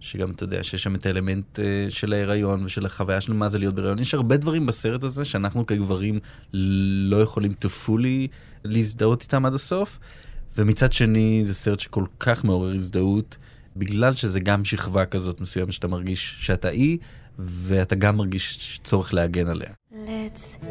שגם, 0.00 0.30
אתה 0.30 0.44
יודע, 0.44 0.62
שיש 0.62 0.82
שם 0.82 0.94
את 0.94 1.06
האלמנט 1.06 1.60
אה, 1.60 1.86
של 1.88 2.12
ההיריון 2.12 2.64
ושל 2.64 2.86
החוויה 2.86 3.20
של 3.20 3.32
מה 3.32 3.48
זה 3.48 3.58
להיות 3.58 3.74
בהיריון. 3.74 3.98
יש 3.98 4.14
הרבה 4.14 4.36
דברים 4.36 4.66
בסרט 4.66 5.04
הזה 5.04 5.24
שאנחנו 5.24 5.66
כגברים 5.66 6.18
לא 7.10 7.22
יכולים 7.22 7.52
to 7.64 7.68
fully 7.86 8.28
להזדהות 8.64 9.22
איתם 9.22 9.46
עד 9.46 9.54
הסוף, 9.54 9.98
ומצד 10.58 10.92
שני 10.92 11.40
זה 11.44 11.54
סרט 11.54 11.80
שכל 11.80 12.04
כך 12.20 12.44
מעורר 12.44 12.74
הזדהות, 12.74 13.36
בגלל 13.76 14.12
שזה 14.12 14.40
גם 14.40 14.64
שכבה 14.64 15.06
כזאת 15.06 15.40
מסוימת 15.40 15.72
שאתה 15.72 15.88
מרגיש 15.88 16.36
שאתה 16.40 16.70
אי, 16.70 16.98
ואתה 17.38 17.94
גם 17.94 18.16
מרגיש 18.16 18.80
צורך 18.84 19.14
להגן 19.14 19.48
עליה. 19.48 19.68
Let's 19.92 20.64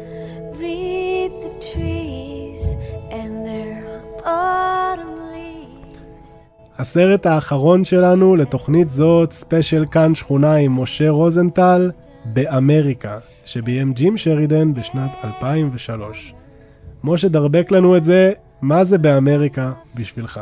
read 0.54 1.32
the 1.44 1.64
trees 1.72 2.76
and 3.10 3.46
their 3.46 4.24
autumn 4.24 5.16
leaves. 5.32 6.30
הסרט 6.78 7.26
האחרון 7.26 7.84
שלנו 7.84 8.36
לתוכנית 8.36 8.90
זאת, 8.90 9.32
ספיישל 9.32 9.84
כאן 9.90 10.14
שכונה 10.14 10.54
עם 10.54 10.80
משה 10.80 11.10
רוזנטל 11.10 11.90
באמריקה, 12.24 13.18
שביים 13.44 13.92
ג'ים 13.92 14.18
שרידן 14.18 14.74
בשנת 14.74 15.10
2003. 15.24 16.34
משה, 17.04 17.28
דרבק 17.28 17.70
לנו 17.70 17.96
את 17.96 18.04
זה, 18.04 18.32
מה 18.62 18.84
זה 18.84 18.98
באמריקה 18.98 19.72
בשבילך? 19.94 20.40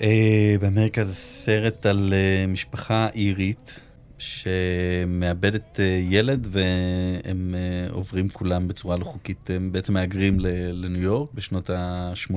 אה, 0.00 0.54
באמריקה 0.60 1.04
זה 1.04 1.14
סרט 1.14 1.86
על 1.86 2.14
אה, 2.16 2.46
משפחה 2.46 3.08
אירית 3.14 3.80
שמאבדת 4.18 5.80
אה, 5.80 6.00
ילד 6.08 6.46
והם 6.50 7.54
אה, 7.54 7.92
עוברים 7.92 8.28
כולם 8.28 8.68
בצורה 8.68 8.96
לא 8.96 9.04
חוקית, 9.04 9.50
הם 9.50 9.72
בעצם 9.72 9.92
מהגרים 9.92 10.40
לניו 10.72 11.02
יורק 11.02 11.30
בשנות 11.34 11.70
ה-80. 11.70 12.34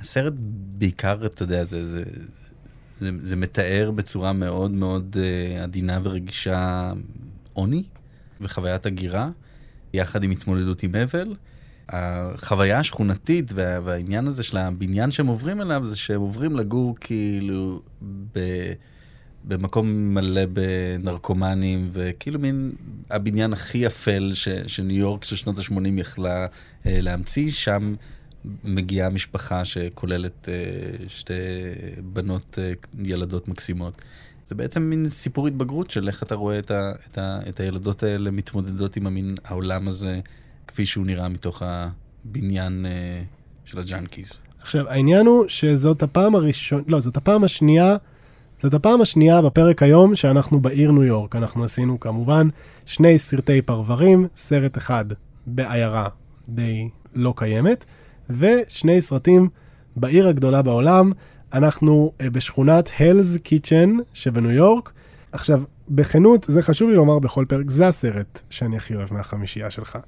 הסרט 0.00 0.32
בעיקר, 0.78 1.26
אתה 1.26 1.42
יודע, 1.42 1.64
זה, 1.64 1.86
זה, 1.86 2.02
זה, 2.98 3.10
זה 3.22 3.36
מתאר 3.36 3.90
בצורה 3.94 4.32
מאוד 4.32 4.70
מאוד 4.70 5.16
אה, 5.20 5.62
עדינה 5.62 5.98
ורגישה 6.02 6.92
עוני 7.52 7.82
וחוויית 8.40 8.86
הגירה, 8.86 9.30
יחד 9.92 10.24
עם 10.24 10.30
התמודדות 10.30 10.82
עם 10.82 10.94
אבל. 10.94 11.34
החוויה 11.88 12.78
השכונתית 12.78 13.52
וה, 13.54 13.78
והעניין 13.84 14.26
הזה 14.26 14.42
של 14.42 14.56
הבניין 14.56 15.10
שהם 15.10 15.26
עוברים 15.26 15.60
אליו, 15.60 15.86
זה 15.86 15.96
שהם 15.96 16.20
עוברים 16.20 16.56
לגור 16.56 16.96
כאילו 17.00 17.82
ב, 18.32 18.38
במקום 19.46 20.14
מלא 20.14 20.42
בנרקומנים, 20.46 21.88
וכאילו 21.92 22.38
מין 22.38 22.72
הבניין 23.10 23.52
הכי 23.52 23.86
אפל 23.86 24.30
ש, 24.34 24.48
שניו 24.48 24.96
יורק 24.96 25.24
של 25.24 25.36
שנות 25.36 25.58
ה-80 25.58 25.88
יכלה 25.96 26.46
אה, 26.86 27.00
להמציא, 27.00 27.50
שם 27.50 27.94
מגיעה 28.64 29.10
משפחה 29.10 29.64
שכוללת 29.64 30.48
אה, 30.48 30.54
שתי 31.08 31.34
בנות 32.12 32.58
אה, 32.58 32.72
ילדות 33.04 33.48
מקסימות. 33.48 34.02
זה 34.48 34.54
בעצם 34.54 34.82
מין 34.82 35.08
סיפור 35.08 35.46
התבגרות 35.46 35.90
של 35.90 36.08
איך 36.08 36.22
אתה 36.22 36.34
רואה 36.34 36.58
את, 36.58 36.70
ה, 36.70 36.92
את, 37.10 37.18
ה, 37.18 37.38
את 37.48 37.60
הילדות 37.60 38.02
האלה 38.02 38.30
מתמודדות 38.30 38.96
עם 38.96 39.06
המין 39.06 39.34
העולם 39.44 39.88
הזה, 39.88 40.20
כפי 40.66 40.86
שהוא 40.86 41.06
נראה 41.06 41.28
מתוך 41.28 41.62
הבניין 41.64 42.86
אה, 42.86 43.22
של 43.64 43.78
ה 43.78 43.84
junkies. 43.84 44.32
עכשיו, 44.60 44.88
העניין 44.88 45.26
הוא 45.26 45.44
שזאת 45.48 46.02
הפעם 46.02 46.34
הראשונה, 46.34 46.82
לא, 46.88 47.00
זאת 47.00 47.16
הפעם 47.16 47.44
השנייה 47.44 47.96
זאת 48.58 48.74
הפעם 48.74 49.00
השנייה 49.00 49.42
בפרק 49.42 49.82
היום 49.82 50.14
שאנחנו 50.14 50.60
בעיר 50.60 50.92
ניו 50.92 51.02
יורק. 51.04 51.36
אנחנו 51.36 51.64
עשינו 51.64 52.00
כמובן 52.00 52.48
שני 52.86 53.18
סרטי 53.18 53.62
פרברים, 53.62 54.26
סרט 54.36 54.78
אחד 54.78 55.04
בעיירה 55.46 56.08
די 56.48 56.88
לא 57.14 57.34
קיימת, 57.36 57.84
ושני 58.30 59.00
סרטים 59.00 59.48
בעיר 59.96 60.28
הגדולה 60.28 60.62
בעולם. 60.62 61.12
אנחנו 61.52 62.12
אה, 62.20 62.30
בשכונת 62.30 62.90
הלס 62.98 63.36
קיצ'ן 63.36 63.92
שבניו 64.14 64.50
יורק. 64.50 64.92
עכשיו, 65.32 65.62
בכנות, 65.88 66.44
זה 66.48 66.62
חשוב 66.62 66.90
לי 66.90 66.96
לומר 66.96 67.18
בכל 67.18 67.44
פרק, 67.48 67.70
זה 67.70 67.88
הסרט 67.88 68.40
שאני 68.50 68.76
הכי 68.76 68.94
אוהב 68.94 69.14
מהחמישייה 69.14 69.70
שלך. 69.70 69.98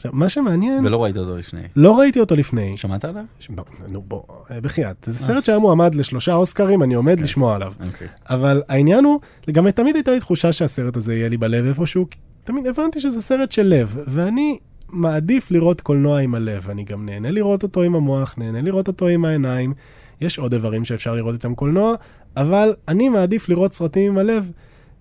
עכשיו, 0.00 0.12
מה 0.14 0.28
שמעניין... 0.28 0.86
ולא 0.86 1.02
ראית 1.02 1.16
אותו 1.16 1.36
לפני. 1.36 1.60
לא 1.76 1.98
ראיתי 1.98 2.20
אותו 2.20 2.36
לפני. 2.36 2.76
שמעת 2.76 3.04
עליו? 3.04 3.24
נו 3.88 4.02
בוא, 4.02 4.22
אה, 4.50 4.60
בחייאת. 4.60 4.96
זה 5.04 5.18
סרט 5.18 5.44
שהיה 5.44 5.58
מועמד 5.58 5.94
לשלושה 5.94 6.34
אוסקרים, 6.34 6.82
אני 6.82 6.94
עומד 6.94 7.20
לשמוע 7.20 7.54
עליו. 7.54 7.72
אוקיי. 7.86 8.08
אבל 8.30 8.62
העניין 8.68 9.04
הוא, 9.04 9.20
גם 9.52 9.70
תמיד 9.70 9.94
הייתה 9.94 10.10
לי 10.10 10.20
תחושה 10.20 10.52
שהסרט 10.52 10.96
הזה 10.96 11.14
יהיה 11.14 11.28
לי 11.28 11.36
בלב 11.36 11.64
איפשהו, 11.64 12.06
תמיד 12.44 12.66
הבנתי 12.66 13.00
שזה 13.00 13.20
סרט 13.20 13.52
של 13.52 13.62
לב, 13.62 13.96
ואני 14.06 14.58
מעדיף 14.88 15.50
לראות 15.50 15.80
קולנוע 15.80 16.20
עם 16.20 16.34
הלב. 16.34 16.70
אני 16.70 16.84
גם 16.84 17.06
נהנה 17.06 17.30
לראות 17.30 17.62
אותו 17.62 17.82
עם 17.82 17.94
המוח, 17.94 18.34
נהנה 18.38 18.60
לראות 18.60 18.88
אותו 18.88 19.08
עם 19.08 19.24
העיניים. 19.24 19.72
יש 20.20 20.38
עוד 20.38 20.52
איברים 20.52 20.84
שאפשר 20.84 21.14
לראות 21.14 21.34
איתם 21.34 21.54
קולנוע, 21.54 21.94
אבל 22.36 22.74
אני 22.88 23.08
מעדיף 23.08 23.48
לראות 23.48 23.74
סרטים 23.74 24.12
עם 24.12 24.18
הלב. 24.18 24.50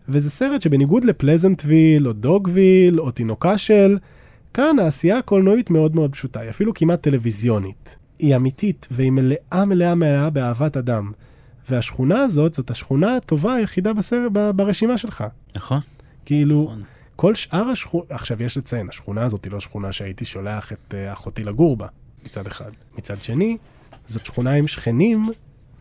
וזה 0.09 0.29
סרט 0.29 0.61
שבניגוד 0.61 1.03
לפלזנטוויל, 1.03 2.07
או 2.07 2.13
דוגוויל, 2.13 2.99
או 2.99 3.11
תינוקה 3.11 3.57
של, 3.57 3.97
כאן 4.53 4.79
העשייה 4.79 5.17
הקולנועית 5.17 5.69
מאוד 5.69 5.95
מאוד 5.95 6.11
פשוטה, 6.11 6.39
היא 6.39 6.49
אפילו 6.49 6.73
כמעט 6.73 7.01
טלוויזיונית. 7.01 7.97
היא 8.19 8.35
אמיתית, 8.35 8.87
והיא 8.91 9.11
מלאה 9.11 9.65
מלאה 9.65 9.95
מלאה 9.95 10.29
באהבת 10.29 10.77
אדם. 10.77 11.11
והשכונה 11.69 12.19
הזאת, 12.19 12.53
זאת 12.53 12.69
השכונה 12.69 13.15
הטובה 13.15 13.53
היחידה 13.53 13.93
בסרט, 13.93 14.31
ב- 14.33 14.51
ברשימה 14.51 14.97
שלך. 14.97 15.23
נכון. 15.55 15.79
כאילו, 16.25 16.63
נכון. 16.63 16.83
כל 17.15 17.35
שאר 17.35 17.69
השכונה, 17.69 18.03
עכשיו 18.09 18.43
יש 18.43 18.57
לציין, 18.57 18.89
השכונה 18.89 19.23
הזאת 19.23 19.45
היא 19.45 19.51
לא 19.51 19.59
שכונה 19.59 19.91
שהייתי 19.91 20.25
שולח 20.25 20.73
את 20.73 20.93
uh, 20.93 21.13
אחותי 21.13 21.43
לגור 21.43 21.77
בה, 21.77 21.87
מצד 22.25 22.47
אחד. 22.47 22.71
מצד 22.97 23.21
שני, 23.21 23.57
זאת 24.07 24.25
שכונה 24.25 24.51
עם 24.51 24.67
שכנים 24.67 25.29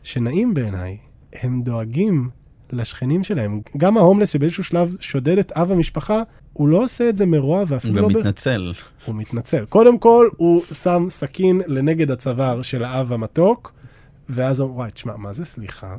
שנעים 0.02 0.54
בעיניי. 0.54 0.96
הם 1.32 1.62
דואגים 1.62 2.30
לשכנים 2.72 3.24
שלהם. 3.24 3.60
גם 3.76 3.96
ההומלס 3.96 4.30
שבאיזשהו 4.30 4.64
שלב 4.64 4.96
שודד 5.00 5.38
את 5.38 5.52
אב 5.52 5.72
המשפחה, 5.72 6.22
הוא 6.52 6.68
לא 6.68 6.82
עושה 6.82 7.08
את 7.08 7.16
זה 7.16 7.26
מרוע 7.26 7.58
הוא 7.58 7.66
ואפילו 7.70 7.94
גם 7.94 8.02
לא... 8.02 8.08
ב- 8.08 8.18
מתנצל. 8.18 8.72
הוא 9.04 9.14
מתנצל. 9.14 9.64
קודם 9.64 9.98
כל, 9.98 10.28
הוא 10.36 10.62
שם 10.72 11.06
סכין 11.10 11.60
לנגד 11.66 12.10
הצוואר 12.10 12.62
של 12.62 12.84
האב 12.84 13.12
המתוק, 13.12 13.72
ואז 14.28 14.60
הוא, 14.60 14.70
וואי, 14.70 14.90
תשמע, 14.90 15.16
מה 15.16 15.32
זה 15.32 15.44
סליחה? 15.44 15.96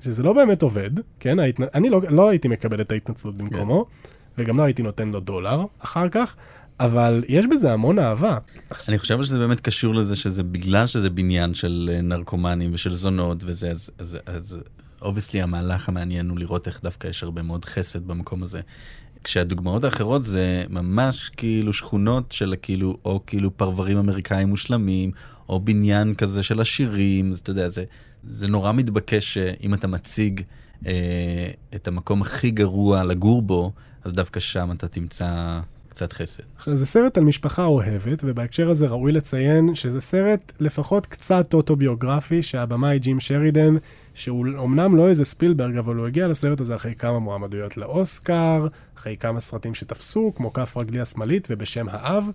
שזה 0.00 0.22
לא 0.22 0.32
באמת 0.32 0.62
עובד, 0.62 0.90
כן? 1.20 1.38
ההתנ... 1.38 1.62
אני 1.74 1.90
לא, 1.90 2.00
לא 2.10 2.28
הייתי 2.28 2.48
מקבל 2.48 2.80
את 2.80 2.92
ההתנצלות 2.92 3.38
במקומו, 3.38 3.86
וגם 4.38 4.58
לא 4.58 4.62
הייתי 4.62 4.82
נותן 4.82 5.08
לו 5.08 5.20
דולר 5.20 5.64
אחר 5.78 6.08
כך, 6.08 6.36
אבל 6.80 7.24
יש 7.28 7.46
בזה 7.46 7.72
המון 7.72 7.98
אהבה. 7.98 8.38
אני 8.88 8.98
חושב 8.98 9.22
שזה 9.22 9.38
באמת 9.38 9.60
קשור 9.60 9.94
לזה 9.94 10.16
שזה 10.16 10.42
בגלל 10.42 10.86
שזה 10.86 11.10
בניין 11.10 11.54
של 11.54 11.90
אה, 11.92 12.00
נרקומנים 12.00 12.70
ושל 12.74 12.92
זונות 12.92 13.42
וזה, 13.46 13.70
אז, 13.70 13.90
אז, 13.98 14.18
אז 14.26 14.58
obviously 15.02 15.42
המהלך 15.42 15.88
המעניין 15.88 16.28
הוא 16.28 16.38
לראות 16.38 16.66
איך 16.66 16.82
דווקא 16.82 17.08
יש 17.08 17.22
הרבה 17.22 17.42
מאוד 17.42 17.64
חסד 17.64 18.06
במקום 18.06 18.42
הזה. 18.42 18.60
כשהדוגמאות 19.24 19.84
האחרות 19.84 20.24
זה 20.24 20.64
ממש 20.68 21.28
כאילו 21.36 21.72
שכונות 21.72 22.32
של 22.32 22.54
כאילו, 22.62 22.96
או 23.04 23.20
כאילו 23.26 23.56
פרברים 23.56 23.96
אמריקאים 23.96 24.48
מושלמים, 24.48 25.10
או 25.48 25.60
בניין 25.60 26.14
כזה 26.14 26.42
של 26.42 26.60
עשירים, 26.60 27.32
אז 27.32 27.38
אתה 27.38 27.50
יודע, 27.50 27.68
זה, 27.68 27.84
זה 28.28 28.48
נורא 28.48 28.72
מתבקש 28.72 29.34
שאם 29.34 29.74
אתה 29.74 29.86
מציג 29.86 30.40
אה, 30.86 31.50
את 31.74 31.88
המקום 31.88 32.22
הכי 32.22 32.50
גרוע 32.50 33.04
לגור 33.04 33.42
בו, 33.42 33.72
אז 34.04 34.12
דווקא 34.12 34.40
שם 34.40 34.72
אתה 34.72 34.88
תמצא 34.88 35.60
קצת 35.88 36.12
חסד. 36.12 36.42
עכשיו, 36.56 36.76
זה 36.76 36.86
סרט 36.86 37.18
על 37.18 37.24
משפחה 37.24 37.64
אוהבת, 37.64 38.20
ובהקשר 38.24 38.70
הזה 38.70 38.86
ראוי 38.88 39.12
לציין 39.12 39.74
שזה 39.74 40.00
סרט 40.00 40.52
לפחות 40.60 41.06
קצת 41.06 41.54
אוטוביוגרפי, 41.54 42.42
שהבמאי 42.42 42.98
ג'ים 42.98 43.20
שרידן, 43.20 43.74
שהוא 44.20 44.46
אמנם 44.64 44.96
לא 44.96 45.08
איזה 45.08 45.24
ספילברג, 45.24 45.76
אבל 45.76 45.96
הוא 45.96 46.06
הגיע 46.06 46.28
לסרט 46.28 46.60
הזה 46.60 46.76
אחרי 46.76 46.94
כמה 46.94 47.18
מועמדויות 47.18 47.76
לאוסקר, 47.76 48.66
אחרי 48.96 49.16
כמה 49.16 49.40
סרטים 49.40 49.74
שתפסו, 49.74 50.32
כמו 50.36 50.52
כף 50.52 50.76
רגלי 50.76 51.00
השמאלית 51.00 51.48
ובשם 51.50 51.86
האב. 51.90 52.30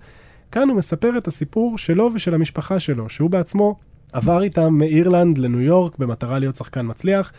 כאן 0.51 0.69
הוא 0.69 0.77
מספר 0.77 1.17
את 1.17 1.27
הסיפור 1.27 1.77
שלו 1.77 2.11
ושל 2.13 2.33
המשפחה 2.33 2.79
שלו, 2.79 3.09
שהוא 3.09 3.29
בעצמו 3.29 3.75
עבר 4.13 4.43
איתם 4.43 4.73
מאירלנד 4.73 5.37
לניו 5.37 5.61
יורק 5.61 5.97
במטרה 5.97 6.39
להיות 6.39 6.55
שחקן 6.55 6.85
מצליח, 6.89 7.31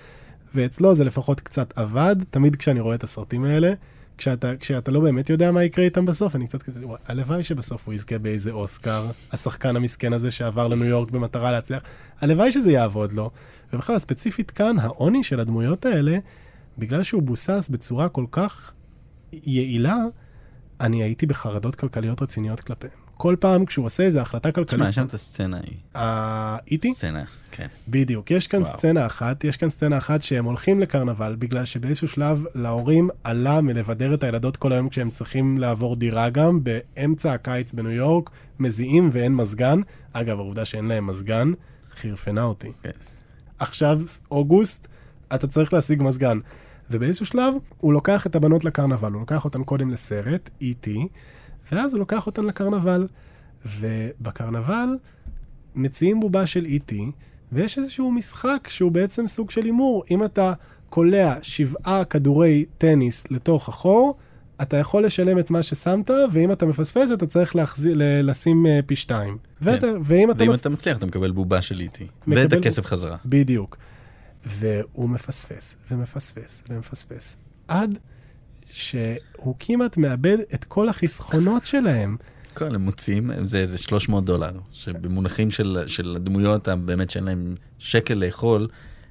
ואצלו 0.54 0.94
זה 0.94 1.04
לפחות 1.04 1.40
קצת 1.40 1.78
עבד, 1.78 2.16
תמיד 2.30 2.56
כשאני 2.56 2.80
רואה 2.80 2.94
את 2.94 3.04
הסרטים 3.04 3.44
האלה. 3.44 3.72
כשאתה, 4.18 4.56
כשאתה 4.56 4.90
לא 4.90 5.00
באמת 5.00 5.30
יודע 5.30 5.52
מה 5.52 5.64
יקרה 5.64 5.84
איתם 5.84 6.06
בסוף, 6.06 6.36
אני 6.36 6.46
קצת 6.46 6.62
כזה, 6.62 6.86
וואי, 6.86 6.98
הלוואי 7.06 7.42
שבסוף 7.42 7.86
הוא 7.86 7.94
יזכה 7.94 8.18
באיזה 8.18 8.50
אוסקר, 8.50 9.06
השחקן 9.32 9.76
המסכן 9.76 10.12
הזה 10.12 10.30
שעבר 10.30 10.68
לניו 10.68 10.86
יורק 10.86 11.10
במטרה 11.10 11.52
להצליח, 11.52 11.82
הלוואי 12.20 12.52
שזה 12.52 12.72
יעבוד 12.72 13.12
לו. 13.12 13.30
ובכלל, 13.72 13.98
ספציפית 13.98 14.50
כאן, 14.50 14.78
העוני 14.78 15.24
של 15.24 15.40
הדמויות 15.40 15.86
האלה, 15.86 16.18
בגלל 16.78 17.02
שהוא 17.02 17.22
בוסס 17.22 17.68
בצורה 17.70 18.08
כל 18.08 18.24
כך 18.30 18.72
יעילה, 19.32 19.96
אני 20.80 21.02
הייתי 21.02 21.26
בחרדות 21.26 21.74
כלכליות 21.74 22.22
רציניות 22.22 22.60
כלפיהם. 22.60 23.06
כל 23.16 23.36
פעם 23.40 23.64
כשהוא 23.64 23.86
עושה 23.86 24.02
איזו 24.02 24.20
החלטה 24.20 24.52
כלכלית... 24.52 24.80
תשמע, 24.80 24.88
יש 24.88 24.94
שם 24.94 25.06
את 25.06 25.14
הסצנה 25.14 25.56
ההיא. 25.56 25.76
אה, 25.96 26.56
איטי? 26.70 26.94
סצנה, 26.94 27.24
כן. 27.56 27.66
בדיוק. 27.88 28.30
יש 28.30 28.46
כאן 28.46 28.62
וואו. 28.62 28.78
סצנה 28.78 29.06
אחת, 29.06 29.44
יש 29.44 29.56
כאן 29.56 29.70
סצנה 29.70 29.98
אחת 29.98 30.22
שהם 30.22 30.44
הולכים 30.44 30.80
לקרנבל, 30.80 31.36
בגלל 31.38 31.64
שבאיזשהו 31.64 32.08
שלב 32.08 32.44
להורים 32.54 33.10
עלה 33.24 33.60
מלבדר 33.60 34.14
את 34.14 34.22
הילדות 34.22 34.56
כל 34.56 34.72
היום 34.72 34.88
כשהם 34.88 35.10
צריכים 35.10 35.58
לעבור 35.58 35.96
דירה 35.96 36.30
גם, 36.30 36.64
באמצע 36.64 37.32
הקיץ 37.32 37.72
בניו 37.72 37.90
יורק, 37.90 38.30
מזיעים 38.58 39.08
ואין 39.12 39.34
מזגן. 39.34 39.80
אגב, 40.12 40.38
העובדה 40.38 40.64
שאין 40.64 40.84
להם 40.84 41.06
מזגן, 41.06 41.52
חירפנה 41.94 42.42
אותי. 42.42 42.72
כן. 42.82 42.90
עכשיו, 43.58 44.00
אוגוסט, 44.30 44.88
אתה 45.34 45.46
צריך 45.46 45.72
להשיג 45.72 46.02
מזגן. 46.02 46.38
ובאיזשהו 46.90 47.26
שלב, 47.26 47.54
הוא 47.80 47.92
לוקח 47.92 48.26
את 48.26 48.36
הבנות 48.36 48.64
לקרנבל, 48.64 49.12
הוא 49.12 49.20
לוקח 49.20 49.44
אותן 49.44 49.64
קודם 49.64 49.90
לסרט, 49.90 50.50
איטי, 50.60 51.08
ואז 51.72 51.92
הוא 51.92 51.98
לוקח 51.98 52.26
אותן 52.26 52.44
לקרנבל. 52.44 53.06
ובקרנבל 53.66 54.88
מציעים 55.74 56.20
בובה 56.20 56.46
של 56.46 56.64
איטי, 56.64 57.10
ויש 57.52 57.78
איזשהו 57.78 58.12
משחק 58.12 58.68
שהוא 58.70 58.92
בעצם 58.92 59.26
סוג 59.26 59.50
של 59.50 59.64
הימור. 59.64 60.04
אם 60.10 60.24
אתה 60.24 60.52
קולע 60.88 61.34
שבעה 61.42 62.04
כדורי 62.04 62.64
טניס 62.78 63.24
לתוך 63.30 63.68
החור, 63.68 64.16
אתה 64.62 64.76
יכול 64.76 65.04
לשלם 65.06 65.38
את 65.38 65.50
מה 65.50 65.62
ששמת, 65.62 66.10
ואם 66.32 66.52
אתה 66.52 66.66
מפספס, 66.66 67.12
אתה 67.12 67.26
צריך 67.26 67.56
להחזיר, 67.56 67.94
ל- 67.96 68.30
לשים 68.30 68.66
אה, 68.66 68.80
פי 68.86 68.96
שתיים. 68.96 69.38
ואתה, 69.60 69.86
ואם 70.04 70.30
אתה 70.30 70.42
ואם 70.44 70.52
מצ- 70.52 70.60
אתה 70.60 70.68
מצליח, 70.68 70.96
אתה 70.98 71.06
מקבל 71.06 71.30
בובה 71.30 71.62
של 71.62 71.80
איטי. 71.80 72.06
מקבל 72.26 72.42
ואת 72.42 72.52
הכסף 72.52 72.86
חזרה. 72.86 73.16
בדיוק. 73.26 73.76
והוא 74.46 75.08
מפספס, 75.08 75.76
ומפספס, 75.90 76.64
ומפספס, 76.70 77.36
עד 77.68 77.98
שהוא 78.70 79.54
כמעט 79.58 79.96
מאבד 79.96 80.38
את 80.54 80.64
כל 80.64 80.88
החסכונות 80.88 81.66
שלהם. 81.66 82.16
כל 82.56 82.74
הם 82.74 82.82
מוציאים, 82.82 83.30
זה 83.44 83.58
איזה 83.58 83.78
300 83.78 84.24
דולר, 84.24 84.50
שבמונחים 84.72 85.50
של, 85.50 85.84
של 85.86 86.16
הדמויות 86.16 86.68
הבאמת 86.68 87.10
שאין 87.10 87.24
להם 87.24 87.54
שקל 87.78 88.14
לאכול, 88.14 88.68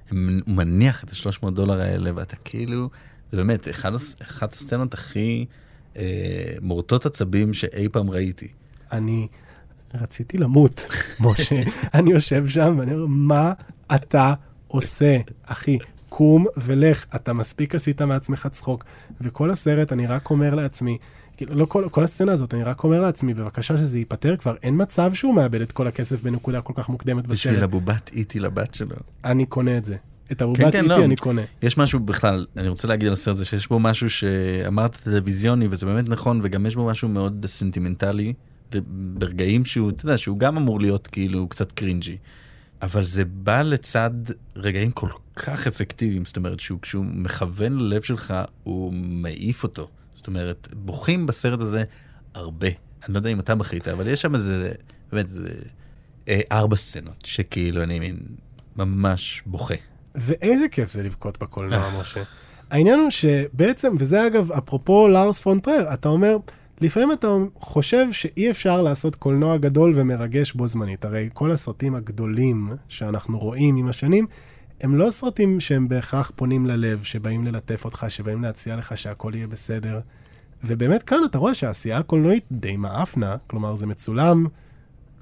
הוא 0.09 0.17
מניח 0.47 1.03
את 1.03 1.09
ה-300 1.09 1.49
דולר 1.49 1.81
האלה, 1.81 2.11
ואתה 2.15 2.35
כאילו, 2.35 2.89
זה 3.31 3.37
באמת 3.37 3.69
אחד, 3.69 3.91
אחת 4.21 4.53
הסצנות 4.53 4.93
הכי 4.93 5.45
אה, 5.97 6.03
מורטות 6.61 7.05
עצבים 7.05 7.53
שאי 7.53 7.89
פעם 7.89 8.09
ראיתי. 8.09 8.47
אני 8.91 9.27
רציתי 9.93 10.37
למות, 10.37 10.87
משה. 11.19 11.61
אני 11.95 12.11
יושב 12.11 12.47
שם 12.47 12.75
ואני 12.79 12.93
אומר, 12.93 13.05
מה 13.09 13.53
אתה 13.95 14.33
עושה, 14.67 15.17
אחי? 15.43 15.77
קום 16.09 16.45
ולך, 16.57 17.05
אתה 17.15 17.33
מספיק 17.33 17.75
עשית 17.75 18.01
מעצמך 18.01 18.47
צחוק. 18.51 18.85
וכל 19.21 19.51
הסרט, 19.51 19.93
אני 19.93 20.07
רק 20.07 20.29
אומר 20.29 20.55
לעצמי, 20.55 20.97
לא 21.41 21.65
כל, 21.65 21.85
כל 21.91 22.03
הסצנה 22.03 22.31
הזאת, 22.31 22.53
אני 22.53 22.63
רק 22.63 22.83
אומר 22.83 23.01
לעצמי, 23.01 23.33
בבקשה 23.33 23.77
שזה 23.77 23.99
ייפתר 23.99 24.37
כבר, 24.37 24.55
אין 24.63 24.81
מצב 24.81 25.13
שהוא 25.13 25.35
מאבד 25.35 25.61
את 25.61 25.71
כל 25.71 25.87
הכסף 25.87 26.21
בנקודה 26.21 26.61
כל 26.61 26.73
כך 26.75 26.89
מוקדמת 26.89 27.27
בשביל 27.27 27.53
בסרט. 27.53 27.63
הבובת 27.63 28.11
איטי 28.13 28.39
לבת 28.39 28.73
שלו. 28.73 28.95
אני 29.25 29.45
קונה 29.45 29.77
את 29.77 29.85
זה. 29.85 29.95
את 30.31 30.41
הבובת 30.41 30.59
כן, 30.59 30.71
כן, 30.71 30.77
איטי 30.77 30.89
לא. 30.89 31.05
אני 31.05 31.15
קונה. 31.15 31.41
יש 31.61 31.77
משהו 31.77 31.99
בכלל, 31.99 32.45
אני 32.57 32.67
רוצה 32.67 32.87
להגיד 32.87 33.07
על 33.07 33.13
הסרט 33.13 33.35
הזה, 33.35 33.45
שיש 33.45 33.67
בו 33.67 33.79
משהו 33.79 34.09
שאמרת 34.09 34.95
טלוויזיוני, 34.95 35.67
וזה 35.69 35.85
באמת 35.85 36.09
נכון, 36.09 36.39
וגם 36.43 36.65
יש 36.65 36.75
בו 36.75 36.85
משהו 36.85 37.09
מאוד 37.09 37.45
סנטימנטלי, 37.45 38.33
ברגעים 38.87 39.65
שהוא, 39.65 39.89
אתה 39.89 40.05
יודע, 40.05 40.17
שהוא 40.17 40.39
גם 40.39 40.57
אמור 40.57 40.79
להיות 40.79 41.07
כאילו 41.07 41.47
קצת 41.47 41.71
קרינג'י. 41.71 42.17
אבל 42.81 43.05
זה 43.05 43.25
בא 43.25 43.61
לצד 43.61 44.11
רגעים 44.55 44.91
כל 44.91 45.09
כך 45.35 45.67
אפקטיביים, 45.67 46.25
זאת 46.25 46.37
אומרת, 46.37 46.59
שהוא, 46.59 46.79
כשהוא 46.81 47.05
מכוון 47.05 47.77
ללב 47.77 48.01
שלך, 48.01 48.33
הוא 48.63 48.93
מעיף 48.93 49.63
אותו. 49.63 49.87
זאת 50.25 50.27
אומרת, 50.27 50.67
בוכים 50.73 51.25
בסרט 51.25 51.61
הזה 51.61 51.83
הרבה. 52.33 52.67
אני 53.05 53.13
לא 53.13 53.19
יודע 53.19 53.29
אם 53.29 53.39
אתה 53.39 53.55
בכית, 53.55 53.87
אבל 53.87 54.07
יש 54.07 54.21
שם 54.21 54.35
איזה, 54.35 54.71
באמת, 55.11 55.29
זה, 55.29 55.49
אה, 56.27 56.39
ארבע 56.51 56.75
סצנות, 56.75 57.23
שכאילו 57.23 57.83
אני 57.83 57.99
מין, 57.99 58.17
ממש 58.75 59.43
בוכה. 59.45 59.73
ואיזה 60.15 60.65
כיף 60.71 60.91
זה 60.91 61.03
לבכות 61.03 61.39
בקולנוע, 61.39 61.89
משה. 61.99 62.21
העניין 62.69 62.99
הוא 62.99 63.09
שבעצם, 63.09 63.93
וזה 63.99 64.27
אגב, 64.27 64.51
אפרופו 64.51 65.07
לארס 65.07 65.41
פונטרר, 65.41 65.93
אתה 65.93 66.09
אומר, 66.09 66.37
לפעמים 66.81 67.11
אתה 67.11 67.27
חושב 67.59 68.11
שאי 68.11 68.51
אפשר 68.51 68.81
לעשות 68.81 69.15
קולנוע 69.15 69.57
גדול 69.57 69.93
ומרגש 69.95 70.53
בו 70.53 70.67
זמנית. 70.67 71.05
הרי 71.05 71.29
כל 71.33 71.51
הסרטים 71.51 71.95
הגדולים 71.95 72.69
שאנחנו 72.87 73.39
רואים 73.39 73.75
עם 73.75 73.89
השנים, 73.89 74.25
הם 74.81 74.95
לא 74.95 75.09
סרטים 75.09 75.59
שהם 75.59 75.87
בהכרח 75.87 76.31
פונים 76.35 76.65
ללב, 76.65 77.03
שבאים 77.03 77.45
ללטף 77.45 77.85
אותך, 77.85 78.05
שבאים 78.09 78.43
להציע 78.43 78.75
לך 78.75 78.97
שהכל 78.97 79.31
יהיה 79.35 79.47
בסדר. 79.47 79.99
ובאמת 80.63 81.03
כאן 81.03 81.17
אתה 81.25 81.37
רואה 81.37 81.53
שהעשייה 81.53 81.97
הקולנועית 81.97 82.43
די 82.51 82.77
מאפנה, 82.77 83.35
כלומר 83.47 83.75
זה 83.75 83.85
מצולם 83.85 84.45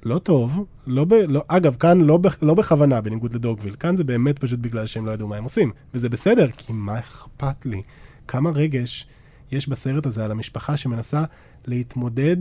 לא 0.06 0.20
טוב, 0.20 0.66
לא 0.88 1.06
ב, 1.06 1.14
לא, 1.14 1.44
אגב, 1.48 1.76
כאן 1.76 2.02
לא, 2.02 2.18
ב, 2.18 2.28
לא 2.42 2.54
בכוונה, 2.54 3.02
בניגוד 3.02 3.34
לדוגוויל, 3.34 3.76
כאן 3.80 3.96
זה 3.96 4.04
באמת 4.04 4.40
פשוט 4.40 4.60
בגלל 4.60 4.86
שהם 4.86 5.06
לא 5.06 5.12
ידעו 5.12 5.28
מה 5.28 5.36
הם 5.36 5.44
עושים. 5.44 5.72
וזה 5.94 6.10
בסדר, 6.10 6.48
כי 6.58 6.74
מה 6.74 7.00
אכפת 7.00 7.66
לי? 7.66 7.82
כמה 8.28 8.50
רגש 8.50 9.08
יש 9.52 9.70
בסרט 9.70 10.06
הזה 10.06 10.26
על 10.26 10.32
המשפחה 10.32 10.78
שמנסה 10.78 11.24
להתמודד 11.66 12.38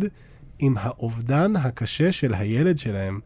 עם 0.59 0.75
האובדן 0.79 1.57
הקשה 1.57 2.13
של 2.13 2.35
הילד 2.35 2.79
שלהם. 2.79 3.21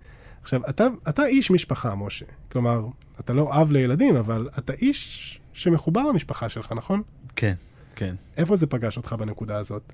עכשיו, 0.47 0.61
אתה, 0.69 0.87
אתה 1.09 1.27
איש 1.27 1.51
משפחה, 1.51 1.95
משה. 1.95 2.25
כלומר, 2.53 2.87
אתה 3.21 3.33
לא 3.33 3.61
אב 3.61 3.73
לילדים, 3.73 4.17
אבל 4.17 4.49
אתה 4.59 4.73
איש 4.73 5.41
שמחובר 5.53 6.03
למשפחה 6.03 6.49
שלך, 6.49 6.73
נכון? 6.73 7.03
כן, 7.37 7.55
כן. 7.97 8.15
איפה 8.37 8.57
זה 8.57 8.67
פגש 8.67 8.97
אותך 8.97 9.13
בנקודה 9.13 9.59
הזאת? 9.59 9.93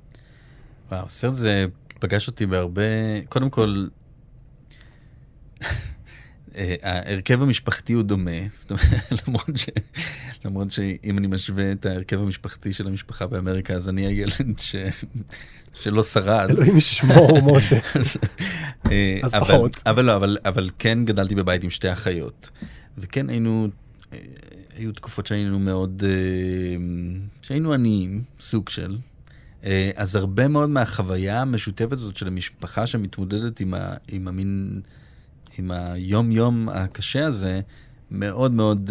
וואו, 0.90 1.06
הסרט 1.06 1.32
הזה 1.32 1.66
פגש 1.98 2.28
אותי 2.28 2.46
בהרבה... 2.46 2.82
קודם 3.28 3.50
כל, 3.50 3.86
אה, 6.56 6.74
ההרכב 6.82 7.42
המשפחתי 7.42 7.92
הוא 7.92 8.02
דומה, 8.02 8.48
זאת 8.58 8.70
אומרת, 8.70 9.28
למרות, 9.28 9.56
ש... 9.56 9.66
למרות 10.44 10.70
שאם 10.70 11.18
אני 11.18 11.26
משווה 11.26 11.72
את 11.72 11.86
ההרכב 11.86 12.20
המשפחתי 12.20 12.72
של 12.72 12.86
המשפחה 12.86 13.26
באמריקה, 13.26 13.74
אז 13.74 13.88
אני 13.88 14.06
הילד 14.06 14.58
ש... 14.58 14.76
שלא 15.74 16.02
שרד. 16.02 16.50
אלוהים 16.50 16.76
ישמור, 16.76 17.38
משה. 17.56 17.78
אז, 17.94 18.16
אה, 18.90 19.20
אז 19.22 19.34
אבל, 19.34 19.44
פחות. 19.44 19.82
אבל 19.86 20.04
לא, 20.04 20.16
אבל, 20.44 20.70
כן 20.78 21.04
גדלתי 21.04 21.34
בבית 21.34 21.64
עם 21.64 21.70
שתי 21.70 21.92
אחיות, 21.92 22.50
וכן 22.98 23.28
היינו, 23.28 23.68
אה, 24.12 24.18
היו 24.76 24.92
תקופות 24.92 25.26
שהיינו 25.26 25.58
מאוד, 25.58 26.02
שהיינו 27.42 27.72
עניים, 27.72 28.22
סוג 28.40 28.68
של. 28.68 28.96
אז 29.96 30.16
הרבה 30.16 30.48
מאוד 30.48 30.68
מהחוויה 30.68 31.40
המשותפת 31.40 31.92
הזאת 31.92 32.16
של 32.16 32.26
המשפחה 32.26 32.86
שמתמודדת 32.86 33.60
עם, 33.60 33.74
ה, 33.74 33.94
עם 34.08 34.28
המין... 34.28 34.80
עם 35.58 35.70
היום-יום 35.70 36.68
הקשה 36.68 37.26
הזה, 37.26 37.60
מאוד 38.10 38.52
מאוד, 38.52 38.90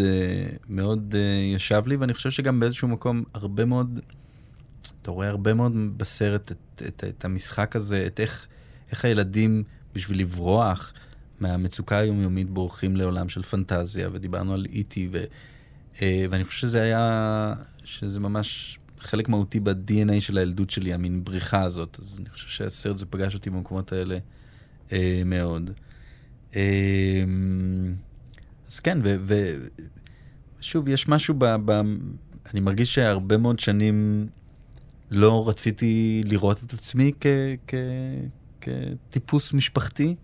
מאוד 0.69 1.15
ישב 1.55 1.83
לי, 1.87 1.95
ואני 1.95 2.13
חושב 2.13 2.29
שגם 2.29 2.59
באיזשהו 2.59 2.87
מקום 2.87 3.23
הרבה 3.33 3.65
מאוד, 3.65 3.99
אתה 5.01 5.11
רואה 5.11 5.29
הרבה 5.29 5.53
מאוד 5.53 5.97
בסרט 5.97 6.51
את, 6.51 6.57
את, 6.87 7.03
את 7.09 7.25
המשחק 7.25 7.75
הזה, 7.75 8.03
את 8.07 8.19
איך, 8.19 8.47
איך 8.91 9.05
הילדים, 9.05 9.63
בשביל 9.95 10.19
לברוח 10.19 10.93
מהמצוקה 11.39 11.97
היומיומית, 11.97 12.49
בורחים 12.49 12.95
לעולם 12.95 13.29
של 13.29 13.43
פנטזיה, 13.43 14.09
ודיברנו 14.11 14.53
על 14.53 14.65
איטי, 14.65 15.09
ו, 15.11 15.23
ואני 16.01 16.45
חושב 16.45 16.59
שזה 16.59 16.81
היה, 16.81 17.53
שזה 17.83 18.19
ממש 18.19 18.79
חלק 18.99 19.29
מהותי 19.29 19.59
ב-DNA 19.59 20.19
של 20.19 20.37
הילדות 20.37 20.69
שלי, 20.69 20.93
המין 20.93 21.23
בריחה 21.23 21.61
הזאת. 21.61 21.97
אז 22.01 22.19
אני 22.19 22.29
חושב 22.29 22.47
שהסרט 22.47 22.95
הזה 22.95 23.05
פגש 23.05 23.33
אותי 23.33 23.49
במקומות 23.49 23.91
האלה 23.91 24.17
אה, 24.91 25.21
מאוד. 25.25 25.71
אז 28.71 28.79
כן, 28.83 28.97
ושוב, 30.59 30.87
יש 30.87 31.07
משהו 31.07 31.35
ב, 31.37 31.45
ב... 31.65 31.81
אני 32.53 32.59
מרגיש 32.59 32.95
שהרבה 32.95 33.37
מאוד 33.37 33.59
שנים 33.59 34.27
לא 35.11 35.49
רציתי 35.49 36.21
לראות 36.25 36.63
את 36.63 36.73
עצמי 36.73 37.11
כ, 37.19 37.27
כ, 37.67 37.73
כטיפוס 38.61 39.53
משפחתי. 39.53 40.15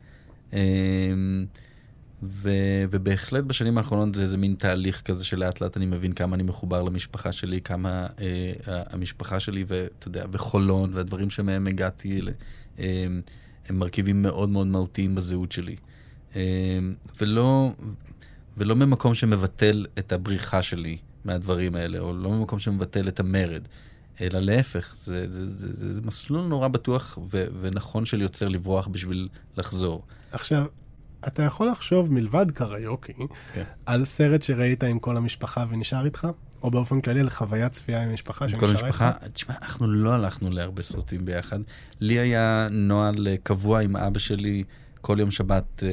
ו, 2.23 2.49
ובהחלט 2.89 3.43
בשנים 3.43 3.77
האחרונות 3.77 4.15
זה 4.15 4.21
איזה 4.21 4.37
מין 4.37 4.55
תהליך 4.57 5.01
כזה 5.01 5.25
שלאט 5.25 5.61
לאט 5.61 5.77
אני 5.77 5.85
מבין 5.85 6.13
כמה 6.13 6.35
אני 6.35 6.43
מחובר 6.43 6.83
למשפחה 6.83 7.31
שלי, 7.31 7.61
כמה 7.61 8.07
אה, 8.19 8.53
המשפחה 8.67 9.39
שלי, 9.39 9.63
ואתה 9.67 10.07
יודע, 10.07 10.25
וחולון, 10.31 10.93
והדברים 10.93 11.29
שמהם 11.29 11.67
הגעתי, 11.67 12.21
אה, 12.79 13.05
הם 13.69 13.79
מרכיבים 13.79 14.21
מאוד 14.21 14.49
מאוד 14.49 14.67
מהותיים 14.67 15.15
בזהות 15.15 15.51
שלי. 15.51 15.75
ולא, 17.21 17.71
ולא 18.57 18.75
ממקום 18.75 19.13
שמבטל 19.13 19.85
את 19.99 20.11
הבריחה 20.11 20.61
שלי 20.61 20.97
מהדברים 21.25 21.75
האלה, 21.75 21.99
או 21.99 22.13
לא 22.13 22.31
ממקום 22.31 22.59
שמבטל 22.59 23.07
את 23.07 23.19
המרד, 23.19 23.61
אלא 24.21 24.39
להפך, 24.39 24.95
זה, 24.95 25.31
זה, 25.31 25.45
זה, 25.45 25.75
זה, 25.75 25.93
זה 25.93 26.01
מסלול 26.01 26.45
נורא 26.45 26.67
בטוח 26.67 27.17
ו, 27.31 27.45
ונכון 27.61 28.05
של 28.05 28.21
יוצר 28.21 28.47
לברוח 28.47 28.87
בשביל 28.87 29.27
לחזור. 29.57 30.03
עכשיו, 30.31 30.65
אתה 31.27 31.43
יכול 31.43 31.67
לחשוב 31.67 32.13
מלבד 32.13 32.51
קריוקי, 32.51 33.13
כן. 33.53 33.63
על 33.85 34.05
סרט 34.05 34.41
שראית 34.41 34.83
עם 34.83 34.99
כל 34.99 35.17
המשפחה 35.17 35.65
ונשאר 35.69 36.05
איתך? 36.05 36.27
או 36.63 36.71
באופן 36.71 37.01
כללי 37.01 37.19
על 37.19 37.29
חוויית 37.29 37.71
צפייה 37.71 38.03
עם 38.03 38.13
משפחה 38.13 38.49
שנשארה 38.49 38.71
איתך? 38.71 38.79
כל 38.79 38.87
משפחה, 38.87 39.11
תשמע, 39.33 39.55
אנחנו 39.61 39.87
לא 39.87 40.13
הלכנו 40.13 40.49
להרבה 40.49 40.81
סרטים 40.81 41.25
ביחד. 41.25 41.59
לי 41.99 42.19
היה 42.19 42.67
נוהל 42.71 43.27
קבוע 43.43 43.81
עם 43.81 43.95
אבא 43.95 44.19
שלי. 44.19 44.63
כל 45.01 45.19
יום 45.19 45.31
שבת 45.31 45.83
אה, 45.83 45.89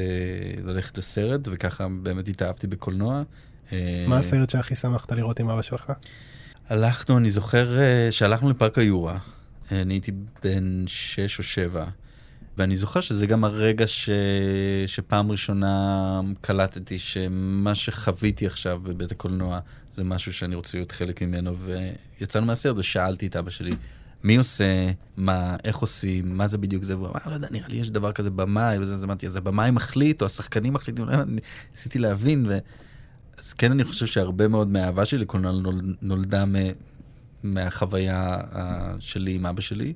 ללכת 0.65 0.99
לסרט, 0.99 1.41
וככה 1.53 1.87
באמת 2.03 2.29
התאהבתי 2.29 2.67
בקולנוע. 2.67 3.23
אה, 3.73 4.05
מה 4.09 4.19
הסרט 4.19 4.51
שהכי 4.51 4.75
שמחת 4.75 5.13
לראות 5.13 5.41
עם 5.41 5.49
אבא 5.49 5.63
שלך? 5.63 5.93
הלכנו, 6.69 7.19
אני 7.19 7.31
זוכר 7.31 7.79
אה, 7.79 8.09
שהלכנו 8.11 8.51
לפארק 8.51 8.79
היורה. 8.79 9.19
אה, 9.73 9.81
אני 9.81 9.95
הייתי 9.95 10.13
בן 10.45 10.85
שש 10.87 11.39
או 11.39 11.43
שבע, 11.45 11.85
ואני 12.59 12.77
זוכר 12.77 13.01
שזה 13.01 13.27
גם 13.27 13.45
הרגע 13.45 13.87
ש... 13.87 14.11
שפעם 14.87 15.31
ראשונה 15.31 16.21
קלטתי 16.41 16.99
שמה 16.99 17.75
שחוויתי 17.75 18.47
עכשיו 18.47 18.81
בבית 18.83 19.13
הקולנוע 19.13 19.59
זה 19.93 20.05
משהו 20.05 20.33
שאני 20.33 20.55
רוצה 20.55 20.79
להיות 20.79 20.93
חלק 20.93 21.23
ממנו, 21.23 21.57
ויצאנו 22.21 22.47
מהסרט 22.47 22.79
ושאלתי 22.79 23.27
את 23.27 23.37
אבא 23.37 23.51
שלי, 23.51 23.75
מי 24.25 24.37
עושה, 24.37 24.91
מה, 25.17 25.57
איך 25.65 25.77
עושים, 25.77 26.37
מה 26.37 26.47
זה 26.47 26.59
בדיוק 26.59 26.85
זה, 26.85 26.97
והוא 26.97 27.09
אמר, 27.09 27.21
לא 27.27 27.35
יודע, 27.35 27.49
נראה 27.51 27.69
לי 27.69 27.77
יש 27.77 27.91
דבר 27.91 28.13
כזה 28.13 28.31
במאי, 28.31 28.79
וזה, 28.79 28.95
אז 28.95 29.05
אמרתי, 29.05 29.27
אז 29.27 29.37
הבמאי 29.37 29.71
מחליט, 29.71 30.21
או 30.21 30.27
השחקנים 30.27 30.73
מחליטים, 30.73 31.05
לא, 31.09 31.17
ניסיתי 31.71 31.99
להבין, 31.99 32.47
ו... 32.49 32.59
אז 33.39 33.53
כן, 33.53 33.73
אני 33.73 33.85
חושב 33.85 34.07
שהרבה 34.07 34.49
מאוד 34.49 34.69
מהאהבה 34.69 35.05
שלי 35.05 35.19
לקולנוע 35.19 35.53
נולדה 36.03 36.45
מ... 36.45 36.55
מהחוויה 37.43 38.41
שלי 39.01 39.35
עם 39.35 39.47
אבא 39.47 39.61
שלי. 39.61 39.93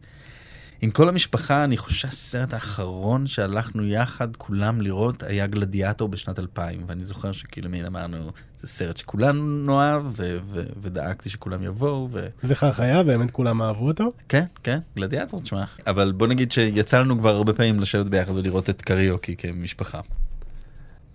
עם 0.80 0.90
כל 0.90 1.08
המשפחה, 1.08 1.64
אני 1.64 1.76
חושב 1.76 1.96
שהסרט 1.96 2.54
האחרון 2.54 3.26
שהלכנו 3.26 3.84
יחד, 3.84 4.36
כולם 4.36 4.80
לראות, 4.80 5.22
היה 5.22 5.46
גלדיאטור 5.46 6.08
בשנת 6.08 6.38
2000, 6.38 6.82
ואני 6.86 7.04
זוכר 7.04 7.32
שכאילו 7.32 7.70
מין 7.70 7.86
אמרנו, 7.86 8.30
זה 8.56 8.66
סרט 8.66 8.96
שכולנו 8.96 9.66
נאהב, 9.66 10.02
ו- 10.06 10.38
ו- 10.44 10.62
ודאגתי 10.82 11.30
שכולם 11.30 11.62
יבואו. 11.62 12.08
ו... 12.12 12.26
וכך 12.44 12.80
היה, 12.80 13.02
באמת 13.02 13.30
כולם 13.30 13.62
אהבו 13.62 13.86
אותו? 13.86 14.12
כן, 14.28 14.44
כן, 14.62 14.78
גלדיאטור, 14.96 15.40
תשמע. 15.40 15.64
אבל 15.86 16.12
בוא 16.12 16.26
נגיד 16.26 16.52
שיצא 16.52 17.00
לנו 17.00 17.18
כבר 17.18 17.34
הרבה 17.34 17.52
פעמים 17.52 17.80
לשבת 17.80 18.06
ביחד 18.06 18.32
ולראות 18.32 18.70
את 18.70 18.82
קריוקי 18.82 19.36
כמשפחה. 19.36 20.00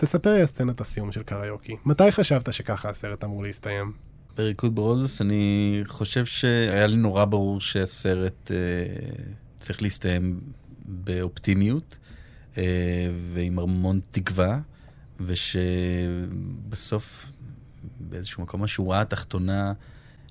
תספר 0.04 0.34
לי 0.34 0.40
על 0.40 0.46
סצנת 0.46 0.82
הסיום 0.82 1.12
של 1.12 1.24
קריוקי. 1.24 1.76
מתי 1.86 2.12
חשבת 2.12 2.54
שככה 2.54 2.90
הסרט 2.90 3.24
אמור 3.24 3.44
להסתיים? 3.44 3.92
בריקוד 4.38 4.76
ברודוס, 4.76 5.22
אני 5.22 5.82
חושב 5.86 6.26
שהיה 6.26 6.88
לי 6.88 6.96
נורא 6.96 7.26
ברור 7.26 7.62
שהסרט... 7.62 8.52
אה, 8.52 8.58
צריך 9.60 9.82
להסתיים 9.82 10.40
באופטימיות 10.86 11.98
אה, 12.58 12.64
ועם 13.34 13.60
המון 13.60 14.00
תקווה, 14.12 14.60
ושבסוף 15.20 17.26
באיזשהו 18.00 18.44
מקום 18.44 18.64
השורה 18.64 19.02
התחתונה 19.02 19.74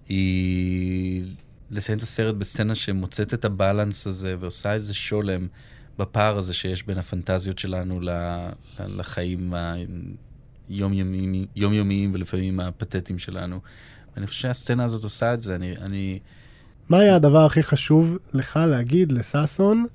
היא 0.09 1.25
לסיים 1.71 1.99
את 1.99 2.03
הסרט 2.03 2.35
בסצנה 2.35 2.75
שמוצאת 2.75 3.35
את 3.35 3.45
הבלנס 3.45 4.07
הזה 4.07 4.37
ועושה 4.41 4.73
איזה 4.73 4.95
שולם 4.95 5.47
בפער 5.99 6.39
הזה 6.39 6.55
שיש 6.55 6.87
בין 6.87 6.99
הפנטזיות 6.99 7.59
שלנו 7.59 8.01
לחיים 8.79 9.55
היומיומיים 10.69 12.11
ולפעמים 12.15 12.61
הפתטיים 12.61 13.19
שלנו. 13.19 13.61
ואני 14.17 14.27
חושב 14.27 14.41
שהסצנה 14.41 14.85
הזאת 14.85 15.05
עושה 15.05 15.35
את 15.35 15.41
זה. 15.41 15.55
אני, 15.55 15.77
אני, 15.77 16.19
מה 16.89 16.99
היה 16.99 17.17
הדבר 17.17 17.47
הכי 17.47 17.63
חשוב 17.63 18.19
לך 18.33 18.59
להגיד 18.69 19.13
לששון 19.13 19.87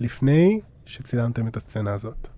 לפני 0.00 0.60
שצילמתם 0.86 1.48
את 1.48 1.56
הסצנה 1.56 1.92
הזאת? 1.92 2.28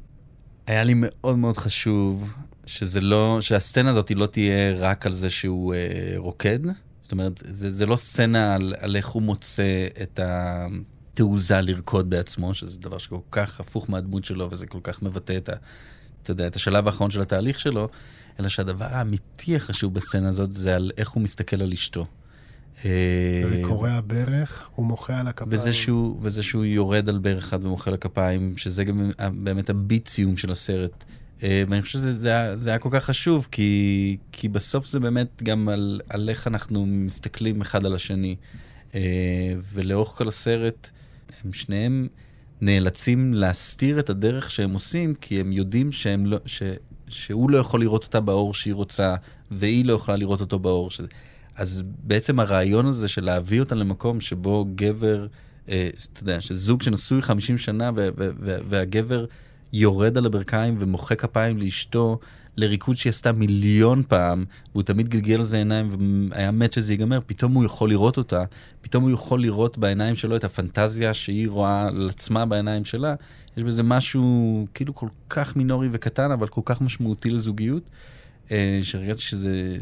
היה 0.67 0.85
לי 0.85 0.95
מאוד 0.97 1.39
מאוד 1.39 1.57
חשוב 1.57 2.35
שזה 2.67 3.01
לא, 3.01 3.39
שהסצנה 3.41 3.91
הזאת 3.91 4.11
לא 4.11 4.27
תהיה 4.27 4.75
רק 4.79 5.07
על 5.07 5.13
זה 5.13 5.31
שהוא 5.31 5.75
אה, 5.75 6.15
רוקד. 6.17 6.59
זאת 7.01 7.13
אומרת, 7.13 7.43
זה, 7.45 7.71
זה 7.71 7.87
לא 7.87 7.97
סצנה 7.97 8.55
על, 8.55 8.75
על 8.79 8.97
איך 8.97 9.09
הוא 9.09 9.23
מוצא 9.23 9.87
את 10.03 10.21
התעוזה 11.13 11.61
לרקוד 11.61 12.11
בעצמו, 12.11 12.55
שזה 12.55 12.79
דבר 12.79 12.99
שכל 12.99 13.19
כך 13.31 13.61
הפוך 13.61 13.91
מהדמות 13.91 14.25
שלו 14.25 14.49
וזה 14.51 14.67
כל 14.67 14.79
כך 14.83 15.03
מבטא 15.03 15.37
את, 15.37 15.49
ה, 15.49 15.53
אתה 16.23 16.31
יודע, 16.31 16.47
את 16.47 16.57
השלב 16.57 16.87
האחרון 16.87 17.11
של 17.11 17.21
התהליך 17.21 17.61
שלו, 17.61 17.89
אלא 18.41 18.49
שהדבר 18.49 18.89
האמיתי 18.91 19.57
החשוב 19.57 19.95
בסצנה 19.95 20.29
הזאת 20.29 20.53
זה 20.53 20.77
על 20.77 20.91
איך 20.99 21.11
הוא 21.11 21.23
מסתכל 21.23 21.63
על 21.63 21.73
אשתו. 21.73 22.07
אה, 22.85 22.91
וקורע 23.51 24.01
ברך, 24.07 24.69
הוא 24.75 24.87
מוחה 24.87 25.21
על 25.21 25.29
הכפיים. 25.29 25.53
וזה 25.53 25.73
שהוא, 25.73 26.19
וזה 26.23 26.43
שהוא 26.43 26.65
יורד 26.65 27.09
על 27.09 27.19
ברך 27.19 27.45
אחד 27.45 27.65
ומוחא 27.65 27.91
על 27.91 27.95
הכפיים, 27.95 28.57
שזה 28.57 28.85
גם 28.85 29.11
באמת 29.33 29.71
הביט 29.71 30.09
סיום 30.09 30.37
של 30.37 30.53
הסרט. 30.53 31.05
אה, 31.43 31.63
ואני 31.69 31.83
חושב 31.83 31.99
שזה 31.99 32.13
זה 32.13 32.29
היה, 32.29 32.57
זה 32.57 32.71
היה 32.71 32.79
כל 32.79 32.89
כך 32.93 33.05
חשוב, 33.05 33.49
כי, 33.51 34.17
כי 34.33 34.49
בסוף 34.49 34.87
זה 34.87 35.01
באמת 35.01 35.43
גם 35.43 35.69
על, 35.69 36.01
על 36.09 36.29
איך 36.29 36.47
אנחנו 36.47 36.87
מסתכלים 36.87 37.61
אחד 37.61 37.87
על 37.87 37.95
השני. 37.95 38.37
אה, 38.95 39.01
ולאורך 39.73 40.09
כל 40.09 40.29
הסרט, 40.29 40.91
הם 41.45 41.53
שניהם 41.53 42.09
נאלצים 42.61 43.35
להסתיר 43.35 43.99
את 43.99 44.11
הדרך 44.11 44.51
שהם 44.51 44.73
עושים, 44.73 45.15
כי 45.15 45.41
הם 45.41 45.53
יודעים 45.53 45.93
שהם 45.93 46.27
לא, 46.27 46.39
ש, 46.47 46.63
שהוא 47.09 47.51
לא 47.51 47.59
יכול 47.59 47.81
לראות 47.81 48.05
אותה 48.05 48.21
באור 48.21 48.55
שהיא 48.55 48.75
רוצה, 48.75 49.15
והיא 49.51 49.85
לא 49.85 49.93
יכולה 49.93 50.17
לראות 50.17 50.41
אותו 50.41 50.59
באור. 50.59 50.91
ש... 50.91 51.01
אז 51.57 51.83
בעצם 52.03 52.41
הרעיון 52.41 52.87
הזה 52.87 53.09
של 53.09 53.25
להביא 53.25 53.61
אותה 53.61 53.75
למקום 53.75 54.21
שבו 54.21 54.67
גבר, 54.75 55.27
אה, 55.69 55.89
אתה 56.13 56.23
יודע, 56.23 56.41
שזוג 56.41 56.83
שנשוי 56.83 57.23
50 57.23 57.59
שנה 57.59 57.91
ו- 57.95 58.09
ו- 58.19 58.31
ו- 58.41 58.59
והגבר 58.69 59.25
יורד 59.73 60.19
על 60.19 60.27
הברכיים 60.27 60.77
ומוחא 60.79 61.15
כפיים 61.15 61.59
לאשתו 61.59 62.19
לריקוד 62.57 62.97
שהיא 62.97 63.11
עשתה 63.11 63.33
מיליון 63.33 64.03
פעם, 64.09 64.45
והוא 64.73 64.83
תמיד 64.83 65.09
גלגל 65.09 65.35
על 65.35 65.43
זה 65.43 65.57
עיניים 65.57 65.89
והיה 66.31 66.51
מת 66.51 66.73
שזה 66.73 66.93
ייגמר, 66.93 67.21
פתאום 67.27 67.53
הוא 67.53 67.65
יכול 67.65 67.91
לראות 67.91 68.17
אותה, 68.17 68.45
פתאום 68.81 69.03
הוא 69.03 69.11
יכול 69.11 69.43
לראות 69.43 69.79
בעיניים 69.79 70.15
שלו 70.15 70.37
את 70.37 70.45
הפנטזיה 70.45 71.15
שהיא 71.15 71.49
רואה 71.49 71.83
על 71.89 72.09
עצמה 72.11 72.47
בעיניים 72.47 72.85
שלה. 72.85 73.15
יש 73.57 73.63
בזה 73.63 73.83
משהו 73.83 74.67
כאילו 74.75 74.95
כל 74.95 75.09
כך 75.31 75.57
מינורי 75.57 75.89
וקטן, 75.93 76.31
אבל 76.31 76.47
כל 76.47 76.61
כך 76.65 76.81
משמעותי 76.81 77.31
לזוגיות, 77.31 77.91
אה, 78.51 78.79
שהרגשתי 78.83 79.23
שזה 79.23 79.77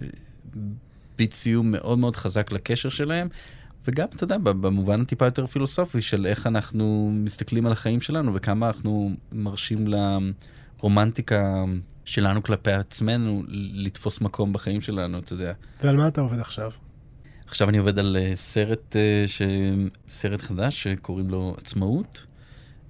ביט 1.19 1.33
סיום 1.33 1.71
מאוד 1.71 1.99
מאוד 1.99 2.17
חזק 2.17 2.53
לקשר 2.53 2.89
שלהם. 2.89 3.29
וגם, 3.87 4.07
אתה 4.17 4.25
יודע, 4.25 4.39
במובן 4.39 5.01
הטיפה 5.01 5.25
יותר 5.25 5.47
פילוסופי 5.47 6.01
של 6.01 6.27
איך 6.27 6.47
אנחנו 6.47 7.11
מסתכלים 7.15 7.67
על 7.67 7.73
החיים 7.73 8.01
שלנו 8.01 8.35
וכמה 8.35 8.67
אנחנו 8.67 9.11
מרשים 9.33 9.85
לרומנטיקה 10.79 11.65
שלנו 12.11 12.43
כלפי 12.43 12.73
עצמנו 12.73 13.43
לתפוס 13.73 14.21
מקום 14.21 14.53
בחיים 14.53 14.81
שלנו, 14.81 15.19
אתה 15.19 15.33
יודע. 15.33 15.53
ועל 15.83 15.97
מה 15.97 16.09
אתה 16.09 16.21
עובד 16.21 16.39
עכשיו? 16.39 16.71
עכשיו 17.47 17.69
אני 17.69 17.79
עובד 17.79 17.99
על 17.99 18.17
אה, 18.17 18.33
סרט, 18.35 18.97
אה, 18.97 19.25
ש... 19.27 19.43
סרט 20.09 20.41
חדש 20.41 20.83
שקוראים 20.83 21.31
לו 21.31 21.55
עצמאות, 21.59 22.27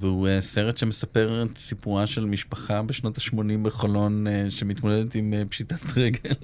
והוא 0.01 0.29
אה, 0.29 0.41
סרט 0.41 0.77
שמספר 0.77 1.43
את 1.43 1.59
סיפורה 1.59 2.07
של 2.07 2.25
משפחה 2.25 2.83
בשנות 2.83 3.19
ה-80 3.19 3.59
בחולון 3.63 4.27
שמתמודדת 4.49 5.15
עם 5.15 5.35
פשיטת 5.49 5.81
רגל 5.97 6.35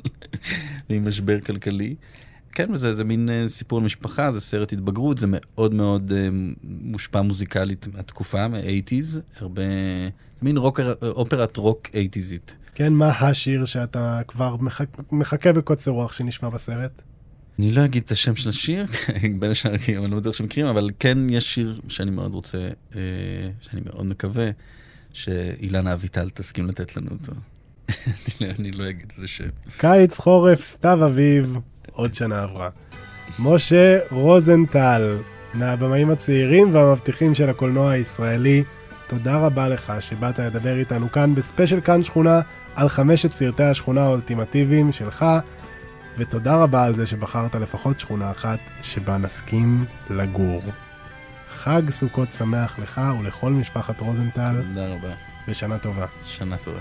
ועם 0.90 1.08
משבר 1.08 1.40
כלכלי. 1.40 1.94
כן, 2.52 2.72
וזה 2.72 2.94
זה 2.94 3.04
מין 3.04 3.28
סיפור 3.46 3.80
משפחה, 3.80 4.32
זה 4.32 4.40
סרט 4.40 4.72
התבגרות, 4.72 5.18
זה 5.18 5.26
מאוד 5.30 5.74
מאוד 5.74 6.12
מושפע 6.64 7.22
מוזיקלית 7.22 7.86
מהתקופה, 7.92 8.48
מ-80's, 8.48 9.18
הרבה... 9.40 9.62
מין 10.42 10.56
רוקר, 10.56 10.94
אופרת 11.02 11.56
רוק 11.56 11.86
80'סית. 11.86 12.65
כן, 12.78 12.92
מה 12.92 13.08
השיר 13.08 13.64
שאתה 13.64 14.20
כבר 14.28 14.56
מחכה, 14.56 15.02
מחכה 15.12 15.52
בקוצר 15.52 15.90
רוח 15.90 16.12
שנשמע 16.12 16.48
בסרט? 16.48 17.02
אני 17.58 17.72
לא 17.72 17.84
אגיד 17.84 18.02
את 18.06 18.10
השם 18.10 18.36
של 18.36 18.48
השיר, 18.48 18.86
בין 19.38 19.50
השאר, 19.50 19.74
אני 19.88 20.10
לא 20.10 20.16
בטוח 20.20 20.36
שמכירים, 20.36 20.70
אבל 20.70 20.90
כן 21.00 21.18
יש 21.30 21.54
שיר 21.54 21.80
שאני 21.88 22.10
מאוד 22.10 22.34
רוצה, 22.34 22.58
אה, 22.96 23.00
שאני 23.60 23.80
מאוד 23.86 24.06
מקווה 24.06 24.50
שאילנה 25.12 25.92
אביטל 25.92 26.30
תסכים 26.30 26.66
לתת 26.66 26.96
לנו 26.96 27.10
אותו. 27.10 27.32
אני, 27.90 28.48
לא, 28.48 28.54
אני 28.58 28.72
לא 28.72 28.88
אגיד 28.88 29.12
איזה 29.16 29.28
שם. 29.28 29.48
קיץ, 29.76 30.18
חורף, 30.18 30.62
סתיו 30.62 31.06
אביב, 31.06 31.56
עוד 31.92 32.14
שנה 32.14 32.42
עברה. 32.42 32.70
משה 33.38 33.98
רוזנטל, 34.10 35.18
מהבמאים 35.54 36.10
הצעירים 36.10 36.74
והמבטיחים 36.74 37.34
של 37.34 37.48
הקולנוע 37.48 37.90
הישראלי, 37.90 38.64
תודה 39.06 39.36
רבה 39.36 39.68
לך 39.68 39.92
שבאת 40.00 40.38
לדבר 40.38 40.76
איתנו 40.76 41.12
כאן 41.12 41.34
בספיישל 41.34 41.80
כאן 41.80 42.02
שכונה 42.02 42.40
על 42.74 42.88
חמשת 42.88 43.30
סרטי 43.30 43.62
השכונה 43.62 44.04
האולטימטיביים 44.04 44.92
שלך, 44.92 45.26
ותודה 46.18 46.56
רבה 46.56 46.84
על 46.84 46.94
זה 46.94 47.06
שבחרת 47.06 47.54
לפחות 47.54 48.00
שכונה 48.00 48.30
אחת 48.30 48.58
שבה 48.82 49.16
נסכים 49.16 49.84
לגור. 50.10 50.62
חג 51.48 51.90
סוכות 51.90 52.32
שמח 52.32 52.78
לך 52.78 53.00
ולכל 53.20 53.50
משפחת 53.50 54.00
רוזנטל. 54.00 54.62
תודה 54.68 54.88
רבה. 54.88 55.14
ושנה 55.48 55.78
טובה. 55.78 56.06
שנה 56.24 56.56
טובה. 56.56 56.78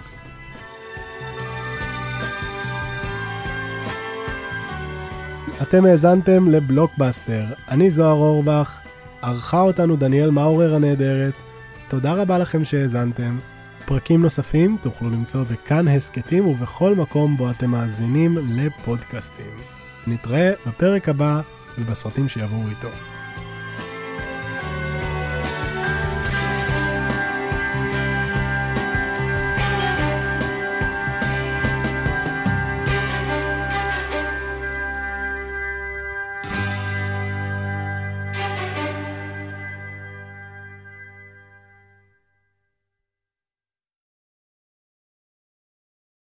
אתם 5.61 5.86
האזנתם 5.86 6.51
לבלוקבאסטר. 6.51 7.45
אני 7.69 7.89
זוהר 7.89 8.13
אורבך, 8.13 8.80
ערכה 9.21 9.59
אותנו 9.59 9.95
דניאל 9.95 10.30
מאורר 10.30 10.76
הנהדרת. 10.76 11.44
תודה 11.88 12.13
רבה 12.13 12.38
לכם 12.38 12.65
שהאזנתם. 12.65 13.38
פרקים 13.86 14.21
נוספים 14.21 14.77
תוכלו 14.81 15.09
למצוא 15.09 15.43
בכאן 15.43 15.88
הסכתים 15.88 16.47
ובכל 16.47 16.95
מקום 16.95 17.38
בו 17.38 17.51
אתם 17.51 17.69
מאזינים 17.69 18.38
לפודקאסטים. 18.55 19.51
נתראה 20.07 20.53
בפרק 20.67 21.09
הבא 21.09 21.41
ובסרטים 21.77 22.27
שיבואו 22.27 22.69
איתו. 22.69 23.14